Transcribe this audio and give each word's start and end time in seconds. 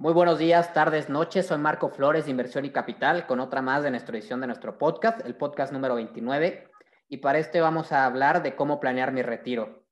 Muy 0.00 0.14
buenos 0.14 0.38
días, 0.38 0.72
tardes, 0.72 1.10
noches. 1.10 1.48
Soy 1.48 1.58
Marco 1.58 1.90
Flores 1.90 2.24
de 2.24 2.30
Inversión 2.30 2.64
y 2.64 2.70
Capital 2.70 3.26
con 3.26 3.38
otra 3.38 3.60
más 3.60 3.82
de 3.82 3.90
nuestra 3.90 4.16
edición 4.16 4.40
de 4.40 4.46
nuestro 4.46 4.78
podcast, 4.78 5.20
el 5.26 5.36
podcast 5.36 5.74
número 5.74 5.94
29. 5.96 6.70
Y 7.10 7.18
para 7.18 7.38
este 7.38 7.60
vamos 7.60 7.92
a 7.92 8.06
hablar 8.06 8.42
de 8.42 8.56
cómo 8.56 8.80
planear 8.80 9.12
mi 9.12 9.20
retiro. 9.20 9.84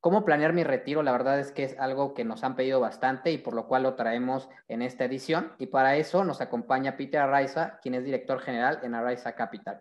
Cómo 0.00 0.24
planear 0.24 0.52
mi 0.52 0.64
retiro, 0.64 1.04
la 1.04 1.12
verdad 1.12 1.38
es 1.38 1.52
que 1.52 1.62
es 1.62 1.78
algo 1.78 2.12
que 2.12 2.24
nos 2.24 2.42
han 2.42 2.56
pedido 2.56 2.80
bastante 2.80 3.30
y 3.30 3.38
por 3.38 3.54
lo 3.54 3.68
cual 3.68 3.84
lo 3.84 3.94
traemos 3.94 4.48
en 4.66 4.82
esta 4.82 5.04
edición. 5.04 5.52
Y 5.58 5.68
para 5.68 5.94
eso 5.94 6.24
nos 6.24 6.40
acompaña 6.40 6.96
Peter 6.96 7.20
Araiza, 7.20 7.78
quien 7.80 7.94
es 7.94 8.02
director 8.02 8.40
general 8.40 8.80
en 8.82 8.96
Araiza 8.96 9.36
Capital. 9.36 9.80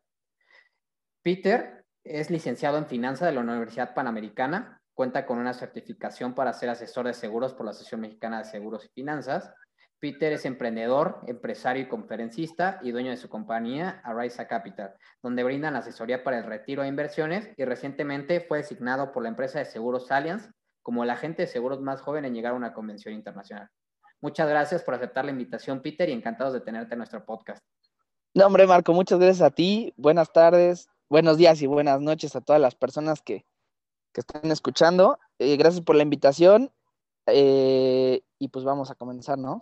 Peter 1.23 1.85
es 2.03 2.29
licenciado 2.29 2.77
en 2.77 2.85
finanzas 2.85 3.29
de 3.29 3.33
la 3.33 3.41
Universidad 3.41 3.95
Panamericana, 3.95 4.79
cuenta 4.93 5.25
con 5.25 5.39
una 5.39 5.55
certificación 5.55 6.35
para 6.35 6.53
ser 6.53 6.69
asesor 6.69 7.07
de 7.07 7.15
seguros 7.15 7.55
por 7.55 7.65
la 7.65 7.71
Asociación 7.71 8.01
Mexicana 8.01 8.37
de 8.37 8.45
Seguros 8.45 8.85
y 8.85 8.89
Finanzas 8.89 9.51
Peter 10.01 10.33
es 10.33 10.45
emprendedor, 10.45 11.21
empresario 11.27 11.83
y 11.83 11.87
conferencista 11.87 12.79
y 12.81 12.89
dueño 12.89 13.11
de 13.11 13.17
su 13.17 13.29
compañía 13.29 14.01
Arisa 14.03 14.47
Capital, 14.47 14.95
donde 15.21 15.43
brindan 15.43 15.75
asesoría 15.75 16.23
para 16.23 16.39
el 16.39 16.45
retiro 16.45 16.81
de 16.81 16.87
inversiones 16.87 17.51
y 17.55 17.65
recientemente 17.65 18.41
fue 18.41 18.57
designado 18.57 19.11
por 19.11 19.21
la 19.21 19.29
empresa 19.29 19.59
de 19.59 19.65
seguros 19.65 20.11
Allianz 20.11 20.49
como 20.81 21.03
el 21.03 21.11
agente 21.11 21.43
de 21.43 21.47
seguros 21.47 21.81
más 21.81 22.01
joven 22.01 22.25
en 22.25 22.33
llegar 22.33 22.53
a 22.53 22.55
una 22.55 22.73
convención 22.73 23.13
internacional. 23.13 23.69
Muchas 24.21 24.49
gracias 24.49 24.81
por 24.81 24.95
aceptar 24.95 25.23
la 25.23 25.31
invitación, 25.31 25.83
Peter, 25.83 26.09
y 26.09 26.13
encantados 26.13 26.53
de 26.53 26.61
tenerte 26.61 26.95
en 26.95 26.97
nuestro 26.97 27.23
podcast. 27.23 27.63
No, 28.33 28.47
hombre, 28.47 28.65
Marco, 28.65 28.93
muchas 28.93 29.19
gracias 29.19 29.43
a 29.43 29.51
ti. 29.51 29.93
Buenas 29.97 30.33
tardes, 30.33 30.89
buenos 31.09 31.37
días 31.37 31.61
y 31.61 31.67
buenas 31.67 32.01
noches 32.01 32.35
a 32.35 32.41
todas 32.41 32.59
las 32.59 32.73
personas 32.73 33.21
que, 33.21 33.45
que 34.13 34.21
están 34.21 34.49
escuchando. 34.49 35.19
Eh, 35.37 35.57
gracias 35.57 35.83
por 35.83 35.95
la 35.95 36.01
invitación. 36.01 36.71
Eh, 37.27 38.23
y 38.39 38.47
pues 38.47 38.65
vamos 38.65 38.89
a 38.89 38.95
comenzar, 38.95 39.37
¿no? 39.37 39.61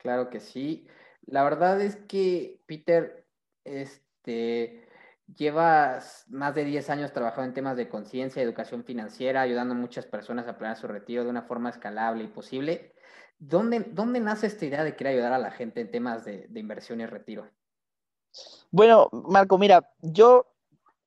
Claro 0.00 0.30
que 0.30 0.40
sí. 0.40 0.86
La 1.26 1.44
verdad 1.44 1.80
es 1.80 1.96
que, 1.96 2.60
Peter, 2.66 3.26
este, 3.64 4.88
llevas 5.36 6.24
más 6.28 6.54
de 6.54 6.64
10 6.64 6.88
años 6.88 7.12
trabajando 7.12 7.48
en 7.48 7.54
temas 7.54 7.76
de 7.76 7.88
conciencia 7.88 8.42
educación 8.42 8.82
financiera, 8.84 9.42
ayudando 9.42 9.74
a 9.74 9.76
muchas 9.76 10.06
personas 10.06 10.48
a 10.48 10.56
planear 10.56 10.78
su 10.78 10.88
retiro 10.88 11.24
de 11.24 11.30
una 11.30 11.42
forma 11.42 11.68
escalable 11.68 12.24
y 12.24 12.28
posible. 12.28 12.94
¿Dónde, 13.38 13.80
dónde 13.90 14.20
nace 14.20 14.46
esta 14.46 14.64
idea 14.64 14.84
de 14.84 14.96
querer 14.96 15.14
ayudar 15.14 15.34
a 15.34 15.38
la 15.38 15.50
gente 15.50 15.82
en 15.82 15.90
temas 15.90 16.24
de, 16.24 16.46
de 16.48 16.60
inversión 16.60 17.00
y 17.00 17.06
retiro? 17.06 17.50
Bueno, 18.70 19.08
Marco, 19.12 19.58
mira, 19.58 19.90
yo 20.00 20.49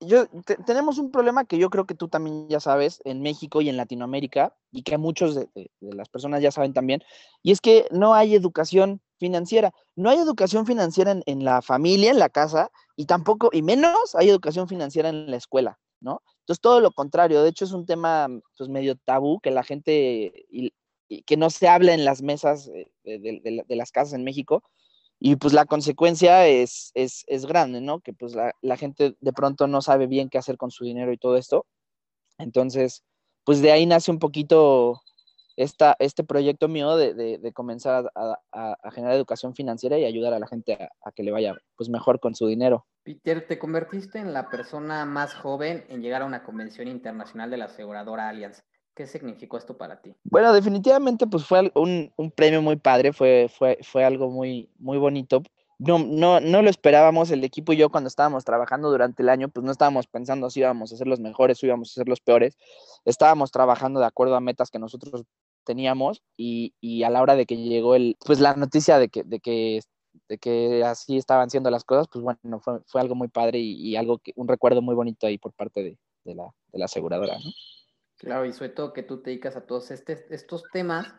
yo, 0.07 0.25
tenemos 0.65 0.97
un 0.97 1.11
problema 1.11 1.45
que 1.45 1.57
yo 1.57 1.69
creo 1.69 1.85
que 1.85 1.95
tú 1.95 2.07
también 2.07 2.47
ya 2.49 2.59
sabes 2.59 3.01
en 3.05 3.21
México 3.21 3.61
y 3.61 3.69
en 3.69 3.77
Latinoamérica 3.77 4.55
y 4.71 4.83
que 4.83 4.97
muchos 4.97 5.35
de, 5.35 5.49
las 5.81 6.09
personas 6.09 6.41
ya 6.41 6.51
saben 6.51 6.73
también, 6.73 7.03
y 7.41 7.51
es 7.51 7.61
que 7.61 7.87
no 7.91 8.13
hay 8.13 8.35
educación 8.35 9.01
financiera. 9.19 9.73
No 9.95 10.09
hay 10.09 10.17
educación 10.17 10.65
financiera 10.65 11.15
en, 11.25 11.43
la 11.43 11.61
familia, 11.61 12.11
en 12.11 12.19
la 12.19 12.29
casa, 12.29 12.71
y 12.95 13.05
tampoco, 13.05 13.49
y 13.53 13.61
menos 13.61 14.15
hay 14.15 14.29
educación 14.29 14.67
financiera 14.67 15.09
en 15.09 15.29
la 15.29 15.37
escuela, 15.37 15.79
¿no? 16.01 16.21
Entonces, 16.39 16.61
todo 16.61 16.81
lo 16.81 16.91
contrario, 16.91 17.41
de 17.41 17.49
hecho 17.49 17.63
es 17.63 17.71
un 17.71 17.85
tema 17.85 18.27
pues 18.57 18.69
medio 18.69 18.97
tabú 18.97 19.39
que 19.39 19.51
la 19.51 19.63
gente, 19.63 20.45
que 21.25 21.37
no 21.37 21.49
se 21.49 21.69
habla 21.69 21.93
en 21.93 22.03
las 22.03 22.21
mesas 22.21 22.69
eh, 22.73 22.91
de 23.03 23.75
las 23.75 23.91
casas 23.91 24.13
en 24.13 24.25
México, 24.25 24.63
y 25.25 25.37
pues 25.37 25.53
la 25.53 25.63
consecuencia 25.63 26.47
es, 26.47 26.91
es, 26.95 27.23
es 27.27 27.45
grande, 27.45 27.79
¿no? 27.79 28.01
Que 28.01 28.11
pues 28.11 28.35
la, 28.35 28.51
la, 28.61 28.75
gente 28.75 29.15
de 29.21 29.31
pronto 29.31 29.67
no 29.67 29.81
sabe 29.81 30.05
bien 30.05 30.27
qué 30.27 30.37
hacer 30.37 30.57
con 30.57 30.69
su 30.69 30.83
dinero 30.83 31.13
y 31.13 31.17
todo 31.17 31.37
esto. 31.37 31.65
Entonces, 32.37 33.05
pues 33.45 33.61
de 33.61 33.71
ahí 33.71 33.85
nace 33.85 34.11
un 34.11 34.19
poquito 34.19 35.01
esta, 35.55 35.95
este 35.99 36.25
proyecto 36.25 36.67
mío 36.67 36.97
de, 36.97 37.13
de, 37.13 37.53
comenzar 37.53 38.11
a, 38.15 38.37
a, 38.51 38.77
a, 38.83 38.91
generar 38.91 39.15
educación 39.15 39.55
financiera 39.55 39.97
y 39.97 40.03
ayudar 40.03 40.33
a 40.33 40.39
la 40.39 40.47
gente 40.47 40.73
a, 40.73 41.11
que 41.13 41.23
le 41.23 41.31
vaya 41.31 41.55
pues 41.77 41.87
mejor 41.87 42.19
con 42.19 42.35
su 42.35 42.45
dinero. 42.47 42.85
Peter, 43.03 43.47
te 43.47 43.57
convertiste 43.57 44.19
en 44.19 44.33
la 44.33 44.49
persona 44.49 45.05
más 45.05 45.35
joven 45.35 45.85
en 45.87 46.01
llegar 46.01 46.23
a 46.23 46.25
una 46.25 46.43
convención 46.43 46.89
internacional 46.89 47.49
de 47.49 47.55
la 47.55 47.65
aseguradora 47.65 48.27
Allianz. 48.27 48.61
¿Qué 48.95 49.07
significó 49.07 49.57
esto 49.57 49.75
para 49.75 50.01
ti? 50.01 50.15
Bueno, 50.23 50.53
definitivamente 50.53 51.25
pues 51.25 51.45
fue 51.45 51.71
un, 51.73 52.11
un, 52.15 52.31
premio 52.31 52.61
muy 52.61 52.75
padre, 52.75 53.11
fue, 53.11 53.49
fue, 53.49 53.79
fue 53.81 54.05
algo 54.05 54.29
muy, 54.29 54.69
muy 54.77 54.97
bonito. 54.99 55.41
No, 55.79 55.97
no, 55.97 56.39
no 56.39 56.61
lo 56.61 56.69
esperábamos, 56.69 57.31
el 57.31 57.43
equipo 57.43 57.73
y 57.73 57.77
yo 57.77 57.89
cuando 57.89 58.07
estábamos 58.07 58.45
trabajando 58.45 58.91
durante 58.91 59.23
el 59.23 59.29
año, 59.29 59.49
pues 59.49 59.65
no 59.65 59.71
estábamos 59.71 60.05
pensando 60.05 60.49
si 60.49 60.59
íbamos 60.59 60.93
a 60.93 60.97
ser 60.97 61.07
los 61.07 61.19
mejores 61.19 61.61
o 61.61 61.65
íbamos 61.65 61.91
a 61.91 61.93
ser 61.95 62.07
los 62.07 62.21
peores. 62.21 62.57
Estábamos 63.03 63.51
trabajando 63.51 63.99
de 63.99 64.05
acuerdo 64.05 64.35
a 64.35 64.39
metas 64.39 64.69
que 64.69 64.79
nosotros 64.79 65.23
teníamos 65.65 66.21
y, 66.37 66.73
y 66.79 67.03
a 67.03 67.09
la 67.09 67.21
hora 67.21 67.35
de 67.35 67.45
que 67.47 67.57
llegó 67.57 67.95
el, 67.95 68.15
pues 68.23 68.39
la 68.39 68.55
noticia 68.55 68.99
de 68.99 69.09
que, 69.09 69.23
de 69.23 69.39
que 69.39 69.81
de 70.29 70.37
que 70.37 70.83
así 70.83 71.17
estaban 71.17 71.49
siendo 71.49 71.71
las 71.71 71.83
cosas, 71.83 72.07
pues 72.07 72.23
bueno, 72.23 72.59
fue, 72.59 72.81
fue 72.85 73.01
algo 73.01 73.15
muy 73.15 73.27
padre 73.27 73.59
y, 73.59 73.73
y, 73.73 73.95
algo 73.95 74.19
que, 74.19 74.31
un 74.35 74.47
recuerdo 74.47 74.81
muy 74.81 74.93
bonito 74.95 75.25
ahí 75.25 75.39
por 75.39 75.53
parte 75.53 75.81
de, 75.81 75.97
de, 76.23 76.35
la, 76.35 76.53
de 76.71 76.79
la 76.79 76.85
aseguradora, 76.85 77.33
¿no? 77.39 77.51
Claro, 78.23 78.45
y 78.45 78.53
sobre 78.53 78.69
todo 78.69 78.93
que 78.93 79.03
tú 79.03 79.21
te 79.21 79.31
dedicas 79.31 79.57
a 79.57 79.65
todos 79.65 79.91
este, 79.91 80.25
estos 80.29 80.63
temas, 80.71 81.13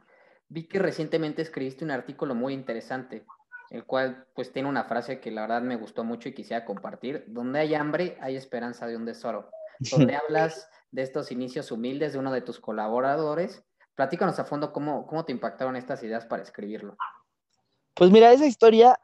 vi 0.48 0.66
que 0.66 0.78
recientemente 0.78 1.42
escribiste 1.42 1.84
un 1.84 1.90
artículo 1.90 2.34
muy 2.34 2.54
interesante, 2.54 3.26
el 3.68 3.84
cual 3.84 4.26
pues 4.34 4.52
tiene 4.52 4.70
una 4.70 4.84
frase 4.84 5.20
que 5.20 5.30
la 5.30 5.42
verdad 5.42 5.60
me 5.60 5.76
gustó 5.76 6.02
mucho 6.02 6.30
y 6.30 6.32
quisiera 6.32 6.64
compartir, 6.64 7.26
donde 7.28 7.60
hay 7.60 7.74
hambre, 7.74 8.16
hay 8.22 8.36
esperanza 8.36 8.86
de 8.86 8.96
un 8.96 9.04
tesoro, 9.04 9.50
donde 9.90 10.16
hablas 10.16 10.70
de 10.92 11.02
estos 11.02 11.30
inicios 11.30 11.70
humildes 11.70 12.14
de 12.14 12.20
uno 12.20 12.32
de 12.32 12.40
tus 12.40 12.58
colaboradores. 12.58 13.62
Platícanos 13.94 14.38
a 14.38 14.46
fondo 14.46 14.72
cómo, 14.72 15.06
cómo 15.06 15.26
te 15.26 15.32
impactaron 15.32 15.76
estas 15.76 16.02
ideas 16.04 16.24
para 16.24 16.42
escribirlo. 16.42 16.96
Pues 17.92 18.10
mira, 18.10 18.32
esa 18.32 18.46
historia 18.46 18.98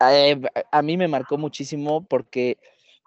eh, 0.00 0.42
a 0.72 0.82
mí 0.82 0.96
me 0.96 1.06
marcó 1.06 1.38
muchísimo 1.38 2.04
porque, 2.04 2.58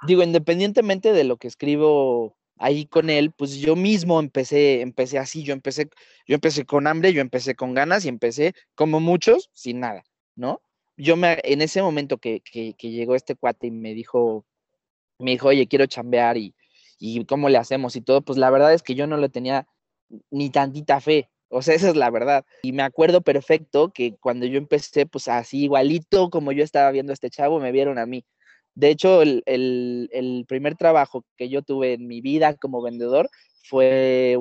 digo, 0.07 0.23
independientemente 0.23 1.11
de 1.11 1.25
lo 1.25 1.35
que 1.35 1.49
escribo 1.49 2.37
ahí 2.57 2.85
con 2.85 3.09
él, 3.09 3.31
pues 3.31 3.55
yo 3.57 3.75
mismo 3.75 4.19
empecé, 4.19 4.81
empecé 4.81 5.19
así, 5.19 5.43
yo 5.43 5.53
empecé, 5.53 5.89
yo 6.27 6.35
empecé 6.35 6.65
con 6.65 6.87
hambre, 6.87 7.13
yo 7.13 7.21
empecé 7.21 7.55
con 7.55 7.73
ganas 7.73 8.05
y 8.05 8.09
empecé 8.09 8.53
como 8.75 8.99
muchos, 8.99 9.49
sin 9.53 9.79
nada, 9.79 10.03
¿no? 10.35 10.61
Yo 10.97 11.17
me, 11.17 11.39
en 11.43 11.61
ese 11.61 11.81
momento 11.81 12.17
que, 12.17 12.41
que, 12.41 12.73
llegó 12.91 13.15
este 13.15 13.35
cuate 13.35 13.67
y 13.67 13.71
me 13.71 13.93
dijo, 13.93 14.45
me 15.19 15.31
dijo, 15.31 15.49
oye, 15.49 15.67
quiero 15.67 15.87
chambear 15.87 16.37
y, 16.37 16.55
y 16.99 17.25
cómo 17.25 17.49
le 17.49 17.57
hacemos 17.57 17.95
y 17.95 18.01
todo, 18.01 18.21
pues 18.21 18.37
la 18.37 18.49
verdad 18.51 18.73
es 18.73 18.83
que 18.83 18.95
yo 18.95 19.07
no 19.07 19.17
le 19.17 19.29
tenía 19.29 19.67
ni 20.31 20.49
tantita 20.51 21.01
fe, 21.01 21.29
o 21.53 21.61
sea, 21.61 21.75
esa 21.75 21.89
es 21.89 21.95
la 21.95 22.09
verdad. 22.09 22.45
Y 22.63 22.71
me 22.71 22.81
acuerdo 22.81 23.21
perfecto 23.21 23.91
que 23.93 24.15
cuando 24.19 24.47
yo 24.47 24.57
empecé, 24.57 25.05
pues 25.05 25.27
así 25.27 25.65
igualito 25.65 26.31
como 26.31 26.51
yo 26.51 26.63
estaba 26.63 26.89
viendo 26.91 27.11
a 27.11 27.13
este 27.13 27.29
chavo, 27.29 27.59
me 27.59 27.71
vieron 27.71 27.99
a 27.99 28.07
mí. 28.07 28.25
De 28.75 28.89
hecho, 28.89 29.21
el, 29.21 29.43
el, 29.45 30.09
el, 30.11 30.45
primer 30.47 30.75
trabajo 30.75 31.23
que 31.37 31.49
yo 31.49 31.61
tuve 31.61 31.93
en 31.93 32.07
mi 32.07 32.21
vida 32.21 32.55
como 32.55 32.81
vendedor 32.81 33.29
fue, 33.63 34.37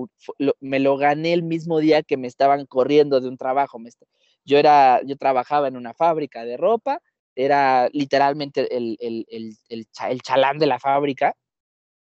me 0.60 0.80
lo 0.80 0.96
gané 0.96 1.32
el 1.32 1.42
mismo 1.42 1.78
día 1.80 2.02
que 2.02 2.16
me 2.16 2.28
estaban 2.28 2.66
corriendo 2.66 3.20
de 3.20 3.28
un 3.28 3.36
trabajo. 3.36 3.78
Me, 3.78 3.90
yo, 4.44 4.58
era, 4.58 5.00
yo 5.04 5.16
trabajaba 5.16 5.68
en 5.68 5.76
una 5.76 5.92
fábrica 5.92 6.44
de 6.44 6.56
ropa, 6.56 7.00
era 7.36 7.88
literalmente 7.92 8.74
el, 8.76 8.96
el, 9.00 9.56
el, 9.68 10.22
chalán 10.22 10.58
de 10.58 10.66
la 10.66 10.78
fábrica. 10.78 11.34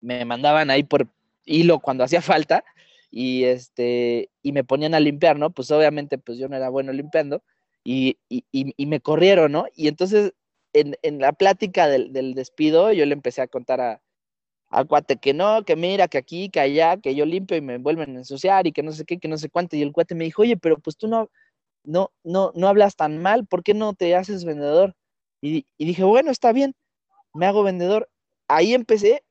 Me 0.00 0.24
mandaban 0.24 0.70
ahí 0.70 0.82
por 0.82 1.08
hilo 1.44 1.80
cuando 1.80 2.04
hacía 2.04 2.22
falta 2.22 2.64
y, 3.10 3.44
este, 3.44 4.30
y 4.42 4.52
me 4.52 4.64
ponían 4.64 4.94
a 4.94 5.00
limpiar, 5.00 5.38
¿no? 5.38 5.50
Pues 5.50 5.70
obviamente 5.70 6.18
pues 6.18 6.38
yo 6.38 6.48
no 6.48 6.56
era 6.56 6.68
bueno 6.68 6.92
limpiando 6.92 7.42
y, 7.82 8.18
y, 8.28 8.44
y 8.52 8.86
me 8.86 9.00
corrieron, 9.00 9.52
¿no? 9.52 9.66
Y 9.74 9.88
entonces 9.88 10.34
en, 10.72 10.96
en 11.02 11.18
la 11.20 11.32
plática 11.32 11.88
del, 11.88 12.12
del, 12.12 12.34
despido, 12.34 12.92
yo 12.92 13.06
le 13.06 13.14
empecé 13.14 13.42
a 13.42 13.48
contar 13.48 13.80
a, 13.80 14.02
al 14.70 14.86
cuate 14.86 15.16
que 15.16 15.34
no, 15.34 15.64
que 15.64 15.76
mira, 15.76 16.08
que 16.08 16.18
aquí, 16.18 16.48
que 16.50 16.60
allá, 16.60 16.96
que 16.96 17.14
yo 17.14 17.26
limpio 17.26 17.56
y 17.56 17.60
me 17.60 17.78
vuelven 17.78 18.16
a 18.16 18.18
ensuciar 18.20 18.66
y 18.66 18.72
que 18.72 18.82
no 18.82 18.92
sé 18.92 19.04
qué, 19.04 19.18
que 19.18 19.28
no 19.28 19.36
sé 19.38 19.50
cuánto. 19.50 19.76
Y 19.76 19.82
el 19.82 19.92
cuate 19.92 20.14
me 20.14 20.24
dijo, 20.24 20.42
oye, 20.42 20.56
pero 20.56 20.78
pues 20.78 20.96
tú 20.96 21.08
no, 21.08 21.30
no, 21.84 22.12
no, 22.24 22.52
no 22.54 22.68
hablas 22.68 22.96
tan 22.96 23.18
mal, 23.18 23.46
¿por 23.46 23.62
qué 23.62 23.74
no 23.74 23.94
te 23.94 24.14
haces 24.14 24.44
vendedor? 24.44 24.94
Y, 25.40 25.66
y 25.78 25.84
dije, 25.86 26.04
bueno, 26.04 26.30
está 26.30 26.52
bien, 26.52 26.74
me 27.34 27.46
hago 27.46 27.62
vendedor. 27.62 28.08
Ahí 28.48 28.74
empecé 28.74 29.24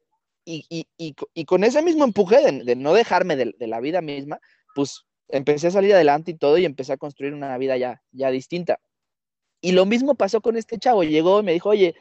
y, 0.45 0.65
y, 0.69 1.15
y, 1.33 1.45
con 1.45 1.63
ese 1.63 1.81
mismo 1.83 2.03
empuje 2.03 2.41
de, 2.41 2.63
de 2.63 2.75
no 2.75 2.93
dejarme 2.93 3.35
de, 3.35 3.53
de, 3.57 3.67
la 3.67 3.79
vida 3.79 4.01
misma, 4.01 4.39
pues 4.73 5.05
empecé 5.27 5.67
a 5.67 5.71
salir 5.71 5.93
adelante 5.93 6.31
y 6.31 6.37
todo 6.37 6.57
y 6.57 6.65
empecé 6.65 6.93
a 6.93 6.97
construir 6.97 7.33
una 7.33 7.55
vida 7.57 7.77
ya, 7.77 8.01
ya 8.11 8.31
distinta. 8.31 8.79
Y 9.61 9.73
lo 9.73 9.85
mismo 9.85 10.15
pasó 10.15 10.41
con 10.41 10.57
este 10.57 10.77
chavo. 10.77 11.03
Llegó 11.03 11.39
y 11.39 11.43
me 11.43 11.53
dijo, 11.53 11.69
oye, 11.69 11.95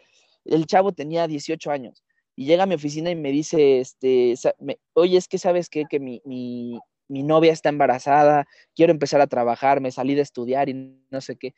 el 0.45 0.67
chavo 0.67 0.93
tenía 0.93 1.27
18 1.27 1.71
años. 1.71 2.05
Y 2.37 2.47
llega 2.47 2.63
a 2.63 2.67
mi 2.67 2.77
oficina 2.77 3.11
y 3.11 3.17
me 3.17 3.33
dice, 3.33 3.81
este, 3.81 4.35
oye, 4.95 5.19
es 5.19 5.27
que 5.27 5.39
sabes 5.39 5.69
qué? 5.69 5.87
que 5.91 5.99
mi, 5.99 6.23
mi, 6.25 6.79
mi, 7.09 7.25
novia 7.25 7.53
está 7.53 7.69
embarazada, 7.69 8.47
quiero 8.77 8.93
empezar 8.93 9.21
a 9.21 9.27
trabajar, 9.27 9.81
me 9.81 9.91
salí 9.91 10.15
de 10.15 10.23
estudiar 10.23 10.69
y 10.69 10.75
no 11.11 11.21
sé 11.21 11.37
qué. 11.37 11.55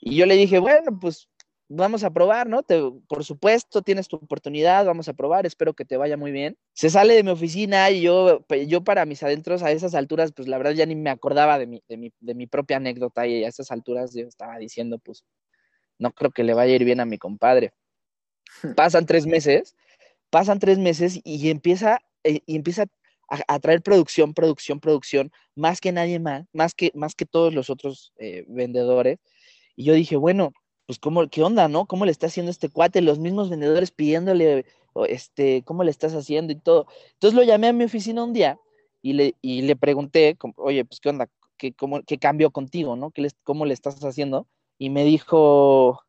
Y 0.00 0.16
yo 0.16 0.26
le 0.26 0.36
dije, 0.36 0.60
bueno, 0.60 0.98
pues 1.00 1.28
vamos 1.70 2.02
a 2.04 2.10
probar, 2.10 2.48
¿no? 2.48 2.62
Por 3.08 3.24
supuesto, 3.24 3.82
tienes 3.82 4.08
tu 4.08 4.16
oportunidad, 4.16 4.84
vamos 4.84 5.08
a 5.08 5.14
probar, 5.14 5.46
espero 5.46 5.72
que 5.74 5.84
te 5.84 5.96
vaya 5.96 6.16
muy 6.16 6.32
bien. 6.32 6.56
Se 6.74 6.90
sale 6.90 7.14
de 7.14 7.22
mi 7.22 7.30
oficina 7.30 7.90
y 7.90 8.02
yo, 8.02 8.44
yo 8.66 8.82
para 8.82 9.06
mis 9.06 9.22
adentros 9.22 9.62
a 9.62 9.70
esas 9.70 9.94
alturas, 9.94 10.32
pues 10.32 10.48
la 10.48 10.58
verdad 10.58 10.72
ya 10.72 10.86
ni 10.86 10.96
me 10.96 11.10
acordaba 11.10 11.58
de 11.58 11.66
mi, 11.66 11.82
de 11.88 11.96
mi, 11.96 12.12
de 12.20 12.34
mi 12.34 12.46
propia 12.46 12.78
anécdota 12.78 13.26
y 13.26 13.44
a 13.44 13.48
esas 13.48 13.70
alturas 13.70 14.12
yo 14.14 14.26
estaba 14.26 14.58
diciendo, 14.58 14.98
pues, 14.98 15.24
no 16.00 16.12
creo 16.12 16.32
que 16.32 16.42
le 16.42 16.54
vaya 16.54 16.72
a 16.72 16.76
ir 16.76 16.84
bien 16.84 16.98
a 16.98 17.04
mi 17.04 17.18
compadre. 17.18 17.72
Pasan 18.76 19.06
tres 19.06 19.26
meses, 19.26 19.76
pasan 20.30 20.58
tres 20.58 20.78
meses 20.78 21.20
y 21.22 21.50
empieza, 21.50 22.00
eh, 22.24 22.40
y 22.46 22.56
empieza 22.56 22.86
a, 23.28 23.60
traer 23.60 23.80
producción, 23.80 24.34
producción, 24.34 24.80
producción, 24.80 25.30
más 25.54 25.80
que 25.80 25.92
nadie 25.92 26.18
más, 26.18 26.46
más 26.52 26.74
que, 26.74 26.90
más 26.94 27.14
que 27.14 27.26
todos 27.26 27.54
los 27.54 27.70
otros 27.70 28.12
eh, 28.18 28.44
vendedores. 28.48 29.18
Y 29.76 29.84
yo 29.84 29.94
dije, 29.94 30.16
bueno, 30.16 30.52
pues 30.86 30.98
cómo, 30.98 31.28
qué 31.28 31.42
onda, 31.44 31.68
¿no? 31.68 31.86
¿Cómo 31.86 32.06
le 32.06 32.10
está 32.10 32.26
haciendo 32.26 32.50
este 32.50 32.68
cuate? 32.68 33.02
Los 33.02 33.20
mismos 33.20 33.48
vendedores 33.48 33.92
pidiéndole, 33.92 34.64
este, 35.08 35.62
¿cómo 35.64 35.84
le 35.84 35.92
estás 35.92 36.14
haciendo 36.14 36.52
y 36.52 36.56
todo? 36.56 36.88
Entonces 37.12 37.36
lo 37.36 37.44
llamé 37.44 37.68
a 37.68 37.72
mi 37.72 37.84
oficina 37.84 38.24
un 38.24 38.32
día 38.32 38.58
y 39.00 39.12
le, 39.12 39.36
y 39.40 39.62
le 39.62 39.76
pregunté, 39.76 40.36
oye, 40.56 40.84
pues 40.84 40.98
qué 40.98 41.10
onda, 41.10 41.28
qué, 41.56 41.72
cómo, 41.72 42.02
qué 42.02 42.18
cambió 42.18 42.50
contigo, 42.50 42.96
¿no? 42.96 43.12
¿Qué 43.12 43.28
¿Cómo 43.44 43.64
le 43.66 43.74
estás 43.74 44.02
haciendo? 44.04 44.48
Y 44.80 44.90
me 44.90 45.04
dijo, 45.04 46.02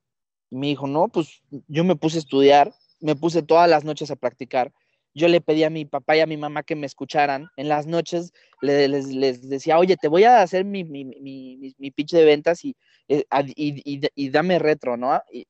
me 0.50 0.68
dijo, 0.68 0.88
no, 0.88 1.10
pues 1.10 1.44
yo 1.68 1.84
me 1.84 1.96
puse 1.96 2.18
a 2.18 2.22
estudiar, 2.22 2.74
me 3.00 3.16
puse 3.16 3.44
todas 3.44 3.70
las 3.70 3.84
noches 3.84 4.10
a 4.10 4.16
practicar 4.16 4.72
yo 5.14 5.28
le 5.28 5.42
pedí 5.42 5.64
a 5.64 5.70
mi 5.70 5.86
papá 5.86 6.16
y 6.16 6.22
a 6.22 6.26
mi 6.26 6.38
mamá 6.38 6.64
que 6.64 6.76
me 6.76 6.86
escucharan. 6.86 7.50
En 7.58 7.68
las 7.68 7.86
noches 7.86 8.34
les, 8.62 9.50
decía, 9.50 9.78
oye, 9.78 9.98
te 9.98 10.08
voy 10.08 10.24
a 10.24 10.42
hacer 10.42 10.64
mi, 10.64 10.84
mi, 10.84 11.06
mi, 11.06 11.92
pitch 11.92 12.12
de 12.12 12.26
ventas 12.26 12.64
y, 12.64 12.76
eh, 13.08 13.26
y, 13.56 14.02
y, 14.16 14.30
dame 14.30 14.60
retro, 14.60 14.98
¿no? 14.98 15.22
Y, 15.32 15.46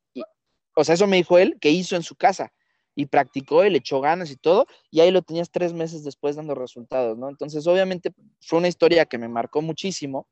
o 0.75 0.83
sea, 0.83 0.95
eso 0.95 1.07
me 1.07 1.17
dijo 1.17 1.37
él 1.37 1.57
que 1.59 1.69
hizo 1.69 1.95
en 1.95 2.03
su 2.03 2.15
casa 2.15 2.51
y 2.95 3.05
practicó 3.05 3.63
y 3.63 3.69
le 3.69 3.77
echó 3.77 4.01
ganas 4.01 4.31
y 4.31 4.35
todo, 4.35 4.67
y 4.89 4.99
ahí 4.99 5.11
lo 5.11 5.21
tenías 5.21 5.49
tres 5.49 5.73
meses 5.73 6.03
después 6.03 6.35
dando 6.35 6.55
resultados, 6.55 7.17
¿no? 7.17 7.29
Entonces, 7.29 7.65
obviamente, 7.67 8.11
fue 8.41 8.59
una 8.59 8.67
historia 8.67 9.05
que 9.05 9.17
me 9.17 9.29
marcó 9.29 9.61
muchísimo, 9.61 10.27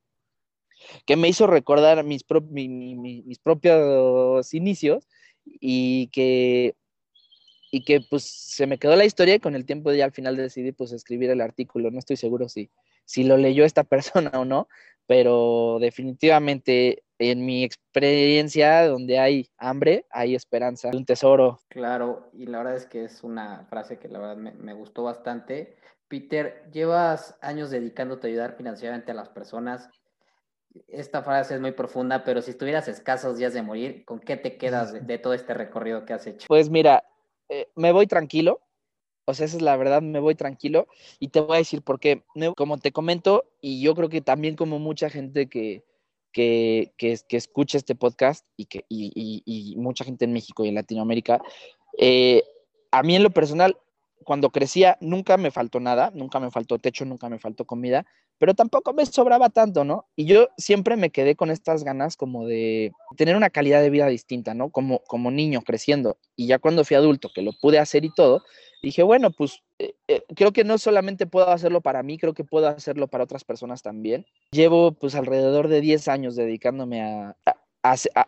que 1.05 1.15
me 1.15 1.27
hizo 1.27 1.47
recordar 1.47 2.03
mis, 2.03 2.25
mis 2.51 3.39
propios 3.39 4.53
inicios 4.53 5.07
y 5.45 6.07
que 6.07 6.75
y 7.71 7.83
que 7.83 8.01
pues 8.01 8.23
se 8.23 8.67
me 8.67 8.77
quedó 8.77 8.95
la 8.95 9.05
historia 9.05 9.35
y 9.35 9.39
con 9.39 9.55
el 9.55 9.65
tiempo 9.65 9.91
ya 9.91 10.05
al 10.05 10.11
final 10.11 10.35
decidí 10.35 10.71
pues 10.71 10.91
escribir 10.91 11.29
el 11.29 11.41
artículo. 11.41 11.91
No 11.91 11.99
estoy 11.99 12.17
seguro 12.17 12.49
si, 12.49 12.71
si 13.05 13.23
lo 13.23 13.37
leyó 13.37 13.65
esta 13.65 13.83
persona 13.85 14.31
o 14.33 14.45
no, 14.45 14.67
pero 15.05 15.77
definitivamente 15.79 17.03
en 17.19 17.45
mi 17.45 17.63
experiencia 17.63 18.87
donde 18.87 19.19
hay 19.19 19.49
hambre, 19.57 20.05
hay 20.09 20.35
esperanza, 20.35 20.89
un 20.93 21.05
tesoro. 21.05 21.59
Claro, 21.67 22.29
y 22.33 22.45
la 22.45 22.59
verdad 22.59 22.75
es 22.75 22.85
que 22.85 23.03
es 23.03 23.23
una 23.23 23.65
frase 23.69 23.99
que 23.99 24.07
la 24.07 24.19
verdad 24.19 24.37
me, 24.37 24.53
me 24.53 24.73
gustó 24.73 25.03
bastante. 25.03 25.75
Peter, 26.07 26.69
llevas 26.71 27.37
años 27.41 27.69
dedicándote 27.69 28.27
a 28.27 28.29
ayudar 28.29 28.55
financieramente 28.55 29.11
a 29.11 29.15
las 29.15 29.29
personas. 29.29 29.89
Esta 30.87 31.23
frase 31.23 31.55
es 31.55 31.61
muy 31.61 31.71
profunda, 31.71 32.23
pero 32.23 32.41
si 32.41 32.51
estuvieras 32.51 32.87
escasos 32.87 33.37
días 33.37 33.53
de 33.53 33.61
morir, 33.61 34.05
¿con 34.05 34.19
qué 34.19 34.37
te 34.37 34.57
quedas 34.57 34.93
de, 34.93 34.99
de 35.01 35.17
todo 35.17 35.33
este 35.33 35.53
recorrido 35.53 36.05
que 36.05 36.13
has 36.13 36.27
hecho? 36.27 36.45
Pues 36.47 36.69
mira, 36.69 37.03
eh, 37.49 37.67
me 37.75 37.91
voy 37.91 38.07
tranquilo, 38.07 38.61
o 39.29 39.33
sea, 39.35 39.45
esa 39.45 39.57
es 39.57 39.61
la 39.61 39.77
verdad, 39.77 40.01
me 40.01 40.19
voy 40.19 40.33
tranquilo 40.33 40.87
y 41.19 41.27
te 41.27 41.39
voy 41.39 41.55
a 41.55 41.59
decir 41.59 41.83
por 41.83 41.99
qué. 41.99 42.23
Como 42.57 42.79
te 42.79 42.91
comento, 42.91 43.45
y 43.61 43.79
yo 43.79 43.93
creo 43.93 44.09
que 44.09 44.21
también 44.21 44.55
como 44.55 44.79
mucha 44.79 45.09
gente 45.09 45.47
que, 45.47 45.83
que, 46.31 46.93
que, 46.97 47.19
escucha 47.29 47.77
este 47.77 47.93
podcast 47.93 48.45
y, 48.57 48.65
que, 48.65 48.85
y, 48.89 49.75
mucha 49.77 50.03
gente 50.03 50.25
en 50.25 50.33
México 50.33 50.65
y 50.65 50.69
en 50.69 50.75
Latinoamérica, 50.75 51.41
eh, 51.99 52.43
a 52.89 53.03
mí 53.03 53.15
en 53.15 53.21
lo 53.23 53.29
personal, 53.29 53.77
cuando 54.23 54.49
crecía, 54.49 54.97
nunca 55.01 55.37
me 55.37 55.51
faltó 55.51 55.79
nada, 55.79 56.11
nunca 56.13 56.39
me 56.39 56.51
faltó 56.51 56.79
techo, 56.79 57.05
nunca 57.05 57.29
me 57.29 57.39
faltó 57.39 57.65
comida, 57.65 58.05
pero 58.39 58.53
tampoco 58.53 58.93
me 58.93 59.05
sobraba 59.05 59.49
tanto, 59.49 59.83
¿no? 59.83 60.05
Y 60.15 60.25
yo 60.25 60.47
siempre 60.57 60.95
me 60.95 61.09
quedé 61.09 61.35
con 61.35 61.51
estas 61.51 61.83
ganas 61.83 62.15
como 62.15 62.45
de 62.45 62.93
tener 63.17 63.35
una 63.35 63.49
calidad 63.49 63.81
de 63.81 63.89
vida 63.89 64.07
distinta, 64.07 64.53
¿no? 64.53 64.69
Como, 64.69 64.99
como 64.99 65.29
niño 65.29 65.61
creciendo. 65.61 66.17
Y 66.35 66.47
ya 66.47 66.57
cuando 66.57 66.85
fui 66.85 66.95
adulto, 66.95 67.29
que 67.35 67.41
lo 67.41 67.51
pude 67.61 67.79
hacer 67.79 68.05
y 68.05 68.13
todo, 68.13 68.43
dije, 68.81 69.03
bueno, 69.03 69.31
pues 69.31 69.61
eh, 69.77 69.93
eh, 70.07 70.23
creo 70.35 70.53
que 70.53 70.63
no 70.63 70.77
solamente 70.77 71.27
puedo 71.27 71.49
hacerlo 71.49 71.81
para 71.81 72.01
mí, 72.01 72.17
creo 72.17 72.33
que 72.33 72.45
puedo 72.45 72.67
hacerlo 72.67 73.07
para 73.07 73.25
otras 73.25 73.43
personas 73.43 73.81
también. 73.81 74.25
Llevo 74.51 74.93
pues 74.93 75.15
alrededor 75.15 75.67
de 75.67 75.81
10 75.81 76.07
años 76.07 76.35
dedicándome 76.35 77.01
a, 77.01 77.35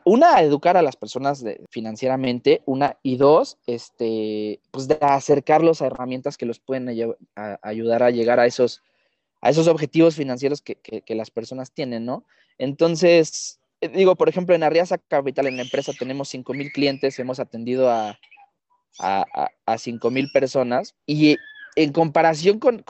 una, 0.05 0.35
a 0.35 0.43
educar 0.43 0.77
a 0.77 0.81
las 0.81 0.95
personas 0.95 1.43
financieramente, 1.69 2.61
una, 2.65 2.97
y 3.03 3.17
dos, 3.17 3.57
este, 3.67 4.61
pues 4.71 4.87
de 4.87 4.97
acercarlos 5.01 5.81
a 5.81 5.87
herramientas 5.87 6.37
que 6.37 6.45
los 6.45 6.59
pueden 6.59 6.89
ayudar 7.61 8.03
a 8.03 8.11
llegar 8.11 8.39
a 8.39 8.45
esos 8.45 8.81
a 9.41 9.49
esos 9.49 9.67
objetivos 9.67 10.15
financieros 10.15 10.61
que, 10.61 11.03
las 11.15 11.31
personas 11.31 11.71
tienen, 11.71 12.05
¿no? 12.05 12.25
Entonces, 12.57 13.59
eh, 13.81 13.89
digo, 13.89 14.15
por 14.15 14.29
ejemplo, 14.29 14.53
en 14.55 14.63
Arriaza 14.63 14.99
Capital, 14.99 15.47
en 15.47 15.57
la 15.57 15.63
empresa, 15.63 15.93
tenemos 15.97 16.29
5 16.29 16.53
mil 16.53 16.71
clientes, 16.71 17.17
hemos 17.17 17.39
atendido 17.39 17.89
a, 17.89 18.19
a, 18.99 19.49
a, 19.65 19.77
5 19.77 20.11
mil 20.11 20.29
personas 20.31 20.95
y 21.07 21.37
en 21.75 21.91
comparación 21.91 22.59
con, 22.59 22.83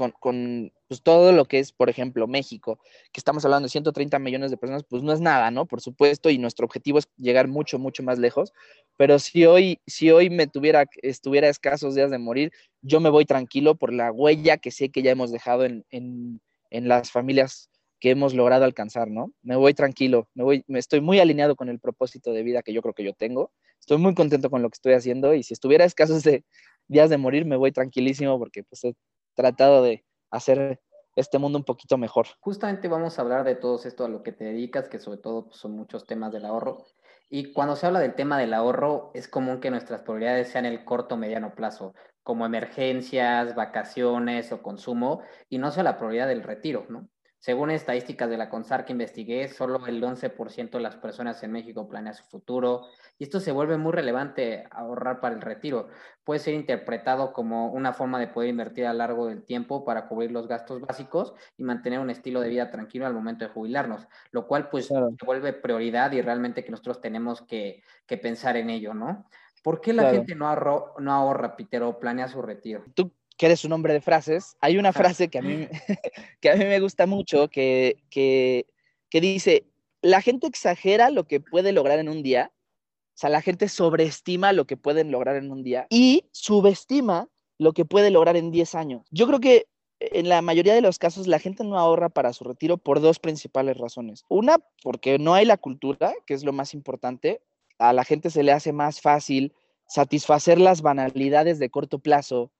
pues, 0.92 1.04
todo 1.04 1.32
lo 1.32 1.46
que 1.46 1.60
es, 1.60 1.72
por 1.72 1.90
ejemplo, 1.90 2.28
México, 2.28 2.78
que 3.14 3.22
estamos 3.22 3.46
hablando 3.46 3.68
de 3.68 3.70
130 3.70 4.20
millones 4.20 4.52
de 4.52 4.58
personas, 4.58 4.84
pues 4.84 5.02
no 5.04 5.14
es 5.14 5.22
nada, 5.22 5.50
¿no? 5.50 5.66
Por 5.66 5.80
supuesto, 5.80 6.30
y 6.30 6.38
nuestro 6.38 6.66
objetivo 6.66 7.00
es 7.00 7.08
llegar 7.16 7.48
mucho, 7.48 7.80
mucho 7.80 8.04
más 8.04 8.20
lejos, 8.20 8.52
pero 8.98 9.18
si 9.18 9.46
hoy, 9.46 9.80
si 9.88 10.12
hoy 10.12 10.30
me 10.30 10.48
tuviera, 10.48 10.84
estuviera 11.02 11.48
escasos 11.48 11.96
días 11.96 12.12
de 12.12 12.18
morir, 12.18 12.52
yo 12.82 13.00
me 13.00 13.10
voy 13.10 13.24
tranquilo 13.24 13.76
por 13.76 13.94
la 13.94 14.12
huella 14.12 14.58
que 14.58 14.70
sé 14.70 14.90
que 14.90 15.02
ya 15.02 15.12
hemos 15.12 15.32
dejado 15.32 15.64
en, 15.64 15.86
en, 15.92 16.42
en 16.72 16.90
las 16.90 17.10
familias 17.10 17.70
que 18.02 18.10
hemos 18.10 18.34
logrado 18.34 18.66
alcanzar, 18.66 19.10
¿no? 19.10 19.32
Me 19.44 19.56
voy 19.56 19.74
tranquilo, 19.74 20.28
me 20.34 20.44
voy, 20.44 20.66
me 20.68 20.80
estoy 20.80 21.00
muy 21.00 21.22
alineado 21.22 21.56
con 21.56 21.70
el 21.70 21.80
propósito 21.80 22.34
de 22.34 22.44
vida 22.44 22.64
que 22.64 22.74
yo 22.74 22.82
creo 22.82 22.94
que 22.94 23.06
yo 23.06 23.14
tengo. 23.14 23.54
Estoy 23.80 23.98
muy 23.98 24.14
contento 24.14 24.50
con 24.50 24.62
lo 24.62 24.70
que 24.70 24.76
estoy 24.76 24.92
haciendo 24.92 25.34
y 25.36 25.44
si 25.44 25.54
estuviera 25.54 25.86
escasos 25.86 26.22
de 26.24 26.44
días 26.90 27.10
de 27.10 27.18
morir, 27.18 27.46
me 27.46 27.56
voy 27.56 27.72
tranquilísimo 27.72 28.38
porque 28.38 28.66
pues 28.66 28.84
he 28.84 28.94
tratado 29.36 29.84
de 29.84 30.04
hacer 30.32 30.82
este 31.16 31.38
mundo 31.38 31.58
un 31.58 31.66
poquito 31.66 31.98
mejor. 31.98 32.28
Justamente 32.40 32.88
vamos 32.88 33.18
a 33.18 33.22
hablar 33.22 33.44
de 33.44 33.56
todo 33.56 33.80
esto 33.84 34.06
a 34.06 34.10
lo 34.10 34.24
que 34.24 34.32
te 34.32 34.46
dedicas, 34.46 34.90
que 34.90 35.00
sobre 35.00 35.20
todo 35.20 35.48
pues, 35.48 35.58
son 35.58 35.74
muchos 35.74 36.06
temas 36.06 36.32
del 36.32 36.46
ahorro. 36.46 36.86
Y 37.30 37.54
cuando 37.54 37.76
se 37.76 37.86
habla 37.88 38.00
del 38.00 38.16
tema 38.16 38.38
del 38.38 38.54
ahorro, 38.54 39.12
es 39.14 39.28
común 39.28 39.62
que 39.62 39.72
nuestras 39.72 40.02
prioridades 40.02 40.50
sean 40.50 40.66
el 40.66 40.84
corto 40.84 41.16
o 41.16 41.18
mediano 41.18 41.56
plazo, 41.56 41.94
como 42.24 42.46
emergencias, 42.46 43.56
vacaciones 43.56 44.52
o 44.52 44.62
consumo, 44.62 45.22
y 45.50 45.58
no 45.58 45.72
sea 45.72 45.84
la 45.84 45.98
prioridad 45.98 46.28
del 46.28 46.44
retiro, 46.44 46.86
¿no? 46.90 47.08
Según 47.42 47.72
estadísticas 47.72 48.30
de 48.30 48.38
la 48.38 48.50
CONSAR 48.50 48.86
que 48.86 48.92
investigué, 48.92 49.48
solo 49.48 49.84
el 49.88 50.00
11% 50.04 50.70
de 50.70 50.80
las 50.80 50.96
personas 50.96 51.42
en 51.42 51.52
México 51.52 51.90
planea 51.90 52.14
su 52.14 52.24
futuro 52.26 52.84
y 53.18 53.24
esto 53.24 53.40
se 53.40 53.52
vuelve 53.52 53.78
muy 53.78 53.94
relevante 53.94 54.68
ahorrar 54.70 55.20
para 55.20 55.34
el 55.34 55.42
retiro. 55.42 55.88
Puede 56.24 56.40
ser 56.40 56.54
interpretado 56.54 57.34
como 57.34 57.72
una 57.72 57.94
forma 57.94 58.20
de 58.20 58.28
poder 58.28 58.50
invertir 58.50 58.86
a 58.86 58.94
lo 58.94 59.00
largo 59.00 59.26
del 59.26 59.44
tiempo 59.44 59.84
para 59.84 60.08
cubrir 60.08 60.30
los 60.32 60.48
gastos 60.48 60.82
básicos 60.82 61.34
y 61.58 61.64
mantener 61.64 61.98
un 61.98 62.12
estilo 62.12 62.42
de 62.42 62.50
vida 62.50 62.70
tranquilo 62.70 63.08
al 63.08 63.16
momento 63.16 63.44
de 63.44 63.52
jubilarnos, 63.52 64.08
lo 64.30 64.46
cual 64.46 64.70
pues 64.70 64.86
se 64.86 65.26
vuelve 65.26 65.52
prioridad 65.52 66.12
y 66.12 66.22
realmente 66.22 66.64
que 66.64 66.70
nosotros 66.70 67.02
tenemos 67.02 67.42
que, 67.42 67.82
pensar 68.22 68.56
en 68.56 68.70
ello, 68.70 68.94
¿no? 68.94 69.26
¿Por 69.64 69.82
qué 69.82 69.94
la 69.94 70.12
gente 70.12 70.36
no, 70.36 70.54
no 71.00 71.12
ahorra, 71.12 71.56
Peter, 71.56 71.82
o 71.82 71.98
planea 71.98 72.28
su 72.28 72.44
retiro? 72.44 72.84
¿Tú 72.94 73.12
que 73.42 73.48
eres 73.48 73.66
un 73.66 73.72
hombre 73.72 73.92
de 73.92 74.02
frases, 74.02 74.56
hay 74.62 74.78
una 74.78 74.94
frase 74.94 75.28
que 75.28 75.40
a 75.40 75.42
mí, 75.42 75.68
que 76.42 76.52
a 76.52 76.56
mí 76.56 76.64
me 76.64 76.80
gusta 76.80 77.08
mucho 77.08 77.48
que, 77.48 77.98
que, 78.12 78.68
que 79.10 79.20
dice, 79.20 79.66
la 80.04 80.22
gente 80.22 80.46
exagera 80.46 81.10
lo 81.10 81.26
que 81.26 81.40
puede 81.40 81.72
lograr 81.72 81.98
en 81.98 82.08
un 82.08 82.22
día, 82.22 82.52
o 82.54 83.18
sea, 83.18 83.32
la 83.32 83.42
gente 83.42 83.68
sobreestima 83.68 84.54
lo 84.54 84.68
que 84.68 84.78
pueden 84.78 85.10
lograr 85.10 85.38
en 85.38 85.52
un 85.52 85.64
día 85.64 85.88
y 85.90 86.26
subestima 86.32 87.30
lo 87.58 87.74
que 87.74 87.84
puede 87.84 88.12
lograr 88.12 88.36
en 88.36 88.52
10 88.52 88.76
años. 88.76 89.08
Yo 89.10 89.26
creo 89.26 89.40
que 89.40 89.66
en 90.00 90.30
la 90.30 90.44
mayoría 90.44 90.76
de 90.76 90.82
los 90.82 91.00
casos 91.00 91.26
la 91.26 91.40
gente 91.40 91.64
no 91.64 91.80
ahorra 91.80 92.10
para 92.10 92.34
su 92.34 92.44
retiro 92.44 92.78
por 92.78 93.02
dos 93.02 93.18
principales 93.18 93.76
razones. 93.76 94.24
Una, 94.30 94.60
porque 94.84 95.18
no 95.18 95.34
hay 95.34 95.46
la 95.46 95.58
cultura, 95.58 96.14
que 96.28 96.36
es 96.36 96.44
lo 96.44 96.54
más 96.54 96.76
importante. 96.76 97.42
A 97.80 97.92
la 97.92 98.04
gente 98.04 98.30
se 98.30 98.44
le 98.44 98.52
hace 98.52 98.72
más 98.72 99.02
fácil 99.02 99.56
satisfacer 99.88 100.60
las 100.60 100.84
banalidades 100.84 101.58
de 101.58 101.72
corto 101.72 101.98
plazo 101.98 102.52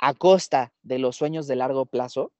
a 0.00 0.14
costa 0.14 0.72
de 0.82 0.98
los 0.98 1.16
sueños 1.16 1.46
de 1.46 1.56
largo 1.56 1.86
plazo, 1.86 2.32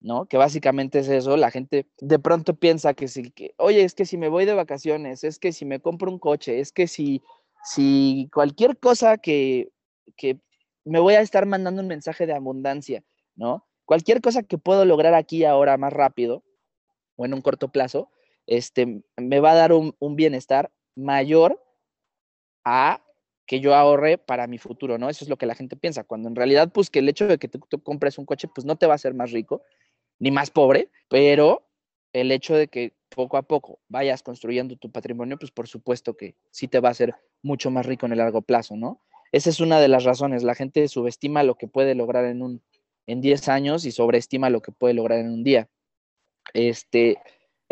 ¿no? 0.00 0.26
Que 0.26 0.36
básicamente 0.36 0.98
es 0.98 1.08
eso, 1.08 1.36
la 1.36 1.50
gente 1.50 1.86
de 2.00 2.18
pronto 2.18 2.54
piensa 2.54 2.94
que 2.94 3.08
si, 3.08 3.30
que, 3.30 3.54
oye, 3.56 3.84
es 3.84 3.94
que 3.94 4.04
si 4.04 4.18
me 4.18 4.28
voy 4.28 4.44
de 4.44 4.54
vacaciones, 4.54 5.24
es 5.24 5.38
que 5.38 5.52
si 5.52 5.64
me 5.64 5.80
compro 5.80 6.10
un 6.10 6.18
coche, 6.18 6.60
es 6.60 6.72
que 6.72 6.88
si, 6.88 7.22
si 7.64 8.28
cualquier 8.32 8.78
cosa 8.78 9.16
que, 9.18 9.70
que 10.16 10.40
me 10.84 10.98
voy 11.00 11.14
a 11.14 11.20
estar 11.20 11.46
mandando 11.46 11.82
un 11.82 11.88
mensaje 11.88 12.26
de 12.26 12.34
abundancia, 12.34 13.04
¿no? 13.36 13.66
Cualquier 13.84 14.20
cosa 14.20 14.42
que 14.42 14.58
puedo 14.58 14.84
lograr 14.84 15.14
aquí 15.14 15.44
ahora 15.44 15.76
más 15.76 15.92
rápido 15.92 16.42
o 17.16 17.24
en 17.26 17.34
un 17.34 17.42
corto 17.42 17.68
plazo, 17.68 18.10
este, 18.46 19.02
me 19.16 19.40
va 19.40 19.52
a 19.52 19.56
dar 19.56 19.72
un, 19.72 19.94
un 20.00 20.16
bienestar 20.16 20.72
mayor 20.96 21.62
a 22.64 23.03
que 23.46 23.60
yo 23.60 23.74
ahorre 23.74 24.18
para 24.18 24.46
mi 24.46 24.58
futuro, 24.58 24.98
¿no? 24.98 25.08
Eso 25.08 25.24
es 25.24 25.28
lo 25.28 25.36
que 25.36 25.46
la 25.46 25.54
gente 25.54 25.76
piensa, 25.76 26.04
cuando 26.04 26.28
en 26.28 26.36
realidad, 26.36 26.72
pues 26.72 26.90
que 26.90 27.00
el 27.00 27.08
hecho 27.08 27.26
de 27.26 27.38
que 27.38 27.48
tú, 27.48 27.60
compres 27.82 28.18
un 28.18 28.24
coche, 28.24 28.48
pues 28.48 28.64
no 28.64 28.76
te 28.76 28.86
va 28.86 28.92
a 28.92 28.96
hacer 28.96 29.14
más 29.14 29.32
rico 29.32 29.62
ni 30.18 30.30
más 30.30 30.50
pobre, 30.50 30.90
pero 31.08 31.68
el 32.12 32.32
hecho 32.32 32.54
de 32.54 32.68
que 32.68 32.94
poco 33.08 33.36
a 33.36 33.42
poco 33.42 33.80
vayas 33.88 34.22
construyendo 34.22 34.76
tu 34.76 34.90
patrimonio, 34.90 35.38
pues 35.38 35.50
por 35.50 35.68
supuesto 35.68 36.16
que 36.16 36.36
sí 36.50 36.68
te 36.68 36.80
va 36.80 36.88
a 36.88 36.92
hacer 36.92 37.14
mucho 37.42 37.70
más 37.70 37.86
rico 37.86 38.06
en 38.06 38.12
el 38.12 38.18
largo 38.18 38.42
plazo, 38.42 38.76
¿no? 38.76 39.00
Esa 39.32 39.50
es 39.50 39.60
una 39.60 39.80
de 39.80 39.88
las 39.88 40.04
razones. 40.04 40.44
La 40.44 40.54
gente 40.54 40.86
subestima 40.88 41.42
lo 41.42 41.56
que 41.56 41.66
puede 41.66 41.94
lograr 41.94 42.24
en 42.24 42.42
un 42.42 42.62
en 43.06 43.20
10 43.20 43.48
años 43.48 43.84
y 43.84 43.92
sobreestima 43.92 44.50
lo 44.50 44.62
que 44.62 44.72
puede 44.72 44.94
lograr 44.94 45.18
en 45.18 45.30
un 45.30 45.44
día. 45.44 45.68
Este, 46.52 47.18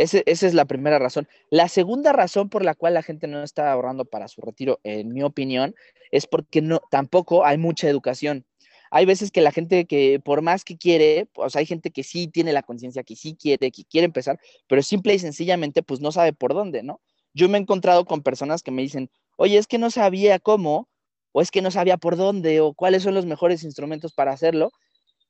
esa 0.02 0.46
es 0.46 0.54
la 0.54 0.64
primera 0.64 0.98
razón. 0.98 1.28
La 1.50 1.68
segunda 1.68 2.12
razón 2.12 2.48
por 2.48 2.64
la 2.64 2.74
cual 2.74 2.94
la 2.94 3.02
gente 3.02 3.26
no 3.26 3.42
está 3.42 3.72
ahorrando 3.72 4.04
para 4.04 4.28
su 4.28 4.40
retiro, 4.40 4.80
en 4.84 5.12
mi 5.12 5.22
opinión, 5.22 5.74
es 6.10 6.26
porque 6.26 6.60
no, 6.60 6.80
tampoco 6.90 7.44
hay 7.44 7.58
mucha 7.58 7.88
educación. 7.88 8.44
Hay 8.90 9.06
veces 9.06 9.30
que 9.30 9.40
la 9.40 9.52
gente 9.52 9.86
que 9.86 10.20
por 10.20 10.42
más 10.42 10.64
que 10.64 10.76
quiere, 10.76 11.26
pues 11.32 11.56
hay 11.56 11.64
gente 11.64 11.90
que 11.90 12.02
sí 12.02 12.28
tiene 12.28 12.52
la 12.52 12.62
conciencia, 12.62 13.02
que 13.02 13.16
sí 13.16 13.34
quiere, 13.34 13.70
que 13.70 13.84
quiere 13.84 14.04
empezar, 14.04 14.38
pero 14.66 14.82
simple 14.82 15.14
y 15.14 15.18
sencillamente 15.18 15.82
pues 15.82 16.00
no 16.00 16.12
sabe 16.12 16.32
por 16.34 16.52
dónde, 16.52 16.82
¿no? 16.82 17.00
Yo 17.32 17.48
me 17.48 17.56
he 17.56 17.60
encontrado 17.62 18.04
con 18.04 18.22
personas 18.22 18.62
que 18.62 18.70
me 18.70 18.82
dicen, 18.82 19.10
oye, 19.36 19.56
es 19.56 19.66
que 19.66 19.78
no 19.78 19.90
sabía 19.90 20.38
cómo, 20.38 20.90
o 21.32 21.40
es 21.40 21.50
que 21.50 21.62
no 21.62 21.70
sabía 21.70 21.96
por 21.96 22.16
dónde, 22.16 22.60
o 22.60 22.74
cuáles 22.74 23.02
son 23.02 23.14
los 23.14 23.24
mejores 23.24 23.64
instrumentos 23.64 24.12
para 24.12 24.32
hacerlo, 24.32 24.72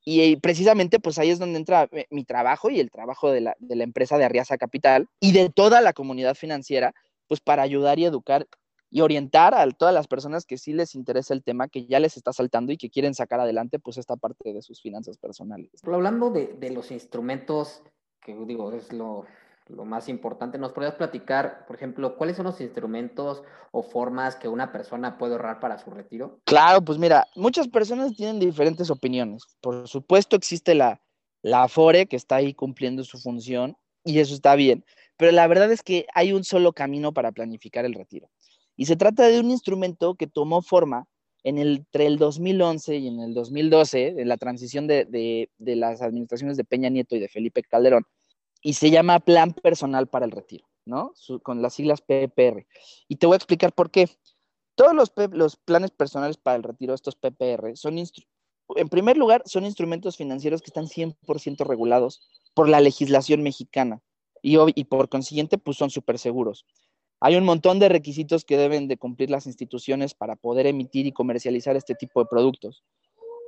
y 0.04 0.37
precisamente, 0.37 0.99
pues 0.99 1.18
ahí 1.18 1.30
es 1.30 1.38
donde 1.38 1.59
entra 1.59 1.88
eh, 1.92 2.06
mi 2.11 2.25
trabajo 2.25 2.71
y 2.71 2.80
el 2.80 2.90
trabajo 2.90 3.30
de 3.30 3.40
la, 3.40 3.56
de 3.61 3.76
la, 3.76 3.85
empresa 3.85 4.18
de 4.18 4.25
Arriaza 4.25 4.59
Capital 4.59 5.09
y 5.21 5.32
de 5.32 5.49
toda 5.49 5.80
la 5.80 5.92
comunidad 5.92 6.35
financiera, 6.35 6.92
pues 7.28 7.40
para 7.40 7.62
ayudar 7.62 7.99
y 7.99 8.04
educar 8.04 8.49
y 8.90 9.00
orientar 9.00 9.54
a 9.54 9.66
todas 9.71 9.94
las 9.94 10.06
personas 10.06 10.44
que 10.44 10.59
sí 10.59 10.73
les 10.73 10.94
interesa 10.94 11.32
el 11.32 11.42
tema, 11.42 11.68
que 11.68 11.87
ya 11.87 11.99
les 11.99 12.16
está 12.16 12.32
saltando 12.32 12.73
y 12.73 12.76
que 12.76 12.90
quieren 12.90 13.14
sacar 13.14 13.40
adelante, 13.40 13.78
pues 13.78 13.97
esta 13.97 14.16
parte 14.16 14.52
de 14.52 14.61
sus 14.61 14.82
finanzas 14.82 15.16
personales. 15.16 15.71
Hablando 15.85 16.30
de, 16.30 16.49
de 16.49 16.71
los 16.71 16.90
instrumentos, 16.90 17.82
que 18.21 18.35
digo, 18.44 18.73
es 18.73 18.92
lo, 18.92 19.25
lo 19.69 19.85
más 19.85 20.09
importante. 20.09 20.59
¿Nos 20.59 20.73
podrías 20.73 20.95
platicar, 20.95 21.64
por 21.66 21.76
ejemplo, 21.76 22.16
cuáles 22.16 22.37
son 22.37 22.47
los 22.47 22.61
instrumentos 22.61 23.42
o 23.71 23.83
formas 23.83 24.37
que 24.37 24.49
una 24.49 24.73
persona 24.73 25.19
puede 25.19 25.33
ahorrar 25.33 25.61
para 25.61 25.78
su 25.78 25.90
retiro? 25.90 26.40
Claro, 26.45 26.83
pues 26.83 26.99
mira, 26.99 27.26
muchas 27.37 27.69
personas 27.69 28.14
tienen 28.14 28.38
diferentes 28.38 28.90
opiniones. 28.90 29.45
Por 29.61 29.88
supuesto 29.88 30.37
existe 30.37 30.75
la, 30.75 31.00
la 31.42 31.69
que 32.09 32.16
está 32.16 32.37
ahí 32.37 32.54
cumpliendo 32.54 33.04
su 33.04 33.19
función 33.19 33.76
y 34.04 34.19
eso 34.19 34.35
está 34.35 34.54
bien, 34.57 34.85
pero 35.16 35.33
la 35.33 35.47
verdad 35.47 35.71
es 35.71 35.83
que 35.83 36.07
hay 36.14 36.33
un 36.33 36.45
solo 36.45 36.73
camino 36.73 37.12
para 37.12 37.33
planificar 37.33 37.85
el 37.85 37.95
retiro. 37.95 38.31
Y 38.76 38.87
se 38.87 38.97
trata 38.97 39.28
de 39.28 39.38
un 39.38 39.50
instrumento 39.50 40.14
que 40.14 40.26
tomó 40.26 40.62
forma 40.62 41.07
en 41.45 41.59
el, 41.59 41.76
entre 41.78 42.07
el 42.07 42.19
2011 42.19 42.97
y 42.97 43.09
en 43.09 43.21
el 43.21 43.35
2012, 43.35 44.14
en 44.19 44.28
la 44.28 44.37
transición 44.37 44.87
de, 44.87 45.04
de, 45.04 45.50
de 45.59 45.76
las 45.76 46.02
administraciones 46.02 46.57
de 46.57 46.64
Peña 46.64 46.88
Nieto 46.88 47.16
y 47.16 47.21
de 47.21 47.28
Felipe 47.28 47.62
Calderón, 47.62 48.07
y 48.62 48.75
se 48.75 48.90
llama 48.90 49.19
Plan 49.21 49.52
Personal 49.52 50.07
para 50.07 50.25
el 50.25 50.31
Retiro, 50.31 50.66
¿no? 50.87 51.12
con 51.42 51.61
las 51.61 51.75
siglas 51.75 52.00
PPR. 52.00 52.66
Y 53.09 53.16
te 53.16 53.26
voy 53.26 53.35
a 53.35 53.37
explicar 53.37 53.73
por 53.73 53.90
qué. 53.90 54.09
Todos 54.75 54.95
los, 54.95 55.12
los 55.33 55.57
planes 55.57 55.90
personales 55.90 56.38
para 56.38 56.57
el 56.57 56.62
retiro, 56.62 56.95
estos 56.95 57.14
PPR, 57.16 57.76
son, 57.76 57.99
en 57.99 58.88
primer 58.88 59.19
lugar, 59.19 59.42
son 59.45 59.66
instrumentos 59.66 60.16
financieros 60.16 60.62
que 60.62 60.71
están 60.71 60.87
100% 60.87 61.66
regulados 61.66 62.26
por 62.54 62.69
la 62.69 62.81
legislación 62.81 63.42
mexicana 63.42 64.00
y, 64.40 64.57
y 64.75 64.85
por 64.85 65.11
consiguiente, 65.11 65.59
pues 65.59 65.76
son 65.76 65.90
súper 65.90 66.19
seguros. 66.19 66.64
Hay 67.21 67.37
un 67.37 67.45
montón 67.45 67.78
de 67.78 67.88
requisitos 67.88 68.45
que 68.45 68.57
deben 68.57 68.88
de 68.88 68.97
cumplir 68.97 69.31
las 69.31 69.47
instituciones 69.47 70.14
para 70.14 70.37
poder 70.37 70.66
emitir 70.66 71.07
y 71.07 71.12
comercializar 71.12 71.76
este 71.76 71.95
tipo 71.95 72.21
de 72.21 72.26
productos. 72.26 72.83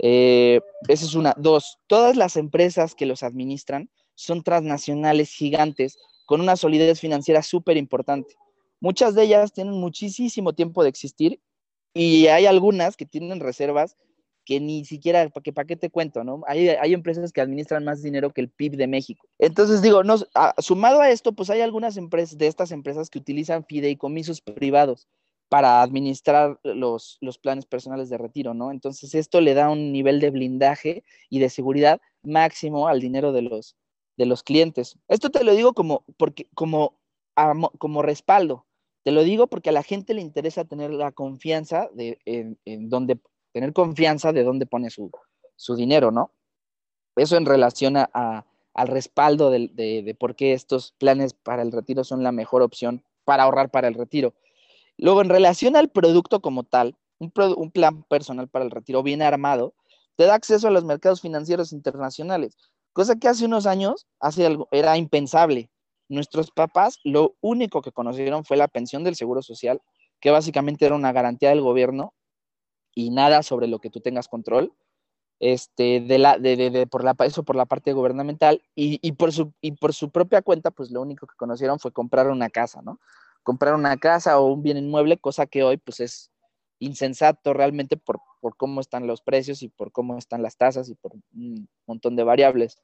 Eh, 0.01 0.61
esa 0.89 1.05
es 1.05 1.15
una. 1.15 1.35
Dos, 1.37 1.79
todas 1.87 2.17
las 2.17 2.37
empresas 2.37 2.95
que 2.95 3.07
los 3.07 3.23
administran 3.23 3.91
son 4.15 4.43
transnacionales 4.43 5.31
gigantes 5.31 5.99
con 6.27 6.41
una 6.41 6.57
solidez 6.57 7.01
financiera 7.01 7.43
súper 7.43 7.77
importante. 7.77 8.35
Muchas 8.81 9.15
de 9.15 9.25
ellas 9.25 9.53
tienen 9.53 9.75
muchísimo 9.75 10.53
tiempo 10.53 10.83
de 10.83 10.89
existir 10.89 11.41
y 11.95 12.27
hay 12.27 12.47
algunas 12.47 12.97
que 12.97 13.07
tienen 13.07 13.41
reservas 13.41 13.97
que 14.45 14.61
ni 14.61 14.85
siquiera, 14.85 15.29
¿para 15.31 15.65
qué, 15.65 15.77
te 15.77 15.91
cuento? 15.91 16.23
¿no? 16.23 16.43
Hay, 16.47 16.69
hay, 16.69 16.93
empresas 16.93 17.33
que 17.33 17.41
administran 17.41 17.85
más 17.85 18.03
dinero 18.03 18.31
que 18.31 18.43
el 18.43 18.51
PIB 18.51 18.77
de 18.77 18.87
México. 18.87 19.27
Entonces 19.39 19.81
digo, 19.81 20.03
sumado 20.59 21.01
a 21.01 21.11
esto, 21.11 21.33
pues 21.33 21.49
hay 21.51 21.63
algunas 21.63 21.97
empresas 21.97 22.37
de 22.37 22.47
estas 22.47 22.71
empresas 22.71 23.09
que 23.09 23.19
utilizan 23.19 23.65
fideicomisos 23.65 24.41
privados 24.43 25.09
para 25.49 25.83
administrar 25.83 26.59
los, 26.63 27.19
los 27.21 27.39
planes 27.39 27.65
personales 27.65 28.11
de 28.11 28.19
retiro, 28.19 28.55
¿no? 28.55 28.71
Entonces 28.71 29.15
esto 29.15 29.41
le 29.41 29.55
da 29.55 29.71
un 29.71 29.93
nivel 29.93 30.21
de 30.21 30.31
blindaje 30.31 31.05
y 31.31 31.39
de 31.39 31.49
seguridad 31.49 32.01
máximo 32.23 32.89
al 32.89 33.01
dinero 33.01 33.33
de 33.33 33.43
los, 33.43 33.77
de 34.17 34.27
los 34.27 34.43
clientes. 34.43 34.99
Esto 35.09 35.31
te 35.31 35.45
lo 35.45 35.55
digo 35.55 35.73
como, 35.73 36.05
porque, 36.17 36.49
como, 36.55 36.99
como 37.79 38.03
respaldo. 38.03 38.67
Te 39.03 39.13
lo 39.13 39.23
digo 39.23 39.49
porque 39.49 39.71
a 39.71 39.73
la 39.73 39.83
gente 39.83 40.15
le 40.15 40.23
interesa 40.23 40.65
tener 40.65 40.91
la 40.91 41.13
confianza 41.13 41.91
de 41.93 42.19
en, 42.25 42.89
dónde, 42.89 43.19
tener 43.53 43.73
confianza 43.73 44.33
de 44.33 44.45
dónde 44.45 44.67
pone 44.67 44.91
su, 44.91 45.11
su 45.57 45.77
dinero, 45.77 46.11
¿no? 46.11 46.31
Eso 47.17 47.37
en 47.37 47.45
relación 47.45 47.97
a, 47.97 48.47
al 48.73 48.89
respaldo 48.89 49.51
de, 49.51 49.69
de, 49.69 50.17
por 50.19 50.35
qué 50.35 50.53
estos 50.53 50.93
planes 50.99 51.35
para 51.35 51.63
el 51.63 51.71
retiro 51.71 52.03
son 52.03 52.23
la 52.23 52.33
mejor 52.33 52.63
opción 52.63 53.05
para 53.25 53.45
ahorrar 53.45 53.71
para 53.71 53.89
el 53.89 53.95
retiro. 53.95 54.35
Luego, 54.97 55.21
en 55.21 55.29
relación 55.29 55.77
al 55.77 55.91
producto 55.91 56.41
como 56.41 56.65
tal, 56.65 56.97
un, 57.19 57.33
un 57.57 57.71
plan 57.71 58.03
personal 58.05 58.49
para 58.49 58.65
el 58.65 58.71
retiro 58.71 59.03
bien 59.03 59.23
armado 59.23 59.75
te 60.17 60.25
da 60.25 60.35
acceso 60.35 60.69
a 60.69 60.71
los 60.71 60.85
mercados 60.85 61.21
financieros 61.21 61.73
internacionales 61.73 62.57
cosa 62.95 63.17
que 63.17 63.29
hace 63.29 63.45
unos 63.45 63.67
años 63.67 64.07
hace 64.21 64.47
algo, 64.47 64.69
era 64.71 64.97
impensable. 64.97 65.71
Nuestros 66.09 66.51
papás 66.51 66.99
lo 67.05 67.35
único 67.43 67.83
que 67.83 67.93
conocieron 67.93 68.45
fue 68.45 68.57
la 68.57 68.69
pensión 68.69 69.05
del 69.05 69.17
Seguro 69.17 69.43
Social, 69.43 69.83
que 70.21 70.31
básicamente 70.31 70.87
era 70.87 70.95
una 70.95 71.13
garantía 71.13 71.51
del 71.51 71.61
gobierno 71.61 72.15
y 72.95 73.11
nada 73.11 73.43
sobre 73.43 73.67
lo 73.67 73.81
que 73.81 73.91
tú 73.91 74.01
tengas 74.01 74.29
control. 74.29 74.73
Este, 75.41 76.01
de 76.01 76.19
la, 76.19 76.39
de, 76.39 76.57
de, 76.57 76.87
por 76.87 77.03
la, 77.03 77.17
eso 77.25 77.43
por 77.43 77.57
la 77.57 77.67
parte 77.67 77.93
gubernamental 77.93 78.63
y, 78.77 79.01
y, 79.03 79.13
por 79.13 79.33
su, 79.33 79.53
y 79.61 79.73
por 79.73 79.93
su 79.93 80.11
propia 80.11 80.43
cuenta, 80.43 80.71
pues 80.71 80.93
lo 80.93 81.03
único 81.03 81.27
que 81.27 81.35
conocieron 81.37 81.81
fue 81.81 81.93
comprar 81.93 82.29
una 82.29 82.49
casa, 82.49 82.81
¿no? 82.83 83.01
Comprar 83.43 83.75
una 83.75 83.97
casa 83.97 84.39
o 84.39 84.47
un 84.47 84.63
bien 84.63 84.79
inmueble, 84.79 85.19
cosa 85.19 85.47
que 85.47 85.65
hoy 85.65 85.77
pues 85.77 85.99
es 86.01 86.31
insensato 86.79 87.53
realmente 87.53 87.97
por, 87.97 88.21
por 88.45 88.59
cómo 88.59 88.83
están 88.83 89.07
los 89.07 89.23
precios 89.23 89.63
y 89.63 89.71
por 89.71 89.91
cómo 89.91 90.19
están 90.19 90.43
las 90.43 90.59
tasas 90.59 90.91
y 90.91 90.95
por 90.95 91.15
un 91.15 91.67
montón 91.87 92.15
de 92.15 92.25
variables. 92.25 92.77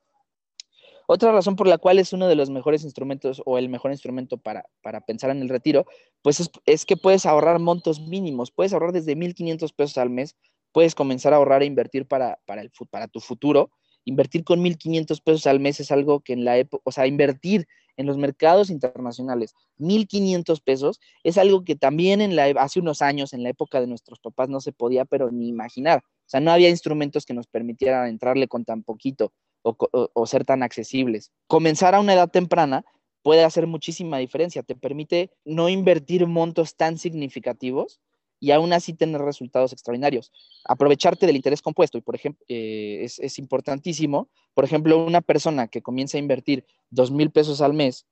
Otra 1.06 1.32
razón 1.32 1.54
por 1.54 1.68
la 1.68 1.76
cual 1.76 1.98
es 1.98 2.14
uno 2.14 2.28
de 2.28 2.34
los 2.34 2.48
mejores 2.48 2.82
instrumentos 2.82 3.42
o 3.44 3.58
el 3.58 3.68
mejor 3.68 3.90
instrumento 3.90 4.38
para, 4.38 4.64
para 4.80 5.02
pensar 5.02 5.28
en 5.28 5.42
el 5.42 5.50
retiro, 5.50 5.84
pues 6.22 6.50
es, 6.64 6.86
que 6.86 6.96
puedes 6.96 7.26
ahorrar 7.26 7.58
montos 7.58 8.00
mínimos, 8.00 8.50
puedes 8.50 8.72
ahorrar 8.72 8.92
desde 8.92 9.14
1.500 9.14 9.74
pesos 9.74 9.98
al 9.98 10.08
mes, 10.08 10.34
puedes 10.72 10.94
comenzar 10.94 11.34
a 11.34 11.36
ahorrar 11.36 11.62
e 11.62 11.66
invertir 11.66 12.06
para, 12.06 12.38
para, 12.46 12.62
el, 12.62 12.70
para 12.88 13.06
tu 13.06 13.20
futuro. 13.20 13.70
Invertir 14.06 14.44
con 14.44 14.64
1.500 14.64 15.22
pesos 15.22 15.46
al 15.46 15.60
mes 15.60 15.78
es 15.78 15.92
algo 15.92 16.20
que 16.20 16.32
en 16.32 16.46
la 16.46 16.56
época, 16.56 16.80
o 16.86 16.90
sea, 16.90 17.06
invertir 17.06 17.68
en 17.96 18.06
los 18.06 18.16
mercados 18.16 18.70
internacionales 18.70 19.54
1.500 19.78 20.62
pesos 20.62 21.00
es 21.24 21.38
algo 21.38 21.64
que 21.64 21.76
también 21.76 22.20
en 22.20 22.36
la, 22.36 22.44
hace 22.44 22.80
unos 22.80 23.02
años, 23.02 23.32
en 23.32 23.42
la 23.42 23.50
época 23.50 23.80
de 23.80 23.86
nuestros 23.86 24.18
papás, 24.20 24.48
no 24.48 24.60
se 24.60 24.72
podía, 24.72 25.04
pero 25.04 25.30
ni 25.30 25.48
imaginar. 25.48 26.02
O 26.04 26.30
sea, 26.30 26.40
no 26.40 26.52
había 26.52 26.68
instrumentos 26.68 27.26
que 27.26 27.34
nos 27.34 27.46
permitieran 27.46 28.08
entrarle 28.08 28.48
con 28.48 28.64
tan 28.64 28.82
poquito 28.82 29.32
o, 29.62 29.76
o 30.12 30.26
ser 30.26 30.44
tan 30.44 30.62
accesibles. 30.62 31.32
Comenzar 31.46 31.94
a 31.94 32.00
una 32.00 32.14
edad 32.14 32.30
temprana 32.30 32.84
puede 33.22 33.44
hacer 33.44 33.66
muchísima 33.66 34.18
diferencia. 34.18 34.62
Te 34.62 34.74
permite 34.74 35.30
no 35.44 35.68
invertir 35.68 36.26
montos 36.26 36.76
tan 36.76 36.98
significativos 36.98 38.00
y 38.40 38.50
aún 38.50 38.72
así 38.72 38.94
tener 38.94 39.20
resultados 39.20 39.72
extraordinarios. 39.72 40.32
Aprovecharte 40.64 41.26
del 41.26 41.36
interés 41.36 41.60
compuesto, 41.62 41.98
y 41.98 42.00
por 42.00 42.16
ejemplo, 42.16 42.44
eh, 42.48 43.02
es, 43.04 43.38
importantísimo. 43.38 44.28
Por 44.54 44.64
ejemplo, 44.64 45.04
una 45.04 45.20
persona 45.20 45.68
que 45.68 45.82
comienza 45.82 46.16
a 46.16 46.20
invertir 46.20 46.64
dos 46.88 47.10
mil 47.10 47.30
pesos 47.30 47.60
al 47.60 47.74
mes 47.74 48.06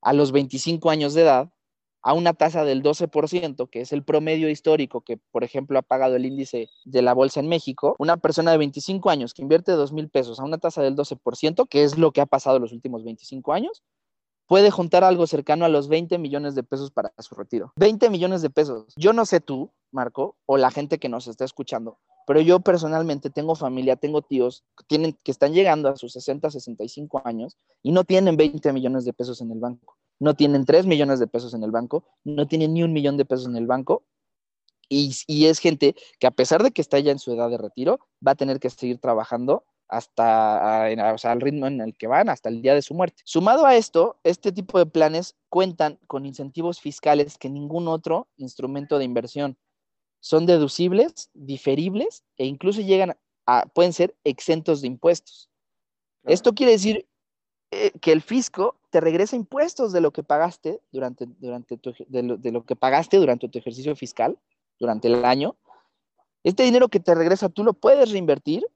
a 0.00 0.12
los 0.12 0.32
25 0.32 0.90
años 0.90 1.14
de 1.14 1.22
edad, 1.22 1.50
a 2.02 2.12
una 2.12 2.32
tasa 2.32 2.64
del 2.64 2.82
12%, 2.82 3.68
que 3.68 3.80
es 3.80 3.92
el 3.92 4.04
promedio 4.04 4.48
histórico 4.48 5.00
que, 5.00 5.18
por 5.32 5.42
ejemplo, 5.42 5.78
ha 5.78 5.82
pagado 5.82 6.14
el 6.14 6.24
índice 6.24 6.68
de 6.84 7.02
la 7.02 7.14
bolsa 7.14 7.40
en 7.40 7.48
México, 7.48 7.96
una 7.98 8.16
persona 8.16 8.52
de 8.52 8.58
25 8.58 9.10
años 9.10 9.34
que 9.34 9.42
invierte 9.42 9.72
dos 9.72 9.92
mil 9.92 10.08
pesos 10.08 10.38
a 10.38 10.44
una 10.44 10.58
tasa 10.58 10.82
del 10.82 10.94
12%, 10.94 11.68
que 11.68 11.82
es 11.82 11.98
lo 11.98 12.12
que 12.12 12.20
ha 12.20 12.26
pasado 12.26 12.60
los 12.60 12.72
últimos 12.72 13.02
25 13.02 13.52
años, 13.52 13.82
puede 14.46 14.70
juntar 14.70 15.04
algo 15.04 15.26
cercano 15.26 15.64
a 15.64 15.68
los 15.68 15.88
20 15.88 16.18
millones 16.18 16.54
de 16.54 16.62
pesos 16.62 16.90
para 16.90 17.12
su 17.18 17.34
retiro. 17.34 17.72
20 17.76 18.10
millones 18.10 18.42
de 18.42 18.50
pesos. 18.50 18.92
Yo 18.96 19.12
no 19.12 19.26
sé 19.26 19.40
tú, 19.40 19.70
Marco, 19.90 20.36
o 20.46 20.56
la 20.56 20.70
gente 20.70 20.98
que 20.98 21.08
nos 21.08 21.26
está 21.26 21.44
escuchando, 21.44 21.98
pero 22.26 22.40
yo 22.40 22.60
personalmente 22.60 23.30
tengo 23.30 23.54
familia, 23.54 23.96
tengo 23.96 24.22
tíos 24.22 24.64
que, 24.76 24.84
tienen, 24.88 25.16
que 25.22 25.30
están 25.30 25.52
llegando 25.52 25.88
a 25.88 25.96
sus 25.96 26.12
60, 26.12 26.50
65 26.50 27.22
años 27.24 27.56
y 27.82 27.92
no 27.92 28.04
tienen 28.04 28.36
20 28.36 28.72
millones 28.72 29.04
de 29.04 29.12
pesos 29.12 29.40
en 29.40 29.52
el 29.52 29.60
banco. 29.60 29.96
No 30.18 30.34
tienen 30.34 30.64
3 30.64 30.86
millones 30.86 31.20
de 31.20 31.26
pesos 31.26 31.52
en 31.54 31.62
el 31.62 31.70
banco, 31.70 32.04
no 32.24 32.46
tienen 32.48 32.72
ni 32.72 32.82
un 32.82 32.92
millón 32.92 33.16
de 33.18 33.26
pesos 33.26 33.46
en 33.46 33.56
el 33.56 33.66
banco 33.66 34.02
Y, 34.88 35.44
es 35.46 35.58
gente 35.58 35.94
que 36.18 36.26
a 36.26 36.30
pesar 36.30 36.62
de 36.62 36.70
que 36.70 36.80
está 36.80 36.98
ya 37.00 37.12
en 37.12 37.18
su 37.18 37.32
edad 37.32 37.50
de 37.50 37.58
retiro, 37.58 37.98
va 38.26 38.32
a 38.32 38.36
tener 38.36 38.60
que 38.60 38.70
seguir 38.70 38.98
trabajando 38.98 39.64
hasta 39.88 40.88
o 41.14 41.18
sea, 41.18 41.32
al 41.32 41.40
ritmo 41.40 41.66
en 41.66 41.80
el 41.80 41.96
que 41.96 42.06
van 42.06 42.28
hasta 42.28 42.48
el 42.48 42.62
día 42.62 42.74
de 42.74 42.82
su 42.82 42.94
muerte. 42.94 43.22
Sumado 43.24 43.66
a 43.66 43.76
esto, 43.76 44.16
este 44.24 44.52
tipo 44.52 44.78
de 44.78 44.86
planes 44.86 45.36
cuentan 45.48 45.98
con 46.06 46.26
incentivos 46.26 46.80
fiscales 46.80 47.38
que 47.38 47.48
ningún 47.48 47.88
otro 47.88 48.28
instrumento 48.36 48.98
de 48.98 49.04
inversión. 49.04 49.56
Son 50.20 50.46
deducibles, 50.46 51.30
diferibles 51.34 52.24
e 52.36 52.46
incluso 52.46 52.80
llegan 52.80 53.16
a, 53.46 53.66
pueden 53.66 53.92
ser 53.92 54.16
exentos 54.24 54.80
de 54.80 54.88
impuestos. 54.88 55.48
Esto 56.24 56.54
quiere 56.54 56.72
decir 56.72 57.06
eh, 57.70 57.92
que 58.00 58.12
el 58.12 58.22
fisco 58.22 58.76
te 58.90 59.00
regresa 59.00 59.36
impuestos 59.36 59.92
de 59.92 60.00
lo 60.00 60.12
que 60.12 60.22
pagaste 60.22 60.80
durante, 60.90 61.26
durante 61.38 61.78
de, 62.08 62.52
lo, 62.52 62.64
que 62.64 62.76
pagaste 62.76 63.18
durante 63.18 63.48
tu 63.48 63.58
ejercicio 63.58 63.94
fiscal, 63.94 64.38
durante 64.78 65.08
el 65.08 65.24
año. 65.24 65.56
Este 66.42 66.62
dinero 66.62 66.88
que 66.88 67.00
te 67.00 67.14
regresa, 67.14 67.48
tú 67.48 67.64
lo 67.64 67.72
puedes 67.72 68.10
reinvertir 68.10 68.66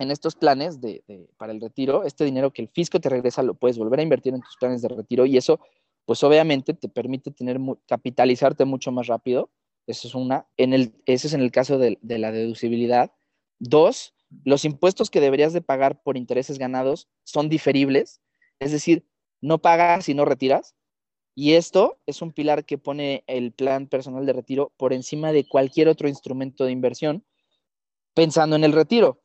en 0.00 0.10
estos 0.10 0.34
planes 0.34 0.80
de, 0.80 1.04
para 1.36 1.52
el 1.52 1.60
retiro. 1.60 2.04
Este 2.04 2.24
dinero 2.24 2.52
que 2.52 2.62
el 2.62 2.68
fisco 2.68 2.98
te 2.98 3.10
regresa, 3.10 3.42
lo 3.42 3.54
puedes 3.54 3.78
volver 3.78 4.00
a 4.00 4.02
invertir 4.02 4.34
en 4.34 4.40
tus 4.40 4.56
planes 4.56 4.82
de 4.82 4.88
retiro 4.88 5.26
y 5.26 5.36
eso, 5.36 5.60
pues 6.06 6.24
obviamente 6.24 6.74
te 6.74 6.88
permite 6.88 7.30
tener, 7.30 7.60
capitalizarte 7.86 8.64
mucho 8.64 8.90
más 8.90 9.06
rápido. 9.06 9.50
Eso 9.86 10.08
es 10.08 10.14
una. 10.14 10.46
En 10.56 10.72
el, 10.72 10.94
es 11.04 11.32
en 11.32 11.42
el 11.42 11.52
caso 11.52 11.78
de, 11.78 11.98
de 12.00 12.18
la 12.18 12.32
deducibilidad. 12.32 13.12
Dos, 13.58 14.14
los 14.44 14.64
impuestos 14.64 15.10
que 15.10 15.20
deberías 15.20 15.52
de 15.52 15.60
pagar 15.60 16.02
por 16.02 16.16
intereses 16.16 16.58
ganados 16.58 17.08
son 17.24 17.50
diferibles, 17.50 18.22
es 18.58 18.72
decir, 18.72 19.04
no 19.42 19.58
pagas 19.58 20.08
y 20.08 20.14
no 20.14 20.24
retiras. 20.24 20.74
Y 21.34 21.52
esto 21.54 21.98
es 22.06 22.22
un 22.22 22.32
pilar 22.32 22.64
que 22.64 22.78
pone 22.78 23.22
el 23.26 23.52
plan 23.52 23.86
personal 23.86 24.24
de 24.24 24.32
retiro 24.32 24.72
por 24.78 24.94
encima 24.94 25.30
de 25.32 25.46
cualquier 25.46 25.88
otro 25.88 26.08
instrumento 26.08 26.64
de 26.64 26.72
inversión, 26.72 27.24
pensando 28.14 28.56
en 28.56 28.64
el 28.64 28.72
retiro, 28.72 29.19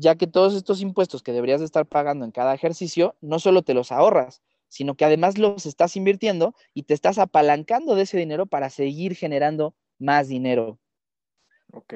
ya 0.00 0.16
que 0.16 0.26
todos 0.26 0.54
estos 0.54 0.80
impuestos 0.80 1.22
que 1.22 1.32
deberías 1.32 1.60
de 1.60 1.66
estar 1.66 1.86
pagando 1.86 2.24
en 2.24 2.30
cada 2.30 2.54
ejercicio, 2.54 3.16
no 3.20 3.38
solo 3.38 3.62
te 3.62 3.74
los 3.74 3.92
ahorras, 3.92 4.40
sino 4.66 4.94
que 4.94 5.04
además 5.04 5.36
los 5.36 5.66
estás 5.66 5.94
invirtiendo 5.94 6.54
y 6.72 6.84
te 6.84 6.94
estás 6.94 7.18
apalancando 7.18 7.94
de 7.94 8.02
ese 8.02 8.16
dinero 8.16 8.46
para 8.46 8.70
seguir 8.70 9.14
generando 9.14 9.74
más 9.98 10.28
dinero. 10.28 10.78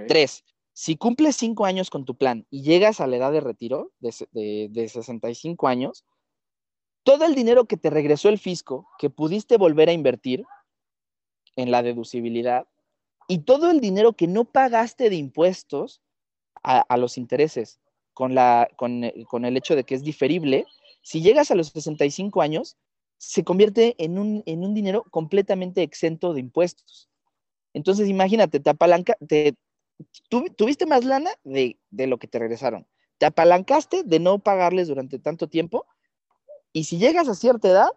Tres, 0.07 0.45
si 0.75 0.97
cumples 0.97 1.37
cinco 1.37 1.65
años 1.65 1.89
con 1.89 2.05
tu 2.05 2.15
plan 2.15 2.47
y 2.51 2.63
llegas 2.63 3.01
a 3.01 3.07
la 3.07 3.17
edad 3.17 3.33
de 3.33 3.41
retiro 3.41 3.91
de, 4.01 4.69
de, 4.71 4.89
65 4.89 5.67
años, 5.67 6.05
todo 7.05 7.25
el 7.25 7.35
dinero 7.35 7.65
que 7.65 7.79
te 7.79 7.91
regresó 7.91 8.29
el 8.29 8.39
fisco, 8.39 8.87
que 8.99 9.09
pudiste 9.09 9.57
volver 9.57 9.89
a 9.89 9.93
invertir 9.93 10.45
en 11.57 11.71
la 11.71 11.83
deducibilidad, 11.83 12.67
y 13.29 13.39
todo 13.41 13.71
el 13.71 13.81
dinero 13.81 14.13
que 14.13 14.27
no 14.27 14.45
pagaste 14.45 15.09
de 15.09 15.17
impuestos 15.17 16.03
a, 16.63 16.97
los 16.97 17.19
intereses 17.19 17.79
con, 18.15 18.35
la, 18.35 18.69
con, 18.77 19.03
con, 19.29 19.45
el 19.45 19.57
hecho 19.57 19.77
de 19.77 19.85
que 19.85 19.95
es 19.95 20.03
diferible, 20.03 20.67
si 21.03 21.21
llegas 21.21 21.51
a 21.51 21.55
los 21.55 21.69
65 21.69 22.41
años, 22.41 22.77
se 23.19 23.45
convierte 23.45 23.95
en 23.99 24.19
un, 24.19 24.43
en 24.47 24.65
un 24.65 24.75
dinero 24.75 25.05
completamente 25.11 25.83
exento 25.83 26.33
de 26.33 26.41
impuestos. 26.41 27.09
Entonces, 27.75 28.09
imagínate, 28.09 28.61
te, 28.61 28.71
apalanca, 28.71 29.17
te, 29.27 29.55
tuviste 30.29 30.87
más 30.87 31.05
lana 31.05 31.31
de, 31.43 31.79
lo 31.91 32.19
que 32.19 32.29
te 32.29 32.39
regresaron. 32.39 32.87
Te 33.19 33.27
apalancaste 33.27 34.03
de 34.05 34.19
no 34.21 34.39
pagarles 34.39 34.89
durante 34.89 35.19
tanto 35.19 35.49
tiempo 35.49 35.87
y 36.73 36.85
si 36.85 36.99
llegas 36.99 37.29
a 37.29 37.35
cierta 37.35 37.69
edad, 37.69 37.89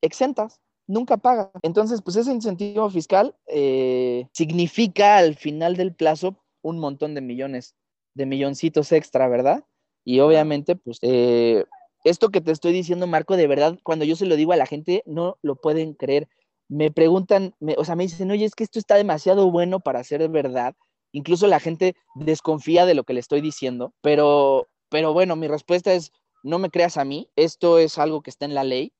exentas, 0.00 0.60
nunca 0.86 1.16
pagas. 1.16 1.50
Entonces, 1.62 2.02
pues 2.02 2.16
ese 2.16 2.32
incentivo 2.32 2.88
fiscal 2.90 3.36
eh, 3.46 4.28
significa 4.32 5.18
al 5.18 5.36
final 5.36 5.76
del 5.76 5.94
plazo 5.94 6.36
un 6.62 6.78
montón 6.78 7.14
de 7.14 7.20
millones, 7.20 7.74
de 8.14 8.26
milloncitos 8.26 8.92
extra, 8.92 9.28
¿verdad? 9.28 9.64
Y 10.04 10.20
obviamente, 10.20 10.76
pues 10.76 10.98
eh, 11.02 11.64
esto 12.04 12.30
que 12.30 12.40
te 12.40 12.50
estoy 12.52 12.72
diciendo, 12.72 13.06
Marco, 13.06 13.36
de 13.36 13.46
verdad, 13.46 13.78
cuando 13.82 14.04
yo 14.04 14.16
se 14.16 14.26
lo 14.26 14.36
digo 14.36 14.52
a 14.52 14.56
la 14.56 14.66
gente, 14.66 15.02
no 15.06 15.38
lo 15.42 15.56
pueden 15.56 15.94
creer. 15.94 16.28
Me 16.68 16.90
preguntan, 16.90 17.54
o 17.76 17.84
sea, 17.84 17.96
me 17.96 18.04
dicen, 18.04 18.30
oye, 18.30 18.44
es 18.44 18.54
que 18.54 18.64
esto 18.64 18.78
está 18.78 18.96
demasiado 18.96 19.50
bueno 19.50 19.80
para 19.80 20.02
ser 20.02 20.28
verdad. 20.28 20.74
Incluso 21.12 21.46
la 21.46 21.60
gente 21.60 21.94
desconfía 22.14 22.86
de 22.86 22.94
lo 22.94 23.04
que 23.04 23.12
le 23.12 23.20
estoy 23.20 23.40
diciendo, 23.40 23.92
pero, 24.00 24.68
pero 24.88 25.12
bueno, 25.12 25.36
mi 25.36 25.46
respuesta 25.46 25.92
es, 25.92 26.10
no 26.42 26.58
me 26.58 26.70
creas 26.70 26.96
a 26.96 27.04
mí, 27.04 27.28
esto 27.36 27.78
es 27.78 27.98
algo 27.98 28.22
que 28.22 28.30
está 28.30 28.46
en 28.46 28.54
la 28.54 28.64
ley, 28.64 28.92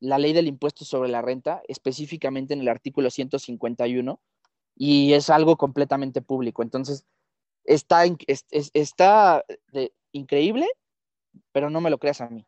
la 0.00 0.18
ley 0.18 0.32
del 0.32 0.48
impuesto 0.48 0.84
sobre 0.86 1.10
la 1.10 1.20
renta, 1.20 1.62
específicamente 1.68 2.54
en 2.54 2.60
el 2.60 2.68
artículo 2.68 3.10
151, 3.10 4.18
y 4.74 5.12
es 5.12 5.28
algo 5.28 5.56
completamente 5.56 6.22
público. 6.22 6.62
Entonces, 6.62 7.04
está, 7.64 8.04
está 8.48 9.44
increíble, 10.12 10.66
pero 11.52 11.70
no 11.70 11.80
me 11.80 11.90
lo 11.90 11.98
creas 11.98 12.20
a 12.20 12.28
mí. 12.28 12.46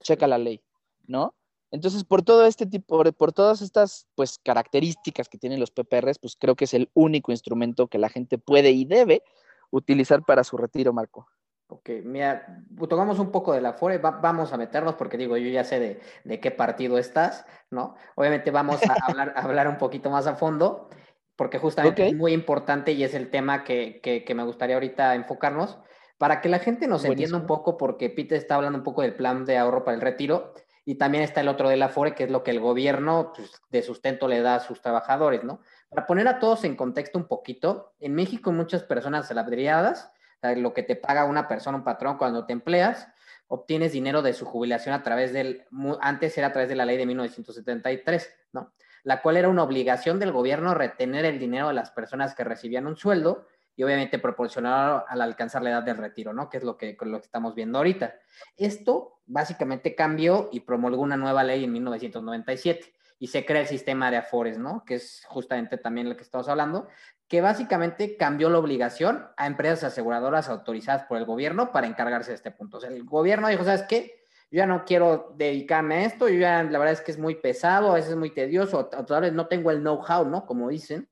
Checa 0.00 0.26
la 0.26 0.38
ley, 0.38 0.62
¿no? 1.06 1.34
Entonces, 1.70 2.04
por 2.04 2.22
todo 2.22 2.46
este 2.46 2.66
tipo, 2.66 3.02
por, 3.12 3.32
todas 3.32 3.60
estas 3.60 4.06
pues, 4.14 4.38
características 4.38 5.28
que 5.28 5.38
tienen 5.38 5.58
los 5.58 5.72
PPRs, 5.72 6.20
pues 6.20 6.36
creo 6.38 6.54
que 6.54 6.66
es 6.66 6.74
el 6.74 6.88
único 6.94 7.32
instrumento 7.32 7.88
que 7.88 7.98
la 7.98 8.08
gente 8.08 8.38
puede 8.38 8.70
y 8.70 8.84
debe 8.84 9.24
utilizar 9.70 10.22
para 10.24 10.44
su 10.44 10.56
retiro, 10.56 10.92
Marco. 10.92 11.26
Ok, 11.66 11.90
mira, 12.04 12.62
tomamos 12.88 13.18
un 13.18 13.32
poco 13.32 13.52
de 13.52 13.60
la 13.60 13.72
FORE, 13.72 13.98
vamos 13.98 14.52
a 14.52 14.56
meternos 14.56 14.94
porque 14.94 15.16
digo, 15.16 15.36
yo 15.36 15.48
ya 15.48 15.64
sé 15.64 16.00
de, 16.24 16.40
qué 16.40 16.52
partido 16.52 16.96
estás, 16.96 17.44
¿no? 17.70 17.96
Obviamente 18.14 18.52
vamos 18.52 18.80
a 18.88 18.94
hablar, 19.08 19.32
hablar 19.34 19.66
un 19.66 19.78
poquito 19.78 20.10
más 20.10 20.28
a 20.28 20.36
fondo, 20.36 20.88
porque 21.36 21.58
justamente 21.58 22.06
es 22.06 22.14
muy 22.14 22.32
importante 22.32 22.92
y 22.92 23.04
es 23.04 23.14
el 23.14 23.30
tema 23.30 23.64
que, 23.64 24.00
que, 24.02 24.34
me 24.34 24.44
gustaría 24.44 24.76
ahorita 24.76 25.14
enfocarnos, 25.14 25.78
para 26.18 26.40
que 26.40 26.48
la 26.48 26.58
gente 26.58 26.86
nos 26.86 27.04
entienda 27.04 27.36
un 27.36 27.46
poco, 27.46 27.76
porque 27.76 28.08
Pete 28.10 28.36
está 28.36 28.54
hablando 28.54 28.78
un 28.78 28.84
poco 28.84 29.02
del 29.02 29.14
plan 29.14 29.44
de 29.44 29.58
ahorro 29.58 29.84
para 29.84 29.96
el 29.96 30.00
retiro, 30.00 30.54
y 30.84 30.96
también 30.96 31.24
está 31.24 31.40
el 31.40 31.48
otro 31.48 31.68
de 31.68 31.76
la 31.76 31.88
FORE, 31.88 32.14
que 32.14 32.24
es 32.24 32.30
lo 32.30 32.42
que 32.44 32.50
el 32.50 32.60
gobierno 32.60 33.32
pues, 33.34 33.50
de 33.70 33.82
sustento 33.82 34.28
le 34.28 34.42
da 34.42 34.56
a 34.56 34.60
sus 34.60 34.82
trabajadores, 34.82 35.42
¿no? 35.42 35.60
Para 35.88 36.06
poner 36.06 36.28
a 36.28 36.38
todos 36.38 36.64
en 36.64 36.76
contexto 36.76 37.18
un 37.18 37.26
poquito, 37.26 37.94
en 38.00 38.14
México 38.14 38.52
muchas 38.52 38.82
personas 38.82 39.28
salariadas, 39.28 40.10
lo 40.56 40.74
que 40.74 40.82
te 40.82 40.96
paga 40.96 41.24
una 41.24 41.48
persona, 41.48 41.78
un 41.78 41.84
patrón 41.84 42.18
cuando 42.18 42.44
te 42.44 42.52
empleas, 42.52 43.08
obtienes 43.48 43.92
dinero 43.92 44.20
de 44.20 44.34
su 44.34 44.44
jubilación 44.44 44.94
a 44.94 45.02
través 45.02 45.32
del, 45.32 45.64
antes 46.00 46.36
era 46.36 46.48
a 46.48 46.52
través 46.52 46.68
de 46.68 46.76
la 46.76 46.84
ley 46.84 46.98
de 46.98 47.06
1973, 47.06 48.34
¿no? 48.52 48.72
La 49.04 49.22
cual 49.22 49.36
era 49.36 49.48
una 49.48 49.62
obligación 49.62 50.18
del 50.18 50.32
gobierno 50.32 50.74
retener 50.74 51.24
el 51.24 51.38
dinero 51.38 51.68
de 51.68 51.74
las 51.74 51.92
personas 51.92 52.34
que 52.34 52.42
recibían 52.42 52.86
un 52.86 52.96
sueldo 52.96 53.46
y 53.76 53.82
obviamente 53.82 54.18
proporcionar 54.18 55.04
al 55.08 55.22
alcanzar 55.22 55.62
la 55.62 55.70
edad 55.70 55.82
del 55.82 55.96
retiro, 55.96 56.32
¿no? 56.32 56.48
Que 56.48 56.58
es 56.58 56.64
lo 56.64 56.76
que, 56.76 56.96
lo 57.00 57.20
que 57.20 57.26
estamos 57.26 57.54
viendo 57.54 57.78
ahorita. 57.78 58.14
Esto 58.56 59.20
básicamente 59.26 59.94
cambió 59.94 60.48
y 60.52 60.60
promulgó 60.60 61.02
una 61.02 61.16
nueva 61.16 61.44
ley 61.44 61.64
en 61.64 61.72
1997 61.72 62.92
y 63.18 63.28
se 63.28 63.44
crea 63.44 63.62
el 63.62 63.66
sistema 63.66 64.10
de 64.10 64.18
Afores, 64.18 64.58
¿no? 64.58 64.84
Que 64.84 64.96
es 64.96 65.24
justamente 65.28 65.76
también 65.76 66.08
lo 66.08 66.16
que 66.16 66.22
estamos 66.22 66.48
hablando, 66.48 66.88
que 67.28 67.40
básicamente 67.40 68.16
cambió 68.16 68.50
la 68.50 68.58
obligación 68.58 69.26
a 69.36 69.46
empresas 69.46 69.84
aseguradoras 69.84 70.48
autorizadas 70.48 71.04
por 71.04 71.18
el 71.18 71.24
gobierno 71.24 71.72
para 71.72 71.86
encargarse 71.86 72.30
de 72.30 72.36
este 72.36 72.50
punto. 72.50 72.82
El 72.84 73.04
gobierno 73.04 73.48
dijo, 73.48 73.64
¿sabes 73.64 73.84
qué? 73.88 74.23
Yo 74.54 74.58
ya 74.58 74.66
no 74.66 74.84
quiero 74.84 75.34
dedicarme 75.36 75.96
a 75.96 76.04
esto, 76.04 76.28
yo 76.28 76.38
ya 76.38 76.62
la 76.62 76.78
verdad 76.78 76.92
es 76.92 77.00
que 77.00 77.10
es 77.10 77.18
muy 77.18 77.34
pesado, 77.34 77.90
a 77.90 77.94
veces 77.94 78.12
es 78.12 78.16
muy 78.16 78.30
tedioso, 78.30 78.78
o 78.78 79.04
tal 79.04 79.22
vez 79.22 79.32
no 79.32 79.48
tengo 79.48 79.72
el 79.72 79.80
know-how, 79.80 80.26
¿no? 80.26 80.46
Como 80.46 80.68
dicen, 80.68 81.10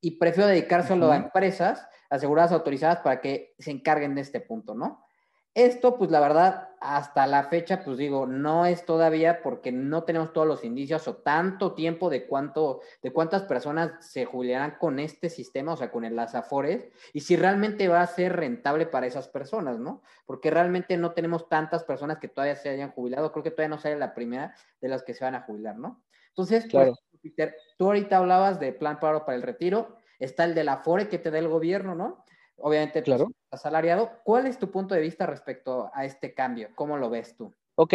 y 0.00 0.18
prefiero 0.18 0.48
dedicárselo 0.48 1.10
a 1.10 1.16
empresas 1.16 1.84
aseguradas 2.08 2.52
autorizadas 2.52 2.98
para 2.98 3.20
que 3.20 3.56
se 3.58 3.72
encarguen 3.72 4.14
de 4.14 4.20
este 4.20 4.38
punto, 4.38 4.76
¿no? 4.76 5.04
Esto, 5.52 5.98
pues 5.98 6.12
la 6.12 6.20
verdad, 6.20 6.68
hasta 6.80 7.26
la 7.26 7.44
fecha, 7.44 7.82
pues 7.84 7.96
digo, 7.96 8.26
no 8.26 8.66
es 8.66 8.84
todavía 8.84 9.42
porque 9.42 9.72
no 9.72 10.04
tenemos 10.04 10.32
todos 10.32 10.46
los 10.46 10.64
indicios 10.64 11.08
o 11.08 11.16
tanto 11.16 11.74
tiempo 11.74 12.10
de 12.10 12.26
cuánto, 12.26 12.80
de 13.02 13.12
cuántas 13.12 13.42
personas 13.42 13.92
se 14.00 14.24
jubilarán 14.24 14.76
con 14.78 14.98
este 14.98 15.30
sistema, 15.30 15.72
o 15.72 15.76
sea, 15.76 15.90
con 15.90 16.04
el 16.04 16.18
Afores, 16.18 16.86
y 17.12 17.20
si 17.20 17.36
realmente 17.36 17.88
va 17.88 18.00
a 18.00 18.06
ser 18.06 18.36
rentable 18.36 18.86
para 18.86 19.06
esas 19.06 19.28
personas, 19.28 19.78
¿no? 19.78 20.02
Porque 20.24 20.50
realmente 20.50 20.96
no 20.96 21.12
tenemos 21.12 21.48
tantas 21.48 21.84
personas 21.84 22.18
que 22.18 22.28
todavía 22.28 22.56
se 22.56 22.68
hayan 22.68 22.90
jubilado, 22.90 23.32
creo 23.32 23.42
que 23.42 23.50
todavía 23.50 23.74
no 23.76 23.80
sale 23.80 23.96
la 23.96 24.14
primera 24.14 24.54
de 24.80 24.88
las 24.88 25.02
que 25.02 25.14
se 25.14 25.24
van 25.24 25.34
a 25.34 25.42
jubilar, 25.42 25.76
¿no? 25.76 26.02
Entonces, 26.28 26.64
pues, 26.64 26.70
claro. 26.72 26.94
Peter, 27.22 27.56
tú 27.76 27.86
ahorita 27.86 28.18
hablabas 28.18 28.60
de 28.60 28.72
plan 28.72 29.00
paro 29.00 29.24
para 29.24 29.36
el 29.36 29.42
retiro, 29.42 29.96
está 30.18 30.44
el 30.44 30.54
de 30.54 30.64
la 30.64 30.78
FORE 30.78 31.08
que 31.08 31.18
te 31.18 31.30
da 31.30 31.38
el 31.38 31.48
gobierno, 31.48 31.94
¿no? 31.94 32.24
Obviamente, 32.58 33.02
pues, 33.02 33.04
claro. 33.04 33.32
asalariado. 33.50 34.10
¿Cuál 34.24 34.46
es 34.46 34.58
tu 34.58 34.70
punto 34.70 34.94
de 34.94 35.00
vista 35.00 35.26
respecto 35.26 35.90
a 35.94 36.04
este 36.04 36.34
cambio? 36.34 36.70
¿Cómo 36.74 36.96
lo 36.96 37.10
ves 37.10 37.36
tú? 37.36 37.52
Ok, 37.74 37.94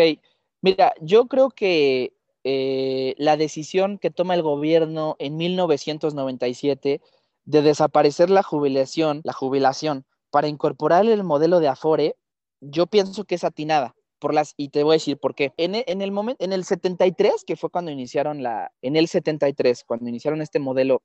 mira, 0.62 0.94
yo 1.02 1.26
creo 1.28 1.50
que 1.50 2.14
eh, 2.44 3.16
la 3.18 3.38
decisión 3.38 3.98
que 3.98 4.12
toma 4.12 4.36
el 4.36 4.44
gobierno 4.44 5.16
en 5.20 5.38
1997 5.38 7.02
de 7.46 7.62
desaparecer 7.62 8.30
la 8.30 8.44
jubilación, 8.44 9.22
la 9.24 9.34
jubilación, 9.34 10.06
para 10.30 10.48
incorporar 10.48 11.06
el 11.06 11.24
modelo 11.24 11.60
de 11.60 11.68
Afore, 11.68 12.16
yo 12.62 12.88
pienso 12.88 13.26
que 13.26 13.36
es 13.36 13.44
atinada. 13.44 13.96
Por 14.20 14.36
las, 14.36 14.54
y 14.56 14.70
te 14.70 14.84
voy 14.84 14.92
a 14.92 14.94
decir 14.94 15.18
por 15.18 15.34
qué. 15.34 15.52
En, 15.58 15.74
e, 15.74 15.84
en 15.88 16.02
el 16.02 16.12
momento, 16.12 16.46
en 16.46 16.54
el 16.54 16.64
73, 16.64 17.44
que 17.44 17.56
fue 17.56 17.72
cuando 17.72 17.90
iniciaron 17.90 18.44
la, 18.44 18.72
en 18.84 18.96
el 18.96 19.08
73, 19.08 19.84
cuando 19.84 20.08
iniciaron 20.08 20.44
este 20.44 20.60
modelo 20.60 21.02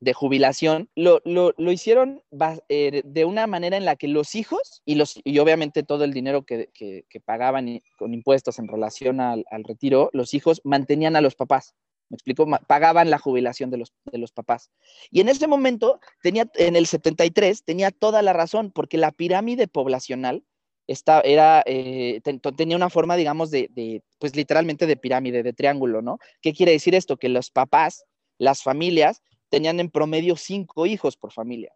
de 0.00 0.12
jubilación, 0.12 0.90
lo, 0.94 1.20
lo, 1.24 1.54
lo 1.56 1.72
hicieron 1.72 2.22
eh, 2.68 3.02
de 3.04 3.24
una 3.24 3.46
manera 3.46 3.76
en 3.76 3.84
la 3.84 3.96
que 3.96 4.08
los 4.08 4.34
hijos 4.34 4.82
y, 4.84 4.96
los, 4.96 5.20
y 5.24 5.38
obviamente 5.38 5.82
todo 5.82 6.04
el 6.04 6.12
dinero 6.12 6.44
que, 6.44 6.68
que, 6.74 7.20
pagaban 7.20 7.80
con 7.96 8.12
impuestos 8.12 8.58
en 8.58 8.68
relación 8.68 9.20
al, 9.20 9.44
al, 9.50 9.64
retiro, 9.64 10.10
los 10.12 10.34
hijos 10.34 10.60
mantenían 10.64 11.16
a 11.16 11.20
los 11.20 11.34
papás. 11.34 11.74
¿Me 12.10 12.16
explico? 12.16 12.46
Pagaban 12.66 13.08
la 13.08 13.18
jubilación 13.18 13.70
de 13.70 13.78
los, 13.78 13.92
de 14.04 14.18
los 14.18 14.30
papás. 14.30 14.70
Y 15.10 15.20
en 15.20 15.28
ese 15.30 15.46
momento, 15.46 16.00
tenía, 16.22 16.50
en 16.56 16.76
el 16.76 16.86
73, 16.86 17.64
tenía 17.64 17.90
toda 17.90 18.20
la 18.20 18.34
razón, 18.34 18.72
porque 18.72 18.98
la 18.98 19.10
pirámide 19.10 19.68
poblacional 19.68 20.44
esta, 20.86 21.20
era, 21.22 21.62
eh, 21.66 22.20
tenía 22.56 22.76
una 22.76 22.90
forma, 22.90 23.16
digamos, 23.16 23.50
de, 23.50 23.68
de, 23.70 24.02
pues 24.18 24.36
literalmente 24.36 24.86
de 24.86 24.96
pirámide, 24.96 25.42
de 25.42 25.54
triángulo, 25.54 26.02
¿no? 26.02 26.18
¿Qué 26.42 26.52
quiere 26.52 26.72
decir 26.72 26.94
esto? 26.94 27.16
Que 27.16 27.30
los 27.30 27.50
papás, 27.50 28.04
las 28.38 28.62
familias, 28.62 29.22
tenían 29.54 29.78
en 29.78 29.88
promedio 29.88 30.34
cinco 30.36 30.84
hijos 30.84 31.16
por 31.16 31.32
familia. 31.32 31.72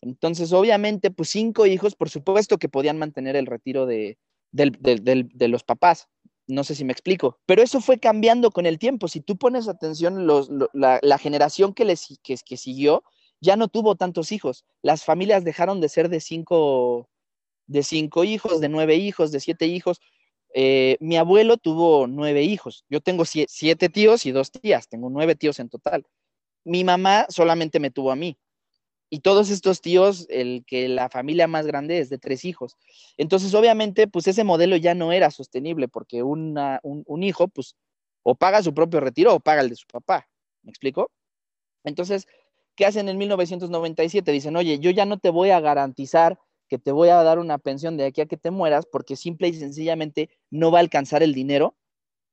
Entonces, 0.00 0.52
obviamente, 0.54 1.10
pues 1.10 1.28
cinco 1.28 1.66
hijos, 1.66 1.94
por 1.94 2.08
supuesto 2.08 2.56
que 2.56 2.70
podían 2.70 2.98
mantener 2.98 3.36
el 3.36 3.44
retiro 3.44 3.84
de, 3.84 4.16
los 4.52 5.64
papás. 5.64 6.08
No 6.46 6.64
sé 6.64 6.74
si 6.74 6.84
me 6.86 6.92
explico, 6.92 7.38
pero 7.44 7.62
eso 7.62 7.82
fue 7.82 7.98
cambiando 7.98 8.50
con 8.50 8.64
el 8.64 8.78
tiempo. 8.78 9.08
Si 9.08 9.20
tú 9.20 9.36
pones 9.36 9.68
atención, 9.68 10.26
la, 10.72 11.18
generación 11.18 11.74
que, 11.74 11.84
les, 11.84 12.18
que, 12.22 12.36
que 12.42 12.56
siguió 12.56 13.02
ya 13.40 13.56
no 13.56 13.68
tuvo 13.68 13.94
tantos 13.94 14.32
hijos. 14.32 14.64
Las 14.82 15.04
familias 15.04 15.44
dejaron 15.44 15.80
de 15.82 15.90
ser 15.90 16.08
de 16.08 16.20
cinco, 16.20 17.10
de 17.66 17.82
cinco 17.82 18.24
hijos, 18.24 18.60
de 18.60 18.70
nueve 18.70 18.96
hijos, 18.96 19.30
de 19.32 19.40
siete 19.40 19.66
hijos. 19.66 20.00
Eh, 20.54 20.96
mi 21.00 21.18
abuelo 21.18 21.58
tuvo 21.58 22.06
nueve 22.06 22.42
hijos. 22.42 22.86
Yo 22.88 23.02
tengo 23.02 23.26
siete 23.26 23.90
tíos 23.90 24.24
y 24.24 24.32
dos 24.32 24.50
tías. 24.50 24.88
Tengo 24.88 25.10
nueve 25.10 25.34
tíos 25.34 25.60
en 25.60 25.68
total 25.68 26.06
mi 26.68 26.84
mamá 26.84 27.26
solamente 27.30 27.80
me 27.80 27.90
tuvo 27.90 28.12
a 28.12 28.16
mí. 28.16 28.38
Y 29.10 29.20
todos 29.20 29.48
estos 29.48 29.80
tíos, 29.80 30.26
el 30.28 30.64
que 30.66 30.86
la 30.86 31.08
familia 31.08 31.46
más 31.46 31.66
grande 31.66 31.98
es 31.98 32.10
de 32.10 32.18
tres 32.18 32.44
hijos. 32.44 32.76
Entonces, 33.16 33.54
obviamente, 33.54 34.06
pues 34.06 34.26
ese 34.26 34.44
modelo 34.44 34.76
ya 34.76 34.94
no 34.94 35.12
era 35.12 35.30
sostenible 35.30 35.88
porque 35.88 36.22
un, 36.22 36.58
un, 36.82 37.22
hijo, 37.22 37.48
pues, 37.48 37.74
o 38.22 38.34
paga 38.34 38.62
su 38.62 38.74
propio 38.74 39.00
retiro 39.00 39.34
o 39.34 39.40
paga 39.40 39.62
el 39.62 39.70
de 39.70 39.76
su 39.76 39.86
papá. 39.86 40.28
¿Me 40.62 40.70
explico? 40.70 41.10
Entonces, 41.84 42.26
¿qué 42.74 42.84
hacen 42.84 43.08
en 43.08 43.16
1997? 43.16 44.30
Dicen, 44.30 44.56
oye, 44.56 44.78
yo 44.78 44.90
ya 44.90 45.06
no 45.06 45.18
te 45.18 45.30
voy 45.30 45.50
a 45.50 45.60
garantizar 45.60 46.38
que 46.68 46.78
te 46.78 46.92
voy 46.92 47.08
a 47.08 47.22
dar 47.22 47.38
una 47.38 47.56
pensión 47.56 47.96
de 47.96 48.04
aquí 48.04 48.20
a 48.20 48.26
que 48.26 48.36
te 48.36 48.50
mueras 48.50 48.84
porque 48.84 49.16
simple 49.16 49.48
y 49.48 49.54
sencillamente 49.54 50.28
no 50.50 50.70
va 50.70 50.78
a 50.78 50.82
alcanzar 50.82 51.22
el 51.22 51.32
dinero 51.32 51.76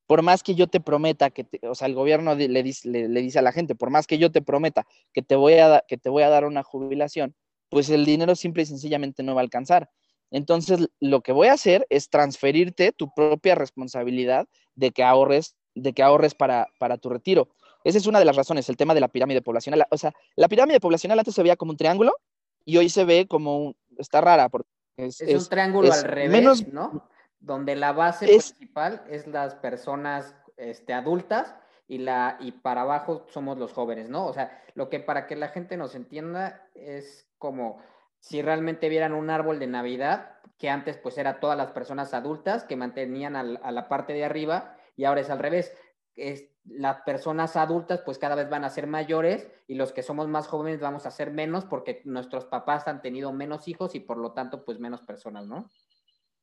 por 0.08 0.22
más 0.22 0.44
que 0.44 0.56
yo 0.56 0.68
te 0.68 0.80
prometa 0.80 1.30
que, 1.30 1.48
o 1.64 1.76
sea, 1.76 1.88
el 1.88 1.96
gobierno 1.96 2.36
le, 2.36 2.64
dice, 2.64 2.88
le, 2.90 3.08
dice 3.08 3.40
a 3.40 3.42
la 3.42 3.52
gente, 3.52 3.76
por 3.76 3.90
más 3.90 4.08
que 4.08 4.18
yo 4.18 4.32
te 4.32 4.42
prometa 4.42 4.86
que 5.14 5.22
te, 5.22 5.36
voy 5.36 5.54
a 5.56 5.84
que 5.88 5.98
te 5.98 6.10
voy 6.10 6.24
a 6.24 6.30
dar 6.30 6.46
una 6.46 6.64
jubilación, 6.64 7.36
pues 7.70 7.90
el 7.90 8.06
dinero 8.06 8.36
simple 8.36 8.64
y 8.64 8.66
sencillamente 8.66 9.24
no 9.24 9.36
va 9.36 9.42
a 9.42 9.44
alcanzar. 9.44 9.90
Entonces, 10.32 10.90
lo 11.00 11.22
que 11.22 11.32
voy 11.32 11.48
a 11.48 11.54
hacer 11.54 11.86
es 11.90 12.10
transferirte 12.10 12.92
tu 12.92 13.12
propia 13.14 13.56
responsabilidad 13.56 14.48
de 14.76 14.92
que 14.92 15.04
ahorres, 15.04 15.56
de 15.76 15.94
que 15.94 16.04
ahorres 16.04 16.36
para, 16.36 16.68
para 16.80 16.98
tu 16.98 17.10
retiro. 17.10 17.50
Esa 17.84 17.98
es 17.98 18.08
una 18.08 18.20
de 18.20 18.26
las 18.26 18.36
razones, 18.36 18.68
el 18.70 18.78
tema 18.78 18.94
de 18.94 19.00
la 19.00 19.08
pirámide 19.08 19.42
poblacional. 19.42 19.86
O 19.92 19.98
sea, 19.98 20.14
la 20.36 20.48
pirámide 20.48 20.80
poblacional 20.80 21.20
antes 21.20 21.36
se 21.36 21.44
veía 21.44 21.56
como 21.56 21.72
un 21.72 21.78
triángulo 21.78 22.14
y 22.66 22.78
hoy 22.78 22.90
se 22.90 23.06
ve 23.06 23.28
como 23.28 23.60
un, 23.60 23.76
está 23.98 24.22
rara 24.22 24.50
porque 24.50 24.70
es, 24.98 25.22
un 25.22 25.46
triángulo 25.48 25.94
al 25.94 26.04
revés, 26.04 26.68
¿no? 26.74 27.08
Donde 27.46 27.76
la 27.76 27.94
base 27.94 28.26
principal 28.26 29.04
es 29.08 29.28
las 29.28 29.56
personas 29.56 30.36
este, 30.58 30.94
adultas 30.94 31.56
y, 31.88 32.00
la, 32.00 32.38
y 32.40 32.52
para 32.52 32.82
abajo 32.82 33.26
somos 33.30 33.58
los 33.58 33.72
jóvenes, 33.72 34.10
¿no? 34.10 34.26
O 34.26 34.34
sea, 34.34 34.64
lo 34.74 34.90
que 34.90 35.00
para 35.00 35.28
que 35.28 35.36
la 35.36 35.50
gente 35.50 35.78
nos 35.78 35.94
entienda 35.94 36.68
es 36.74 37.30
como 37.38 37.80
si 38.20 38.42
realmente 38.42 38.90
vieran 38.90 39.14
un 39.14 39.30
árbol 39.30 39.60
de 39.60 39.68
Navidad, 39.68 40.40
que 40.58 40.70
antes 40.70 40.98
pues 40.98 41.20
era 41.20 41.40
todas 41.40 41.56
las 41.56 41.72
personas 41.72 42.16
adultas 42.16 42.64
que 42.64 42.76
mantenían 42.76 43.36
a 43.36 43.72
la 43.72 43.88
parte 43.88 44.14
de 44.14 44.26
arriba 44.26 44.76
y 44.96 45.04
ahora 45.04 45.22
es 45.22 45.30
al 45.30 45.40
revés. 45.40 45.72
Es, 46.16 46.50
las 46.64 47.02
personas 47.02 47.56
adultas 47.58 48.02
pues 48.02 48.18
cada 48.18 48.34
vez 48.34 48.50
van 48.50 48.64
a 48.64 48.72
ser 48.72 48.88
mayores 48.88 49.48
y 49.68 49.76
los 49.76 49.92
que 49.92 50.02
somos 50.02 50.28
más 50.28 50.48
jóvenes 50.48 50.80
vamos 50.80 51.06
a 51.06 51.12
ser 51.12 51.30
menos 51.30 51.66
porque 51.66 52.02
nuestros 52.06 52.46
papás 52.46 52.88
han 52.88 53.04
tenido 53.04 53.32
menos 53.32 53.68
hijos 53.68 53.94
y 53.94 54.00
por 54.00 54.18
lo 54.18 54.32
tanto 54.32 54.66
pues 54.66 54.80
menos 54.80 55.02
personas, 55.02 55.46
¿no? 55.46 55.70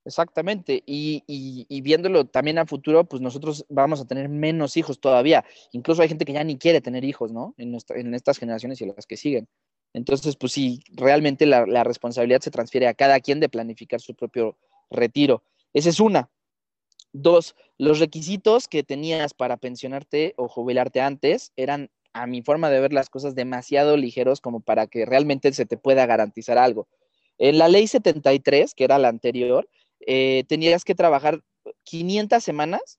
Exactamente, 0.05 0.83
y, 0.85 1.81
viéndolo 1.83 2.25
también 2.25 2.59
a 2.59 2.67
futuro, 2.67 3.05
pues 3.05 3.23
nosotros 3.23 3.65
vamos 3.69 4.01
a 4.01 4.05
tener 4.05 4.29
menos 4.29 4.77
hijos 4.77 4.99
todavía. 4.99 5.45
Incluso 5.71 6.03
hay 6.03 6.09
gente 6.09 6.25
que 6.25 6.33
ya 6.33 6.43
ni 6.43 6.59
quiere 6.59 6.81
tener 6.81 7.05
hijos, 7.05 7.31
¿no? 7.31 7.55
En, 7.57 7.77
en 7.91 8.15
estas 8.15 8.39
generaciones 8.39 8.81
y 8.81 8.87
las 8.87 9.07
que 9.07 9.17
siguen. 9.17 9.49
Entonces, 9.93 10.37
pues 10.37 10.53
sí, 10.53 10.83
realmente 10.91 11.47
la, 11.47 11.67
la, 11.67 11.85
responsabilidad 11.85 12.41
se 12.41 12.51
transfiere 12.51 12.89
a 12.89 12.95
cada 12.95 13.21
quien 13.21 13.39
de 13.39 13.49
planificar 13.49 14.01
su 14.01 14.15
propio 14.15 14.57
retiro. 14.91 15.45
Esa 15.73 15.91
es 15.91 16.01
una. 16.01 16.31
Dos, 17.13 17.55
los 17.79 18.01
requisitos 18.01 18.69
que 18.69 18.83
tenías 18.83 19.35
para 19.35 19.57
pensionarte 19.59 20.35
o 20.37 20.49
jubilarte 20.49 21.01
antes 21.01 21.53
eran, 21.57 21.91
a 22.13 22.27
mi 22.27 22.43
forma 22.43 22.71
de 22.71 22.81
ver 22.81 22.93
las 22.93 23.09
cosas, 23.09 23.35
demasiado 23.37 23.97
ligeros 23.97 24.41
como 24.41 24.61
para 24.61 24.89
que 24.89 25.07
realmente 25.07 25.53
se 25.53 25.67
te 25.67 25.77
pueda 25.77 26.07
garantizar 26.07 26.59
algo. 26.59 26.89
En 27.39 27.59
la 27.59 27.69
ley 27.69 27.87
73, 27.87 28.75
que 28.75 28.85
era 28.85 28.99
la 28.99 29.09
anterior, 29.09 29.69
eh, 30.07 30.45
tenías 30.49 30.85
que 30.85 30.95
trabajar 30.95 31.43
500 31.85 32.43
semanas 32.43 32.99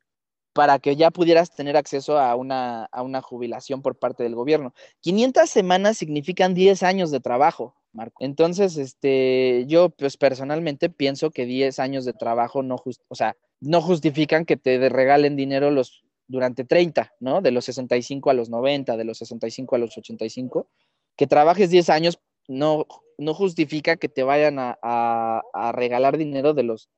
para 0.54 0.78
que 0.80 0.96
ya 0.96 1.10
pudieras 1.10 1.54
tener 1.54 1.76
acceso 1.76 2.20
a 2.20 2.36
una, 2.36 2.86
a 2.86 3.02
una 3.02 3.22
jubilación 3.22 3.82
por 3.82 3.98
parte 3.98 4.24
del 4.24 4.36
gobierno. 4.36 4.74
500 5.02 5.50
semanas 5.50 5.98
significan 5.98 6.54
10 6.54 6.84
años 6.84 7.10
de 7.10 7.20
trabajo, 7.20 7.76
Marco. 7.92 8.24
Entonces, 8.24 8.78
este, 8.78 9.66
yo 9.68 9.90
pues 9.90 10.16
personalmente 10.16 10.90
pienso 10.90 11.32
que 11.32 11.46
10 11.46 11.80
años 11.80 12.06
de 12.06 12.14
trabajo 12.14 12.62
no, 12.62 12.76
o 13.08 13.16
sea, 13.16 13.36
no 13.60 13.82
justifican 13.82 14.46
que 14.46 14.58
te 14.58 14.90
regalen 14.90 15.36
dinero 15.36 15.72
los, 15.72 16.04
durante 16.28 16.66
30, 16.66 17.14
¿no? 17.20 17.42
De 17.42 17.52
los 17.52 17.66
65 17.66 18.30
a 18.30 18.34
los 18.34 18.50
90, 18.50 18.96
de 18.96 19.04
los 19.04 19.18
65 19.18 19.76
a 19.76 19.80
los 19.80 19.98
85. 19.98 20.68
Que 21.16 21.28
trabajes 21.28 21.72
10 21.72 21.90
años 21.90 22.20
no, 22.48 22.86
no 23.18 23.34
justifica 23.34 23.98
que 23.98 24.10
te 24.10 24.24
vayan 24.24 24.58
a, 24.60 25.42
regalar 25.74 26.18
dinero 26.18 26.54
de 26.54 26.64
los 26.64 26.90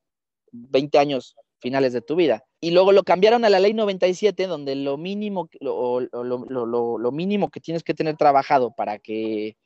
20 0.52 0.98
años 0.98 1.36
finales 1.58 1.92
de 1.92 2.02
tu 2.02 2.16
vida. 2.16 2.44
Y 2.60 2.70
luego 2.70 2.92
lo 2.92 3.02
cambiaron 3.02 3.44
a 3.44 3.50
la 3.50 3.60
ley 3.60 3.74
97, 3.74 4.46
donde 4.46 4.74
lo 4.74 4.96
mínimo, 4.96 5.48
lo, 5.60 6.00
lo, 6.00 7.12
mínimo 7.12 7.50
que 7.50 7.60
tienes 7.60 7.82
que 7.82 7.94
tener 7.94 8.16
trabajado 8.16 8.72
para 8.72 8.98
que, 8.98 9.56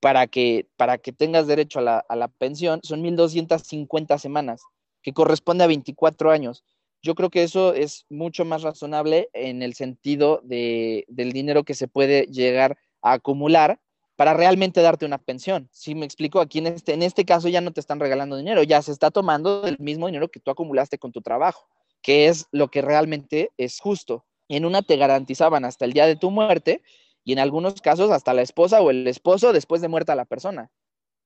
para 0.00 0.26
que, 0.26 0.66
para 0.76 0.98
que 0.98 1.12
tengas 1.12 1.46
derecho 1.46 1.78
a 1.80 1.82
la, 1.82 1.98
a 2.08 2.16
la 2.16 2.28
pensión 2.28 2.80
son 2.82 3.02
1.250 3.02 4.18
semanas, 4.18 4.62
que 5.02 5.12
corresponde 5.12 5.64
a 5.64 5.68
24 5.68 6.30
años. 6.30 6.64
Yo 7.02 7.14
creo 7.14 7.30
que 7.30 7.42
eso 7.42 7.74
es 7.74 8.06
mucho 8.08 8.44
más 8.44 8.62
razonable 8.62 9.28
en 9.32 9.62
el 9.62 9.74
sentido 9.74 10.40
de, 10.42 11.04
del 11.08 11.32
dinero 11.32 11.64
que 11.64 11.74
se 11.74 11.88
puede 11.88 12.26
llegar 12.26 12.78
a 13.02 13.12
acumular 13.12 13.78
para 14.16 14.34
realmente 14.34 14.80
darte 14.80 15.04
una 15.04 15.18
pensión. 15.18 15.68
Si 15.70 15.94
me 15.94 16.06
explico, 16.06 16.40
aquí 16.40 16.58
en 16.58 16.68
este, 16.68 16.94
en 16.94 17.02
este 17.02 17.24
caso 17.24 17.48
ya 17.48 17.60
no 17.60 17.72
te 17.72 17.80
están 17.80 18.00
regalando 18.00 18.36
dinero, 18.36 18.62
ya 18.62 18.82
se 18.82 18.90
está 18.92 19.10
tomando 19.10 19.66
el 19.66 19.78
mismo 19.78 20.06
dinero 20.06 20.30
que 20.30 20.40
tú 20.40 20.50
acumulaste 20.50 20.98
con 20.98 21.12
tu 21.12 21.20
trabajo, 21.20 21.68
que 22.02 22.28
es 22.28 22.46
lo 22.50 22.68
que 22.68 22.82
realmente 22.82 23.52
es 23.58 23.78
justo. 23.78 24.24
En 24.48 24.64
una 24.64 24.82
te 24.82 24.96
garantizaban 24.96 25.64
hasta 25.64 25.84
el 25.84 25.92
día 25.92 26.06
de 26.06 26.16
tu 26.16 26.30
muerte 26.30 26.82
y 27.24 27.32
en 27.32 27.38
algunos 27.38 27.80
casos 27.82 28.10
hasta 28.10 28.32
la 28.32 28.42
esposa 28.42 28.80
o 28.80 28.90
el 28.90 29.06
esposo 29.06 29.52
después 29.52 29.82
de 29.82 29.88
muerta 29.88 30.14
la 30.14 30.24
persona. 30.24 30.70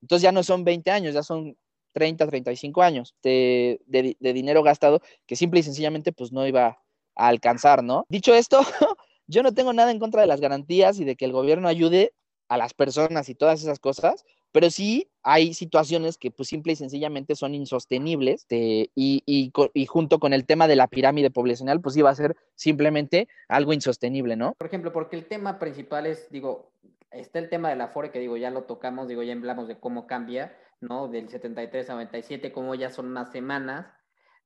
Entonces 0.01 0.23
ya 0.23 0.31
no 0.31 0.43
son 0.43 0.63
20 0.63 0.91
años, 0.91 1.13
ya 1.13 1.23
son 1.23 1.55
30, 1.93 2.27
35 2.27 2.81
años 2.81 3.15
de, 3.23 3.79
de, 3.85 4.33
dinero 4.33 4.63
gastado 4.63 5.01
que 5.25 5.35
simple 5.35 5.59
y 5.59 5.63
sencillamente 5.63 6.11
pues 6.11 6.31
no 6.31 6.47
iba 6.47 6.79
a 7.15 7.27
alcanzar, 7.27 7.83
¿no? 7.83 8.05
Dicho 8.09 8.33
esto, 8.33 8.61
yo 9.27 9.43
no 9.43 9.53
tengo 9.53 9.73
nada 9.73 9.91
en 9.91 9.99
contra 9.99 10.21
de 10.21 10.27
las 10.27 10.41
garantías 10.41 10.99
y 10.99 11.05
de 11.05 11.15
que 11.15 11.25
el 11.25 11.31
gobierno 11.31 11.67
ayude 11.67 12.13
a 12.51 12.57
las 12.57 12.73
personas 12.73 13.29
y 13.29 13.33
todas 13.33 13.61
esas 13.63 13.79
cosas, 13.79 14.25
pero 14.51 14.69
sí 14.69 15.09
hay 15.23 15.53
situaciones 15.53 16.17
que 16.17 16.31
pues 16.31 16.49
simple 16.49 16.73
y 16.73 16.75
sencillamente 16.75 17.33
son 17.37 17.55
insostenibles 17.55 18.45
y, 18.49 18.91
y, 18.93 19.53
y, 19.73 19.85
junto 19.85 20.19
con 20.19 20.33
el 20.33 20.45
tema 20.45 20.67
de 20.67 20.75
la 20.75 20.87
pirámide 20.87 21.31
poblacional 21.31 21.79
pues 21.79 21.95
iba 21.95 22.09
a 22.09 22.15
ser 22.15 22.35
simplemente 22.55 23.29
algo 23.47 23.71
insostenible, 23.71 24.35
¿no? 24.35 24.55
Por 24.55 24.67
ejemplo, 24.67 24.91
porque 24.91 25.15
el 25.15 25.27
tema 25.27 25.59
principal 25.59 26.05
es, 26.07 26.29
digo, 26.29 26.73
está 27.09 27.39
el 27.39 27.47
tema 27.47 27.69
de 27.69 27.77
la 27.77 27.87
FORE 27.87 28.11
que 28.11 28.19
digo, 28.19 28.35
ya 28.35 28.51
lo 28.51 28.63
tocamos, 28.63 29.07
digo, 29.07 29.23
ya 29.23 29.31
hablamos 29.31 29.69
de 29.69 29.79
cómo 29.79 30.05
cambia, 30.05 30.53
¿no? 30.81 31.07
Del 31.07 31.29
73 31.29 31.89
a 31.89 31.93
97, 31.93 32.51
cómo 32.51 32.75
ya 32.75 32.89
son 32.89 33.05
unas 33.05 33.31
semanas, 33.31 33.87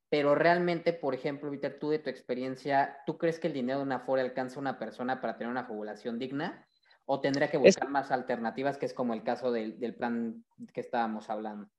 pero 0.10 0.36
realmente, 0.36 0.94
por 0.94 1.16
ejemplo, 1.16 1.50
Víctor, 1.50 1.78
tú 1.80 1.90
de 1.90 1.98
tu 1.98 2.12
experiencia, 2.12 3.00
¿tú 3.08 3.18
crees 3.18 3.40
que 3.40 3.48
el 3.48 3.54
dinero 3.54 3.80
de 3.80 3.86
una 3.86 4.02
FORE 4.02 4.22
alcanza 4.22 4.58
a 4.58 4.62
una 4.62 4.78
persona 4.78 5.22
para 5.22 5.38
tener 5.40 5.50
una 5.50 5.64
jubilación 5.64 6.20
digna? 6.20 6.68
¿O 7.06 7.20
tendría 7.20 7.50
que 7.50 7.58
buscar 7.58 7.90
más 7.90 8.12
alternativas, 8.12 8.78
que 8.78 8.88
es 8.88 8.94
como 8.94 9.14
el 9.14 9.24
caso 9.24 9.52
del, 9.52 9.96
plan 9.96 10.44
que 10.74 10.82
estábamos 10.82 11.30
hablando? 11.30 11.70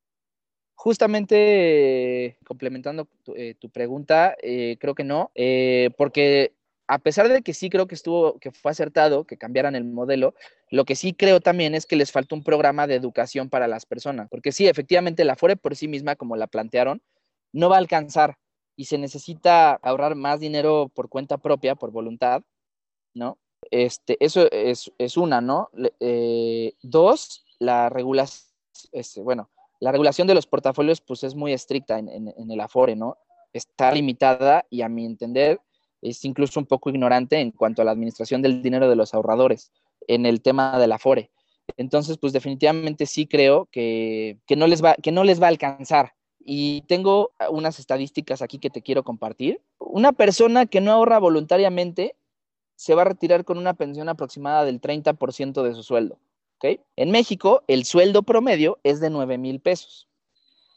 Justamente 0.75 2.39
complementando 2.45 3.09
tu, 3.25 3.35
eh, 3.35 3.57
pregunta, 3.73 4.37
eh, 4.43 4.77
creo 4.79 4.95
que 4.95 5.05
no, 5.05 5.33
eh, 5.35 5.91
porque 5.97 6.55
a 6.87 6.99
pesar 6.99 7.29
de 7.29 7.43
que 7.43 7.55
sí 7.55 7.71
creo 7.71 7.87
que 7.87 7.97
estuvo, 7.97 8.39
que 8.39 8.53
fue 8.53 8.71
acertado 8.71 9.25
que 9.25 9.37
cambiaran 9.37 9.75
el 9.75 9.85
modelo, 9.85 10.35
lo 10.71 10.85
que 10.85 10.95
sí 10.95 11.13
creo 11.13 11.41
también 11.41 11.75
es 11.75 11.87
que 11.87 11.97
les 11.97 12.13
falta 12.13 12.35
un 12.35 12.45
programa 12.45 12.87
de 12.87 12.95
educación 12.95 13.49
para 13.49 13.67
las 13.67 13.87
personas, 13.87 14.29
porque 14.31 14.53
sí, 14.53 14.69
efectivamente 14.69 15.25
la 15.25 15.37
FORE 15.37 15.57
por 15.57 15.75
sí 15.75 15.89
misma, 15.89 16.15
como 16.15 16.37
la 16.37 16.47
plantearon, 16.47 17.03
no 17.53 17.69
va 17.69 17.77
a 17.77 17.79
alcanzar 17.79 18.39
y 18.77 18.85
se 18.85 18.99
necesita 18.99 19.73
ahorrar 19.73 20.15
más 20.15 20.39
dinero 20.39 20.91
por 20.95 21.09
cuenta 21.09 21.39
propia, 21.39 21.75
por 21.75 21.91
voluntad, 21.91 22.43
¿no? 23.15 23.39
Este, 23.71 24.17
eso 24.25 24.49
es, 24.51 25.17
una, 25.17 25.41
¿no? 25.41 25.71
Eh, 26.01 26.75
dos, 26.83 27.45
la 27.59 27.89
regulación, 27.89 28.53
este, 28.93 29.23
bueno, 29.23 29.51
la 29.81 29.93
regulación 29.93 30.27
de 30.27 30.35
los 30.35 30.47
portafolios 30.47 31.01
pues 31.01 31.25
es 31.25 31.35
muy 31.35 31.53
estricta 31.53 31.99
en, 31.99 32.09
en 32.09 32.51
el 32.51 32.61
Afore, 32.61 32.97
¿no? 32.97 33.19
Está 33.53 33.93
limitada 33.93 34.67
y 34.71 34.83
a 34.83 34.89
mi 34.89 35.05
entender 35.05 35.61
es 36.03 36.25
incluso 36.25 36.61
un 36.61 36.67
poco 36.67 36.91
ignorante 36.91 37.39
en 37.39 37.51
cuanto 37.51 37.83
a 37.83 37.85
la 37.85 37.91
administración 37.91 38.43
del 38.43 38.63
dinero 38.63 38.89
de 38.89 38.97
los 38.97 39.15
ahorradores 39.15 39.73
en 40.07 40.27
el 40.27 40.41
tema 40.41 40.79
del 40.79 40.93
Afore. 40.93 41.31
Entonces, 41.77 42.19
pues 42.19 42.33
definitivamente 42.33 43.07
sí 43.07 43.27
creo 43.27 43.69
que, 43.71 44.39
no 44.57 44.67
les 44.67 44.85
va, 44.85 44.95
que 44.95 45.13
no 45.13 45.25
les 45.25 45.41
va 45.41 45.47
a 45.47 45.51
alcanzar. 45.51 46.15
Y 46.39 46.83
tengo 46.83 47.33
unas 47.51 47.81
estadísticas 47.81 48.41
aquí 48.41 48.59
que 48.59 48.71
te 48.71 48.83
quiero 48.83 49.03
compartir. 49.03 49.61
Una 49.79 50.13
persona 50.13 50.67
que 50.67 50.81
no 50.81 50.93
ahorra 50.93 51.19
voluntariamente 51.19 52.15
se 52.77 52.95
va 52.95 53.03
a 53.03 53.07
retirar 53.07 53.45
con 53.45 53.59
una 53.59 53.75
pensión 53.75 54.09
aproximada 54.09 54.65
del 54.65 54.81
30% 54.81 55.63
de 55.63 55.75
su 55.75 55.83
sueldo. 55.83 56.19
En 56.97 57.11
México, 57.11 57.63
el 57.69 57.85
sueldo 57.85 58.23
promedio 58.23 58.79
es 58.83 59.01
de 59.01 59.11
9 59.11 59.39
mil 59.39 59.61
pesos. 59.61 60.09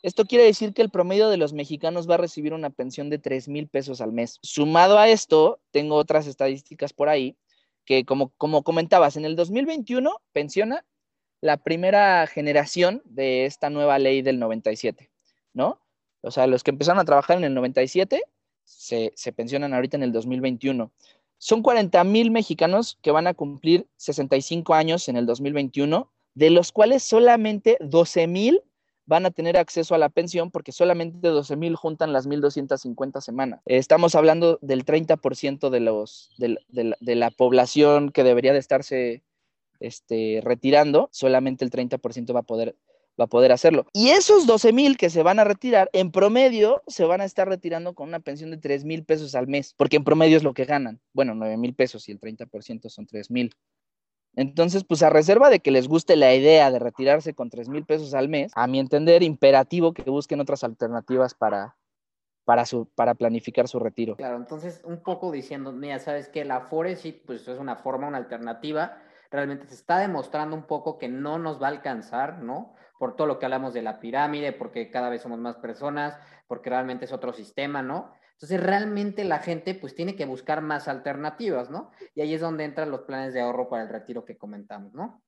Esto 0.01 0.25
quiere 0.25 0.45
decir 0.45 0.73
que 0.73 0.81
el 0.81 0.89
promedio 0.89 1.29
de 1.29 1.37
los 1.37 1.53
mexicanos 1.53 2.09
va 2.09 2.15
a 2.15 2.19
recibir 2.19 2.53
una 2.53 2.69
pensión 2.69 3.09
de 3.09 3.17
3 3.17 3.49
mil 3.49 3.67
pesos 3.67 3.99
al 3.99 4.13
mes. 4.13 4.39
Sumado 4.41 4.97
a 4.97 5.09
esto, 5.09 5.59
tengo 5.71 5.95
otras 5.95 6.27
estadísticas 6.27 6.93
por 6.93 7.09
ahí 7.09 7.37
que, 7.85 8.05
como, 8.05 8.29
como 8.37 8.63
comentabas, 8.63 9.17
en 9.17 9.25
el 9.25 9.35
2021 9.35 10.21
pensiona 10.31 10.85
la 11.41 11.57
primera 11.57 12.27
generación 12.27 13.01
de 13.05 13.45
esta 13.45 13.69
nueva 13.69 13.97
ley 13.99 14.21
del 14.21 14.39
97, 14.39 15.09
¿no? 15.53 15.81
O 16.21 16.31
sea, 16.31 16.47
los 16.47 16.63
que 16.63 16.71
empezaron 16.71 16.99
a 16.99 17.05
trabajar 17.05 17.37
en 17.37 17.45
el 17.45 17.53
97 17.53 18.23
se, 18.63 19.11
se 19.15 19.33
pensionan 19.33 19.73
ahorita 19.73 19.97
en 19.97 20.03
el 20.03 20.11
2021. 20.11 20.91
Son 21.39 21.63
40 21.63 22.03
mil 22.03 22.31
mexicanos 22.31 22.99
que 23.01 23.11
van 23.11 23.25
a 23.25 23.33
cumplir 23.33 23.87
65 23.95 24.73
años 24.73 25.07
en 25.07 25.15
el 25.15 25.25
2021, 25.25 26.11
de 26.35 26.49
los 26.49 26.71
cuales 26.73 27.01
solamente 27.01 27.77
12 27.79 28.27
mil 28.27 28.61
van 29.05 29.25
a 29.25 29.31
tener 29.31 29.57
acceso 29.57 29.95
a 29.95 29.97
la 29.97 30.09
pensión 30.09 30.51
porque 30.51 30.73
solamente 30.73 31.29
12 31.29 31.55
mil 31.55 31.75
juntan 31.75 32.13
las 32.13 32.27
1.250 32.27 33.21
semanas. 33.21 33.61
Estamos 33.65 34.15
hablando 34.15 34.59
del 34.61 34.85
30% 34.85 35.69
de, 35.69 35.79
los, 35.79 36.29
de, 36.37 37.15
la 37.15 37.31
población 37.31 38.11
que 38.11 38.23
debería 38.23 38.53
de 38.53 38.59
estarse 38.59 39.23
este, 39.79 40.41
retirando, 40.43 41.07
solamente 41.11 41.63
el 41.63 41.71
30% 41.71 42.35
va 42.35 42.41
a 42.41 42.43
poder 42.43 42.75
va 43.19 43.25
a 43.25 43.27
poder 43.27 43.51
hacerlo. 43.51 43.85
Y 43.93 44.09
esos 44.09 44.47
12 44.47 44.73
mil 44.73 44.97
que 44.97 45.09
se 45.09 45.23
van 45.23 45.39
a 45.39 45.43
retirar, 45.43 45.89
en 45.93 46.11
promedio 46.11 46.81
se 46.87 47.05
van 47.05 47.21
a 47.21 47.25
estar 47.25 47.47
retirando 47.47 47.93
con 47.93 48.09
una 48.09 48.19
pensión 48.19 48.51
de 48.51 48.57
3 48.57 48.85
mil 48.85 49.03
pesos 49.03 49.35
al 49.35 49.47
mes, 49.47 49.73
porque 49.75 49.97
en 49.97 50.03
promedio 50.03 50.37
es 50.37 50.43
lo 50.43 50.53
que 50.53 50.65
ganan. 50.65 50.99
Bueno, 51.13 51.35
9 51.35 51.57
mil 51.57 51.73
pesos 51.73 52.07
y 52.09 52.11
el 52.11 52.19
30% 52.19 52.89
son 52.89 53.05
3 53.05 53.31
mil. 53.31 53.55
Entonces, 54.35 54.83
pues 54.83 55.03
a 55.03 55.09
reserva 55.09 55.49
de 55.49 55.59
que 55.59 55.71
les 55.71 55.87
guste 55.87 56.15
la 56.15 56.33
idea 56.33 56.71
de 56.71 56.79
retirarse 56.79 57.33
con 57.33 57.49
3 57.49 57.67
mil 57.69 57.85
pesos 57.85 58.13
al 58.13 58.29
mes, 58.29 58.51
a 58.55 58.67
mi 58.67 58.79
entender, 58.79 59.23
imperativo 59.23 59.93
que 59.93 60.09
busquen 60.09 60.39
otras 60.39 60.63
alternativas 60.63 61.33
para, 61.33 61.75
para, 62.45 62.65
su, 62.65 62.87
para 62.95 63.15
planificar 63.15 63.67
su 63.67 63.79
retiro. 63.79 64.15
Claro, 64.15 64.37
entonces 64.37 64.81
un 64.85 65.01
poco 65.01 65.31
diciendo, 65.31 65.71
mira, 65.71 65.99
sabes 65.99 66.29
que 66.29 66.45
la 66.45 66.61
FORE 66.61 66.95
sí, 66.95 67.11
pues 67.11 67.47
es 67.47 67.59
una 67.59 67.75
forma, 67.75 68.07
una 68.07 68.17
alternativa, 68.17 69.01
realmente 69.31 69.67
se 69.67 69.75
está 69.75 69.99
demostrando 69.99 70.55
un 70.55 70.63
poco 70.63 70.97
que 70.97 71.07
no 71.07 71.37
nos 71.39 71.61
va 71.61 71.67
a 71.67 71.71
alcanzar, 71.71 72.41
¿no? 72.41 72.75
Por 72.99 73.15
todo 73.15 73.25
lo 73.25 73.39
que 73.39 73.45
hablamos 73.47 73.73
de 73.73 73.81
la 73.81 73.99
pirámide, 73.99 74.53
porque 74.53 74.91
cada 74.91 75.09
vez 75.09 75.23
somos 75.23 75.39
más 75.39 75.55
personas, 75.55 76.19
porque 76.45 76.69
realmente 76.69 77.05
es 77.05 77.11
otro 77.11 77.33
sistema, 77.33 77.81
¿no? 77.81 78.13
Entonces, 78.33 78.61
realmente 78.61 79.23
la 79.23 79.39
gente 79.39 79.73
pues 79.73 79.95
tiene 79.95 80.15
que 80.15 80.25
buscar 80.25 80.61
más 80.61 80.87
alternativas, 80.87 81.71
¿no? 81.71 81.89
Y 82.13 82.21
ahí 82.21 82.35
es 82.35 82.41
donde 82.41 82.65
entran 82.65 82.91
los 82.91 83.01
planes 83.01 83.33
de 83.33 83.41
ahorro 83.41 83.67
para 83.67 83.81
el 83.81 83.89
retiro 83.89 84.23
que 84.23 84.37
comentamos, 84.37 84.93
¿no? 84.93 85.23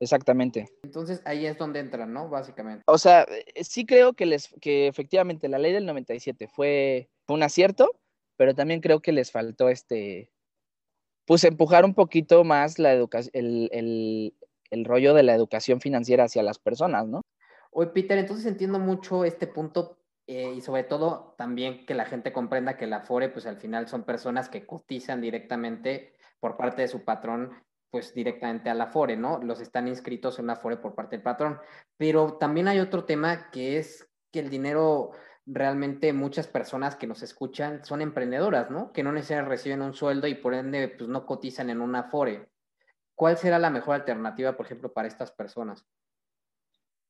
Exactamente. 0.00 0.66
Entonces, 0.82 1.22
ahí 1.24 1.46
es 1.46 1.56
donde 1.56 1.80
entran, 1.80 2.12
¿no? 2.12 2.28
Básicamente. 2.28 2.82
O 2.86 2.98
sea, 2.98 3.22
eh, 3.22 3.64
sí 3.64 3.86
creo 3.86 4.12
que, 4.12 4.26
les, 4.26 4.54
que 4.60 4.88
efectivamente 4.88 5.48
la 5.48 5.58
ley 5.58 5.72
del 5.72 5.86
97 5.86 6.48
fue, 6.48 7.08
fue 7.26 7.36
un 7.36 7.42
acierto, 7.42 7.90
pero 8.36 8.54
también 8.54 8.80
creo 8.80 9.00
que 9.00 9.12
les 9.12 9.30
faltó 9.30 9.68
este, 9.68 10.30
pues 11.26 11.44
empujar 11.44 11.84
un 11.84 11.94
poquito 11.94 12.44
más 12.44 12.78
la 12.78 12.92
educación, 12.92 13.30
el, 13.34 13.70
el, 13.72 14.34
el 14.74 14.84
rollo 14.84 15.14
de 15.14 15.22
la 15.22 15.34
educación 15.34 15.80
financiera 15.80 16.24
hacia 16.24 16.42
las 16.42 16.58
personas, 16.58 17.06
¿no? 17.06 17.22
Oye, 17.70 17.90
Peter, 17.90 18.18
entonces 18.18 18.46
entiendo 18.46 18.78
mucho 18.78 19.24
este 19.24 19.46
punto 19.46 19.98
eh, 20.26 20.54
y 20.56 20.60
sobre 20.60 20.84
todo 20.84 21.34
también 21.36 21.84
que 21.86 21.94
la 21.94 22.04
gente 22.04 22.32
comprenda 22.32 22.76
que 22.76 22.86
la 22.86 23.00
FORE, 23.00 23.28
pues 23.30 23.46
al 23.46 23.58
final 23.58 23.88
son 23.88 24.04
personas 24.04 24.48
que 24.48 24.66
cotizan 24.66 25.20
directamente 25.20 26.14
por 26.40 26.56
parte 26.56 26.82
de 26.82 26.88
su 26.88 27.04
patrón, 27.04 27.52
pues 27.90 28.14
directamente 28.14 28.70
a 28.70 28.74
la 28.74 28.86
FORE, 28.86 29.16
¿no? 29.16 29.38
Los 29.42 29.60
están 29.60 29.88
inscritos 29.88 30.38
en 30.38 30.46
la 30.46 30.56
FORE 30.56 30.78
por 30.78 30.94
parte 30.94 31.16
del 31.16 31.22
patrón. 31.22 31.58
Pero 31.96 32.34
también 32.34 32.68
hay 32.68 32.80
otro 32.80 33.04
tema 33.04 33.50
que 33.50 33.78
es 33.78 34.08
que 34.30 34.40
el 34.40 34.50
dinero, 34.50 35.12
realmente 35.46 36.12
muchas 36.12 36.46
personas 36.46 36.96
que 36.96 37.06
nos 37.06 37.22
escuchan 37.22 37.84
son 37.84 38.00
emprendedoras, 38.00 38.70
¿no? 38.70 38.92
Que 38.92 39.02
no 39.02 39.12
necesariamente 39.12 39.50
reciben 39.50 39.82
un 39.82 39.94
sueldo 39.94 40.26
y 40.26 40.34
por 40.34 40.54
ende, 40.54 40.88
pues 40.88 41.08
no 41.08 41.26
cotizan 41.26 41.70
en 41.70 41.80
una 41.80 42.04
FORE. 42.04 42.48
¿Cuál 43.14 43.38
será 43.38 43.58
la 43.58 43.70
mejor 43.70 43.94
alternativa, 43.94 44.56
por 44.56 44.66
ejemplo, 44.66 44.92
para 44.92 45.08
estas 45.08 45.30
personas? 45.30 45.86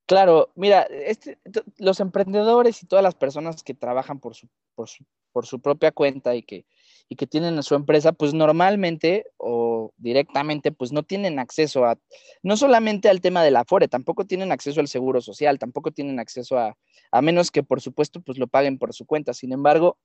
Claro, 0.07 0.53
mira, 0.55 0.83
este, 0.83 1.39
los 1.79 1.99
emprendedores 1.99 2.83
y 2.83 2.87
todas 2.87 3.03
las 3.03 3.15
personas 3.15 3.63
que 3.63 3.73
trabajan 3.73 4.21
por 4.21 4.35
su, 4.35 4.49
por 4.75 4.87
su, 4.87 5.03
por 5.33 5.47
su 5.47 5.61
propia 5.61 5.93
cuenta 5.93 6.35
y 6.35 6.43
que, 6.43 6.67
y 7.09 7.17
que 7.17 7.27
tienen 7.27 7.63
su 7.63 7.75
empresa, 7.75 8.13
pues 8.13 8.35
normalmente 8.35 9.25
o 9.39 9.95
directamente, 9.97 10.73
pues 10.73 10.93
no 10.93 11.05
tienen 11.05 11.39
acceso 11.39 11.87
a, 11.87 11.99
no 12.43 12.59
solamente 12.59 13.09
al 13.09 13.23
tema 13.23 13.43
del 13.43 13.57
Afore, 13.57 13.89
tampoco 13.89 14.27
tienen 14.27 14.53
acceso 14.53 14.81
al 14.81 14.89
seguro 14.89 15.23
social, 15.23 15.59
tampoco 15.59 15.91
tienen 15.91 16.21
acceso 16.21 16.59
a, 16.59 16.77
a 17.11 17.23
menos 17.23 17.51
que 17.51 17.63
por 17.63 17.81
supuesto, 17.81 18.21
pues 18.21 18.37
lo 18.37 18.47
paguen 18.47 18.79
por 18.79 18.93
su 18.93 19.07
cuenta. 19.07 19.33
Sin 19.33 19.53
embargo, 19.53 19.97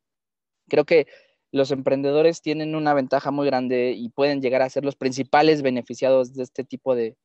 creo 0.69 0.85
que 0.85 1.07
los 1.51 1.71
emprendedores 1.71 2.41
tienen 2.41 2.75
una 2.75 2.93
ventaja 2.93 3.31
muy 3.31 3.45
grande 3.47 3.91
y 3.91 4.09
pueden 4.09 4.41
llegar 4.41 4.61
a 4.61 4.69
ser 4.69 4.85
los 4.85 4.95
principales 4.95 5.61
beneficiados 5.61 6.33
de 6.33 6.43
este 6.43 6.63
tipo 6.63 6.95
de, 6.95 7.17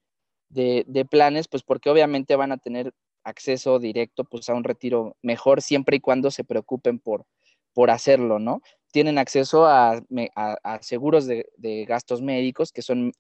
de, 0.49 1.05
planes, 1.05 1.49
pues 1.49 1.63
porque 1.63 1.91
obviamente 1.91 2.37
van 2.37 2.53
a 2.53 2.59
tener 2.59 2.95
acceso 3.25 3.79
directo 3.79 4.25
pues 4.25 4.49
a 4.49 4.55
un 4.55 4.65
retiro 4.65 5.17
mejor 5.23 5.63
siempre 5.63 5.97
y 5.97 6.01
cuando 6.01 6.31
se 6.31 6.45
preocupen 6.45 6.99
por, 6.99 7.27
por 7.73 7.91
hacerlo, 7.91 8.39
¿no? 8.39 8.63
Tienen 8.93 9.19
acceso 9.19 9.67
a, 9.67 10.01
seguros 10.81 11.27
de, 11.27 11.85
gastos 11.87 12.23
médicos 12.23 12.73
que 12.73 12.83
son 12.83 13.13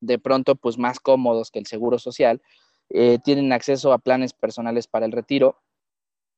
de 0.00 0.18
pronto 0.18 0.54
pues 0.54 0.78
más 0.78 1.00
cómodos 1.00 1.50
que 1.50 1.58
el 1.58 1.66
seguro 1.66 1.98
social, 1.98 2.40
eh, 2.90 3.18
tienen 3.24 3.52
acceso 3.52 3.92
a 3.92 3.98
planes 3.98 4.32
personales 4.32 4.86
para 4.86 5.06
el 5.06 5.12
retiro, 5.12 5.60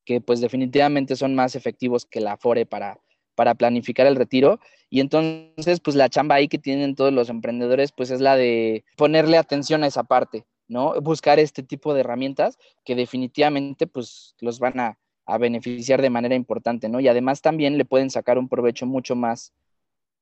que 0.05 0.21
pues 0.21 0.41
definitivamente 0.41 1.15
son 1.17 1.35
más 1.35 1.55
efectivos 1.55 2.07
que 2.07 2.21
la 2.21 2.39
FORE 2.39 2.65
para, 2.65 2.99
para 3.41 3.55
planificar 3.55 4.07
el 4.07 4.17
retiro. 4.17 4.61
Y 4.91 5.01
entonces, 5.01 5.81
pues 5.81 5.97
la 5.97 6.11
chamba 6.11 6.35
ahí 6.35 6.47
que 6.47 6.59
tienen 6.59 6.95
todos 6.95 7.11
los 7.11 7.31
emprendedores, 7.31 7.91
pues 7.91 8.11
es 8.11 8.21
la 8.21 8.37
de 8.37 8.85
ponerle 8.99 9.39
atención 9.39 9.83
a 9.83 9.87
esa 9.87 10.03
parte, 10.03 10.45
¿no? 10.69 11.01
Buscar 11.01 11.39
este 11.39 11.63
tipo 11.63 11.95
de 11.95 12.01
herramientas 12.01 12.59
que 12.85 12.95
definitivamente, 12.95 13.87
pues 13.87 14.35
los 14.41 14.59
van 14.59 14.79
a, 14.79 14.99
beneficiar 15.39 16.03
de 16.03 16.11
manera 16.11 16.35
importante, 16.35 16.91
¿no? 16.91 17.01
Y 17.01 17.09
además 17.09 17.41
también 17.41 17.79
le 17.79 17.87
pueden 17.87 18.11
sacar 18.11 18.37
un 18.37 18.47
provecho 18.47 18.85
mucho 18.85 19.17
más 19.17 19.55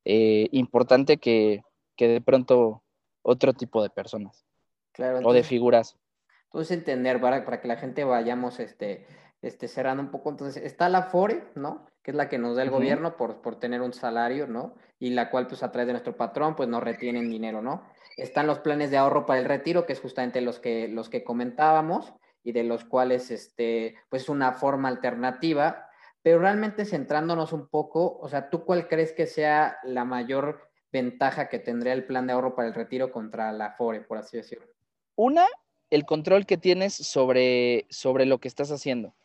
eh, 0.05 0.47
importante 0.53 1.17
que, 1.17 1.61
de 1.97 2.21
pronto 2.21 2.83
otro 3.21 3.51
tipo 3.51 3.83
de 3.83 3.89
personas. 3.89 4.45
Claro, 4.93 5.27
o 5.27 5.33
de 5.33 5.43
figuras. 5.43 5.97
Entonces 6.45 6.77
entender 6.77 7.19
para, 7.19 7.43
para 7.43 7.59
que 7.59 7.67
la 7.67 7.75
gente 7.75 8.05
vayamos 8.05 8.61
este, 8.61 9.05
este, 9.41 9.67
cerrando 9.67 10.03
un 10.03 10.09
poco. 10.09 10.29
Entonces, 10.29 10.63
está 10.63 10.87
la 10.87 11.03
FORE, 11.03 11.43
¿no? 11.55 11.88
Que 12.03 12.11
es 12.11 12.17
la 12.17 12.29
que 12.29 12.37
nos 12.37 12.55
da 12.55 12.63
el 12.63 12.69
gobierno 12.69 13.17
por, 13.17 13.41
por 13.41 13.59
tener 13.59 13.81
un 13.81 13.93
salario, 13.93 14.47
¿no? 14.47 14.75
Y 14.99 15.11
la 15.11 15.29
cual, 15.29 15.47
pues, 15.47 15.63
a 15.63 15.71
través 15.71 15.87
de 15.87 15.93
nuestro 15.93 16.15
patrón, 16.15 16.55
pues, 16.55 16.69
nos 16.69 16.83
retienen 16.83 17.29
dinero, 17.29 17.61
¿no? 17.61 17.83
Están 18.17 18.47
los 18.47 18.59
planes 18.59 18.91
de 18.91 18.97
ahorro 18.97 19.25
para 19.25 19.39
el 19.39 19.45
retiro, 19.45 19.85
que 19.85 19.93
es 19.93 19.99
justamente 19.99 20.41
los 20.41 20.59
que, 20.59 20.87
los 20.87 21.09
que 21.09 21.23
comentábamos 21.23 22.13
y 22.43 22.51
de 22.51 22.63
los 22.63 22.85
cuales, 22.85 23.31
este, 23.31 23.95
pues, 24.09 24.23
es 24.23 24.29
una 24.29 24.53
forma 24.53 24.89
alternativa. 24.89 25.87
Pero 26.21 26.39
realmente 26.39 26.85
centrándonos 26.85 27.53
un 27.53 27.67
poco, 27.67 28.17
o 28.19 28.27
sea, 28.27 28.49
¿tú 28.49 28.65
cuál 28.65 28.87
crees 28.87 29.13
que 29.13 29.25
sea 29.25 29.77
la 29.83 30.03
mayor 30.03 30.69
ventaja 30.91 31.49
que 31.49 31.59
tendría 31.59 31.93
el 31.93 32.05
plan 32.05 32.27
de 32.27 32.33
ahorro 32.33 32.55
para 32.55 32.67
el 32.67 32.73
retiro 32.73 33.11
contra 33.11 33.51
la 33.51 33.71
FORE, 33.71 34.01
por 34.01 34.17
así 34.17 34.37
decirlo? 34.37 34.67
Una, 35.15 35.45
el 35.89 36.05
control 36.05 36.45
que 36.45 36.57
tienes 36.57 36.93
sobre, 36.93 37.85
sobre 37.89 38.25
lo 38.25 38.39
que 38.39 38.47
estás 38.47 38.71
haciendo. 38.71 39.15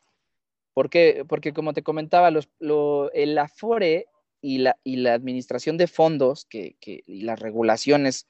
Porque, 0.75 1.25
porque 1.29 1.53
como 1.53 1.73
te 1.73 1.83
comentaba, 1.83 2.29
el 2.29 3.39
Afore 3.39 4.07
y 4.41 4.59
la, 4.59 4.77
administración 5.15 5.79
de 5.79 5.87
fondos 5.87 6.45
que, 6.45 6.77
y 6.83 7.23
las 7.23 7.41
regulaciones 7.41 8.27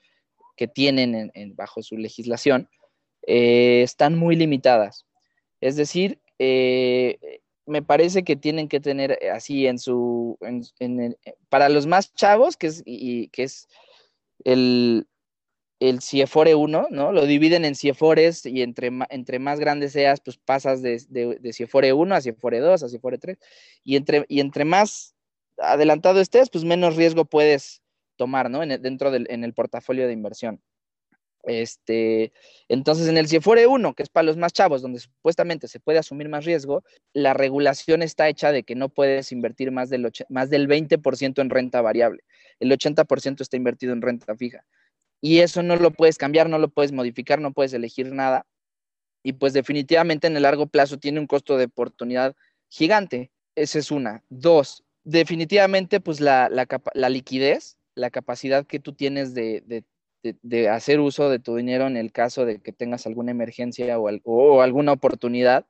que 0.56 0.68
tienen 0.68 1.32
bajo 1.56 1.82
su 1.82 1.96
legislación 1.96 2.68
eh, 3.26 3.82
están 3.82 4.16
muy 4.16 4.36
limitadas. 4.36 5.06
Es 5.60 5.76
decir, 5.76 6.20
eh, 6.38 7.40
me 7.66 7.82
parece 7.82 8.22
que 8.22 8.36
tienen 8.36 8.68
que 8.68 8.80
tener 8.80 9.18
así 9.32 9.66
en 9.66 9.78
su, 9.78 10.38
para 11.48 11.68
los 11.68 11.86
más 11.86 12.12
chavos, 12.14 12.56
que 12.56 12.66
es, 12.68 12.82
y, 12.84 13.28
que 13.28 13.44
es 13.44 13.68
el, 14.44 15.06
el 15.80 16.00
CIEFORE 16.00 16.54
1, 16.54 16.88
¿no? 16.90 17.12
Lo 17.12 17.26
dividen 17.26 17.64
en 17.64 17.74
CIEFORES 17.74 18.46
y 18.46 18.62
entre, 18.62 18.90
más 19.38 19.60
grandes 19.60 19.92
seas, 19.92 20.20
pues 20.20 20.38
pasas 20.38 20.82
de, 20.82 21.02
de, 21.08 21.52
CIEFORE 21.52 21.92
1 21.92 22.14
a 22.14 22.20
CIEFORE 22.20 22.60
2, 22.60 22.82
a 22.82 22.88
CIEFORE 22.88 23.18
3. 23.18 23.38
Y 23.82 23.96
entre, 23.96 24.24
y 24.28 24.40
entre 24.40 24.64
más 24.64 25.14
adelantado 25.58 26.20
estés, 26.20 26.50
pues 26.50 26.64
menos 26.64 26.96
riesgo 26.96 27.24
puedes 27.24 27.82
tomar, 28.16 28.50
¿no? 28.50 28.62
En, 28.62 28.80
dentro 28.80 29.10
del 29.10 29.26
en 29.30 29.44
el 29.44 29.52
portafolio 29.54 30.06
de 30.06 30.12
inversión. 30.12 30.62
Este, 31.46 32.32
entonces, 32.68 33.06
en 33.08 33.18
el 33.18 33.28
CIEFORE 33.28 33.66
1, 33.66 33.94
que 33.94 34.02
es 34.02 34.08
para 34.08 34.24
los 34.24 34.38
más 34.38 34.54
chavos, 34.54 34.80
donde 34.80 35.00
supuestamente 35.00 35.68
se 35.68 35.80
puede 35.80 35.98
asumir 35.98 36.28
más 36.30 36.46
riesgo, 36.46 36.82
la 37.12 37.34
regulación 37.34 38.00
está 38.00 38.28
hecha 38.28 38.50
de 38.50 38.62
que 38.62 38.74
no 38.74 38.88
puedes 38.88 39.30
invertir 39.30 39.70
más 39.70 39.90
del, 39.90 40.10
más 40.30 40.48
del 40.48 40.68
20% 40.68 41.42
en 41.42 41.50
renta 41.50 41.82
variable. 41.82 42.22
El 42.60 42.70
80% 42.70 43.42
está 43.42 43.56
invertido 43.58 43.92
en 43.92 44.00
renta 44.00 44.34
fija 44.36 44.64
y 45.20 45.38
eso 45.38 45.62
no 45.62 45.76
lo 45.76 45.90
puedes 45.90 46.18
cambiar, 46.18 46.48
no 46.48 46.58
lo 46.58 46.68
puedes 46.68 46.92
modificar, 46.92 47.40
no 47.40 47.52
puedes 47.52 47.72
elegir 47.72 48.12
nada. 48.12 48.46
Y 49.22 49.34
pues 49.34 49.52
definitivamente 49.52 50.26
en 50.26 50.36
el 50.36 50.42
largo 50.42 50.66
plazo 50.66 50.98
tiene 50.98 51.20
un 51.20 51.26
costo 51.26 51.56
de 51.56 51.64
oportunidad 51.64 52.36
gigante. 52.68 53.30
Esa 53.54 53.78
es 53.78 53.90
una. 53.90 54.22
Dos, 54.28 54.84
definitivamente 55.04 56.00
pues 56.00 56.20
la, 56.20 56.50
liquidez, 57.08 57.78
la 57.94 58.10
capacidad 58.10 58.66
que 58.66 58.80
tú 58.80 58.92
tienes 58.92 59.34
de, 59.34 59.84
hacer 60.70 61.00
uso 61.00 61.30
de 61.30 61.38
tu 61.38 61.56
dinero 61.56 61.86
en 61.86 61.96
el 61.96 62.12
caso 62.12 62.44
de 62.44 62.60
que 62.60 62.72
tengas 62.72 63.06
alguna 63.06 63.30
emergencia 63.30 63.98
o, 63.98 64.10
o 64.24 64.62
alguna 64.62 64.92
oportunidad, 64.92 65.66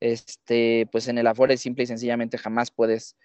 este, 0.00 0.88
pues 0.92 1.08
en 1.08 1.18
el 1.18 1.26
Afore 1.26 1.56
simple 1.56 1.84
y 1.84 1.86
sencillamente 1.86 2.38
jamás 2.38 2.70
puedes 2.70 3.16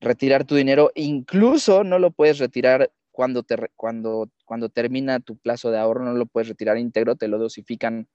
retirar 0.00 0.44
tu 0.44 0.54
dinero, 0.54 0.92
incluso 0.94 1.84
no 1.84 1.98
lo 1.98 2.10
puedes 2.10 2.38
retirar 2.38 2.90
cuando, 3.16 3.44
te, 3.44 3.56
cuando, 3.76 4.30
cuando 4.44 4.68
termina 4.68 5.20
tu 5.20 5.38
plazo 5.38 5.70
de 5.70 5.78
ahorro, 5.78 6.04
no 6.04 6.12
lo 6.12 6.26
puedes 6.26 6.50
retirar 6.50 6.76
íntegro, 6.76 7.16
te 7.16 7.28
lo 7.28 7.38
dosifican 7.38 8.08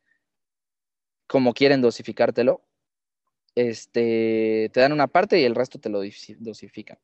como 1.25 1.55
quieren 1.55 1.81
dosificártelo. 1.81 2.61
Este, 3.55 4.69
te 4.71 4.79
dan 4.79 4.91
una 4.91 5.07
parte 5.07 5.39
y 5.41 5.43
el 5.43 5.55
resto 5.55 5.79
te 5.79 5.89
lo 5.89 6.03
dosifican. 6.37 6.99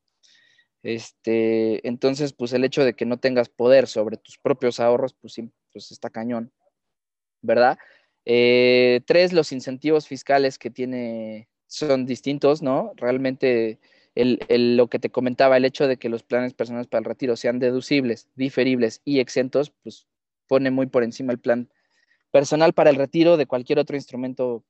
Este, 0.84 1.86
entonces, 1.88 2.34
pues 2.34 2.54
el 2.54 2.64
hecho 2.64 2.86
de 2.86 2.94
que 2.94 3.08
no 3.08 3.18
tengas 3.18 3.50
poder 3.50 3.88
sobre 3.88 4.18
tus 4.18 4.38
propios 4.38 4.80
ahorros, 4.80 5.16
pues, 5.16 5.42
pues 5.74 5.92
está 5.92 6.12
cañón, 6.12 6.54
¿verdad? 7.42 7.80
Eh, 8.26 9.02
tres, 9.08 9.34
los 9.34 9.52
incentivos 9.52 10.08
fiscales 10.08 10.60
que 10.60 10.70
tiene 10.70 11.50
son 11.66 12.06
distintos, 12.06 12.62
¿no? 12.62 12.94
Realmente 12.96 13.80
lo 14.18 14.88
que 14.88 15.00
te 15.00 15.10
comentaba, 15.10 15.58
el 15.58 15.66
hecho 15.66 15.88
de 15.88 15.98
que 15.98 16.10
los 16.10 16.24
planes 16.24 16.54
personales 16.54 16.88
para 16.88 17.00
el 17.00 17.06
retiro 17.06 17.36
sean 17.36 17.60
deducibles, 17.60 18.30
diferibles 18.36 19.02
y 19.06 19.20
exentos, 19.20 19.72
pues 19.84 20.08
pone 20.48 20.72
muy 20.72 20.88
por 20.88 21.04
encima 21.04 21.34
el 21.34 21.40
plan 21.40 21.70
personal 22.32 22.74
para 22.74 22.90
el 22.90 22.96
retiro 22.96 23.38
de 23.38 23.46
cualquier 23.46 23.80
otro 23.80 23.96
instrumento 23.96 24.64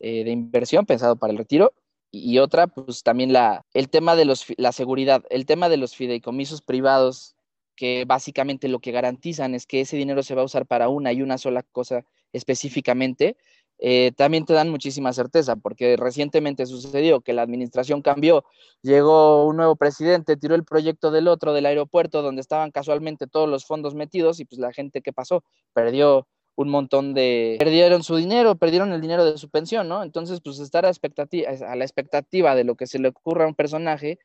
eh, 0.00 0.24
de 0.24 0.30
inversión 0.30 0.86
pensado 0.86 1.16
para 1.16 1.32
el 1.32 1.38
retiro. 1.38 1.72
Y, 2.10 2.38
otra, 2.38 2.68
pues 2.68 3.02
también 3.02 3.32
la, 3.34 3.66
el 3.74 3.90
tema 3.90 4.16
de 4.16 4.24
los, 4.24 4.46
la 4.56 4.72
seguridad, 4.72 5.24
el 5.28 5.44
tema 5.44 5.68
de 5.68 5.76
los 5.76 5.94
fideicomisos 5.94 6.62
privados, 6.62 7.36
que 7.76 8.06
básicamente 8.06 8.68
lo 8.68 8.80
que 8.80 8.92
garantizan 8.92 9.54
es 9.54 9.66
que 9.66 9.82
ese 9.82 9.96
dinero 9.96 10.22
se 10.22 10.34
va 10.34 10.42
a 10.42 10.46
usar 10.46 10.66
para 10.66 10.88
una 10.88 11.12
y 11.12 11.20
una 11.20 11.36
sola 11.36 11.62
cosa 11.62 12.06
específicamente, 12.32 13.36
eh, 13.78 14.12
también 14.16 14.44
te 14.44 14.52
dan 14.52 14.70
muchísima 14.70 15.12
certeza, 15.12 15.56
porque 15.56 15.96
recientemente 15.96 16.66
sucedió 16.66 17.20
que 17.20 17.32
la 17.32 17.42
administración 17.42 18.02
cambió, 18.02 18.44
llegó 18.82 19.46
un 19.46 19.56
nuevo 19.56 19.76
presidente, 19.76 20.36
tiró 20.36 20.54
el 20.54 20.64
proyecto 20.64 21.10
del 21.10 21.28
otro, 21.28 21.52
del 21.52 21.66
aeropuerto, 21.66 22.22
donde 22.22 22.40
estaban 22.40 22.70
casualmente 22.70 23.26
todos 23.26 23.48
los 23.48 23.64
fondos 23.64 23.94
metidos 23.94 24.40
y 24.40 24.44
pues 24.44 24.58
la 24.58 24.72
gente 24.72 25.00
que 25.00 25.12
pasó 25.12 25.44
perdió 25.72 26.26
un 26.56 26.70
montón 26.70 27.14
de, 27.14 27.54
perdieron 27.60 28.02
su 28.02 28.16
dinero, 28.16 28.56
perdieron 28.56 28.92
el 28.92 29.00
dinero 29.00 29.24
de 29.24 29.38
su 29.38 29.48
pensión, 29.48 29.88
¿no? 29.88 30.02
Entonces, 30.02 30.40
pues 30.42 30.58
estar 30.58 30.84
a, 30.84 30.90
a 30.90 31.76
la 31.76 31.84
expectativa 31.84 32.56
de 32.56 32.64
lo 32.64 32.74
que 32.74 32.88
se 32.88 32.98
le 32.98 33.08
ocurra 33.08 33.44
a 33.44 33.48
un 33.48 33.54
personaje 33.54 34.18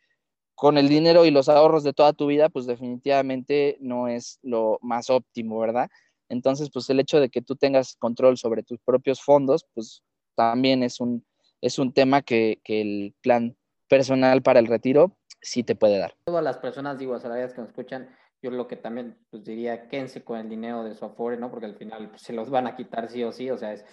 con 0.56 0.80
el 0.80 0.90
dinero 0.90 1.26
y 1.26 1.32
los 1.32 1.48
ahorros 1.48 1.84
de 1.84 1.94
toda 1.94 2.14
tu 2.14 2.28
vida, 2.28 2.50
pues 2.50 2.66
definitivamente 2.66 3.78
no 3.82 4.08
es 4.08 4.40
lo 4.42 4.80
más 4.82 5.12
óptimo, 5.12 5.60
¿verdad? 5.60 5.90
Entonces, 6.34 6.70
pues 6.72 6.90
el 6.90 7.00
hecho 7.00 7.20
de 7.20 7.30
que 7.30 7.42
tú 7.42 7.56
tengas 7.56 7.96
control 7.96 8.38
sobre 8.38 8.64
tus 8.64 8.80
propios 8.80 9.22
fondos, 9.22 9.66
pues 9.74 10.04
también 10.36 10.84
es 10.84 11.00
un, 11.00 11.26
es 11.62 11.80
un 11.80 11.94
tema 11.94 12.22
que, 12.22 12.60
el 12.66 13.16
plan 13.22 13.56
personal 13.88 14.42
para 14.42 14.60
el 14.60 14.68
retiro 14.68 15.18
sí 15.42 15.64
te 15.64 15.76
puede 15.76 16.00
dar. 16.00 16.16
Todas 16.26 16.44
las 16.44 16.58
personas, 16.58 16.98
digo, 16.98 17.14
asalariadas 17.16 17.54
que 17.54 17.62
nos 17.62 17.70
escuchan, 17.70 18.10
yo 18.42 18.52
lo 18.52 18.68
que 18.68 18.76
también 18.76 19.18
pues, 19.30 19.44
diría, 19.44 19.88
quédense 19.88 20.24
con 20.24 20.40
el 20.40 20.50
dinero 20.50 20.84
de 20.84 20.96
su 20.96 21.06
Afore, 21.06 21.38
¿no? 21.38 21.50
Porque 21.50 21.66
al 21.66 21.76
final 21.76 22.10
pues, 22.10 22.24
se 22.24 22.34
los 22.34 22.50
van 22.50 22.68
a 22.68 22.76
quitar 22.76 23.10
sí 23.10 23.24
o 23.24 23.32
sí, 23.32 23.50
o 23.50 23.58
sea, 23.58 23.72
es 23.72 23.86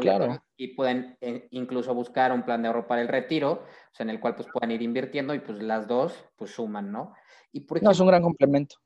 claro. 0.00 0.42
Y 0.56 0.74
pueden 0.74 1.16
eh, 1.20 1.46
incluso 1.50 1.94
buscar 1.94 2.32
un 2.32 2.42
plan 2.42 2.62
de 2.62 2.68
ahorro 2.68 2.88
para 2.88 3.02
el 3.02 3.08
retiro, 3.08 3.52
o 3.52 3.94
sea, 3.94 4.04
en 4.04 4.10
el 4.10 4.18
cual 4.18 4.34
pues 4.34 4.48
puedan 4.52 4.72
ir 4.72 4.82
invirtiendo 4.82 5.34
y 5.34 5.40
pues 5.40 5.62
las 5.62 5.86
dos 5.86 6.24
pues 6.36 6.50
suman, 6.50 6.90
¿no? 6.90 7.12
Y 7.52 7.60
por 7.60 7.80
no, 7.82 7.90
es 7.90 8.00
un 8.00 8.08
gran 8.08 8.22
complemento. 8.22 8.76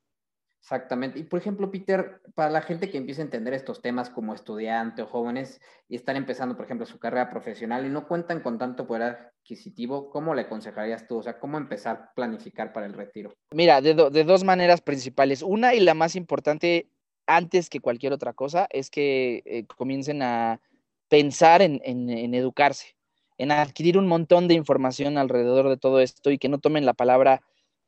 Exactamente. 0.66 1.20
Y 1.20 1.22
por 1.22 1.38
ejemplo, 1.38 1.70
Peter, 1.70 2.20
para 2.34 2.50
la 2.50 2.60
gente 2.60 2.90
que 2.90 2.98
empieza 2.98 3.22
a 3.22 3.24
entender 3.26 3.54
estos 3.54 3.80
temas 3.80 4.10
como 4.10 4.34
estudiante 4.34 5.00
o 5.00 5.06
jóvenes 5.06 5.60
y 5.88 5.94
están 5.94 6.16
empezando, 6.16 6.56
por 6.56 6.64
ejemplo, 6.64 6.84
su 6.84 6.98
carrera 6.98 7.30
profesional 7.30 7.86
y 7.86 7.88
no 7.88 8.08
cuentan 8.08 8.40
con 8.40 8.58
tanto 8.58 8.84
poder 8.84 9.02
adquisitivo, 9.38 10.10
¿cómo 10.10 10.34
le 10.34 10.42
aconsejarías 10.42 11.06
tú? 11.06 11.18
O 11.18 11.22
sea, 11.22 11.38
¿cómo 11.38 11.56
empezar 11.56 11.96
a 11.96 12.14
planificar 12.16 12.72
para 12.72 12.86
el 12.86 12.94
retiro? 12.94 13.32
Mira, 13.52 13.80
de, 13.80 13.94
dos 13.94 14.42
maneras 14.42 14.80
principales. 14.80 15.42
Una 15.42 15.72
y 15.72 15.78
la 15.78 15.94
más 15.94 16.16
importante, 16.16 16.88
antes 17.28 17.70
que 17.70 17.78
cualquier 17.78 18.12
otra 18.12 18.32
cosa, 18.32 18.66
es 18.70 18.90
que 18.90 19.44
eh, 19.46 19.66
comiencen 19.66 20.20
a 20.22 20.60
pensar 21.08 21.62
en, 21.62 21.80
en 21.84 22.34
educarse, 22.34 22.96
en 23.38 23.52
adquirir 23.52 23.98
un 23.98 24.08
montón 24.08 24.48
de 24.48 24.54
información 24.54 25.16
alrededor 25.16 25.68
de 25.68 25.76
todo 25.76 26.00
esto 26.00 26.32
y 26.32 26.38
que 26.38 26.48
no 26.48 26.58
tomen 26.58 26.84
la 26.84 26.94
palabra 26.94 27.40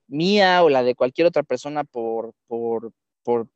mía 0.09 0.62
o 0.62 0.68
la 0.68 0.83
de 0.83 0.94
cualquier 0.94 1.27
otra 1.27 1.42
persona 1.42 1.85
por, 1.85 2.33
por, 2.47 2.92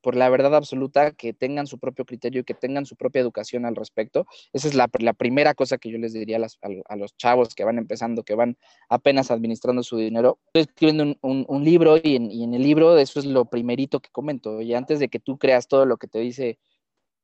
por, 0.03 0.17
la 0.17 0.29
verdad 0.29 0.55
absoluta, 0.55 1.13
que 1.13 1.33
tengan 1.33 1.67
su 1.67 1.79
propio 1.79 2.05
criterio 2.05 2.43
y 2.43 2.45
que 2.45 2.53
tengan 2.53 2.85
su 2.85 2.95
propia 2.95 3.23
educación 3.23 3.65
al 3.65 3.75
respecto. 3.75 4.27
Esa 4.53 4.69
es 4.69 4.75
la, 4.75 4.87
primera 5.15 5.55
cosa 5.55 5.79
que 5.79 5.91
yo 5.91 5.97
les 5.97 6.13
diría 6.13 6.37
a, 6.37 6.97
los 6.97 7.17
chavos 7.17 7.55
que 7.55 7.65
van 7.65 7.79
empezando, 7.79 8.23
que 8.23 8.35
van 8.35 8.59
apenas 8.91 9.31
administrando 9.31 9.83
su 9.83 9.97
dinero. 9.97 10.39
Estoy 10.53 10.63
escribiendo 10.63 11.17
un, 11.23 11.47
un, 11.49 11.65
libro 11.65 11.97
y 12.03 12.17
en, 12.17 12.31
y 12.31 12.45
en, 12.45 12.53
el 12.53 12.63
libro 12.63 12.99
eso 12.99 13.19
es 13.19 13.25
lo 13.25 13.47
primerito 13.47 14.01
que 14.01 14.11
comento. 14.11 14.61
Y 14.61 14.75
antes 14.75 15.01
de 15.01 15.09
que 15.09 15.21
tú 15.21 15.39
creas 15.39 15.69
todo 15.69 15.87
lo 15.87 15.97
que 15.97 16.07
te 16.07 16.19
dice 16.19 16.59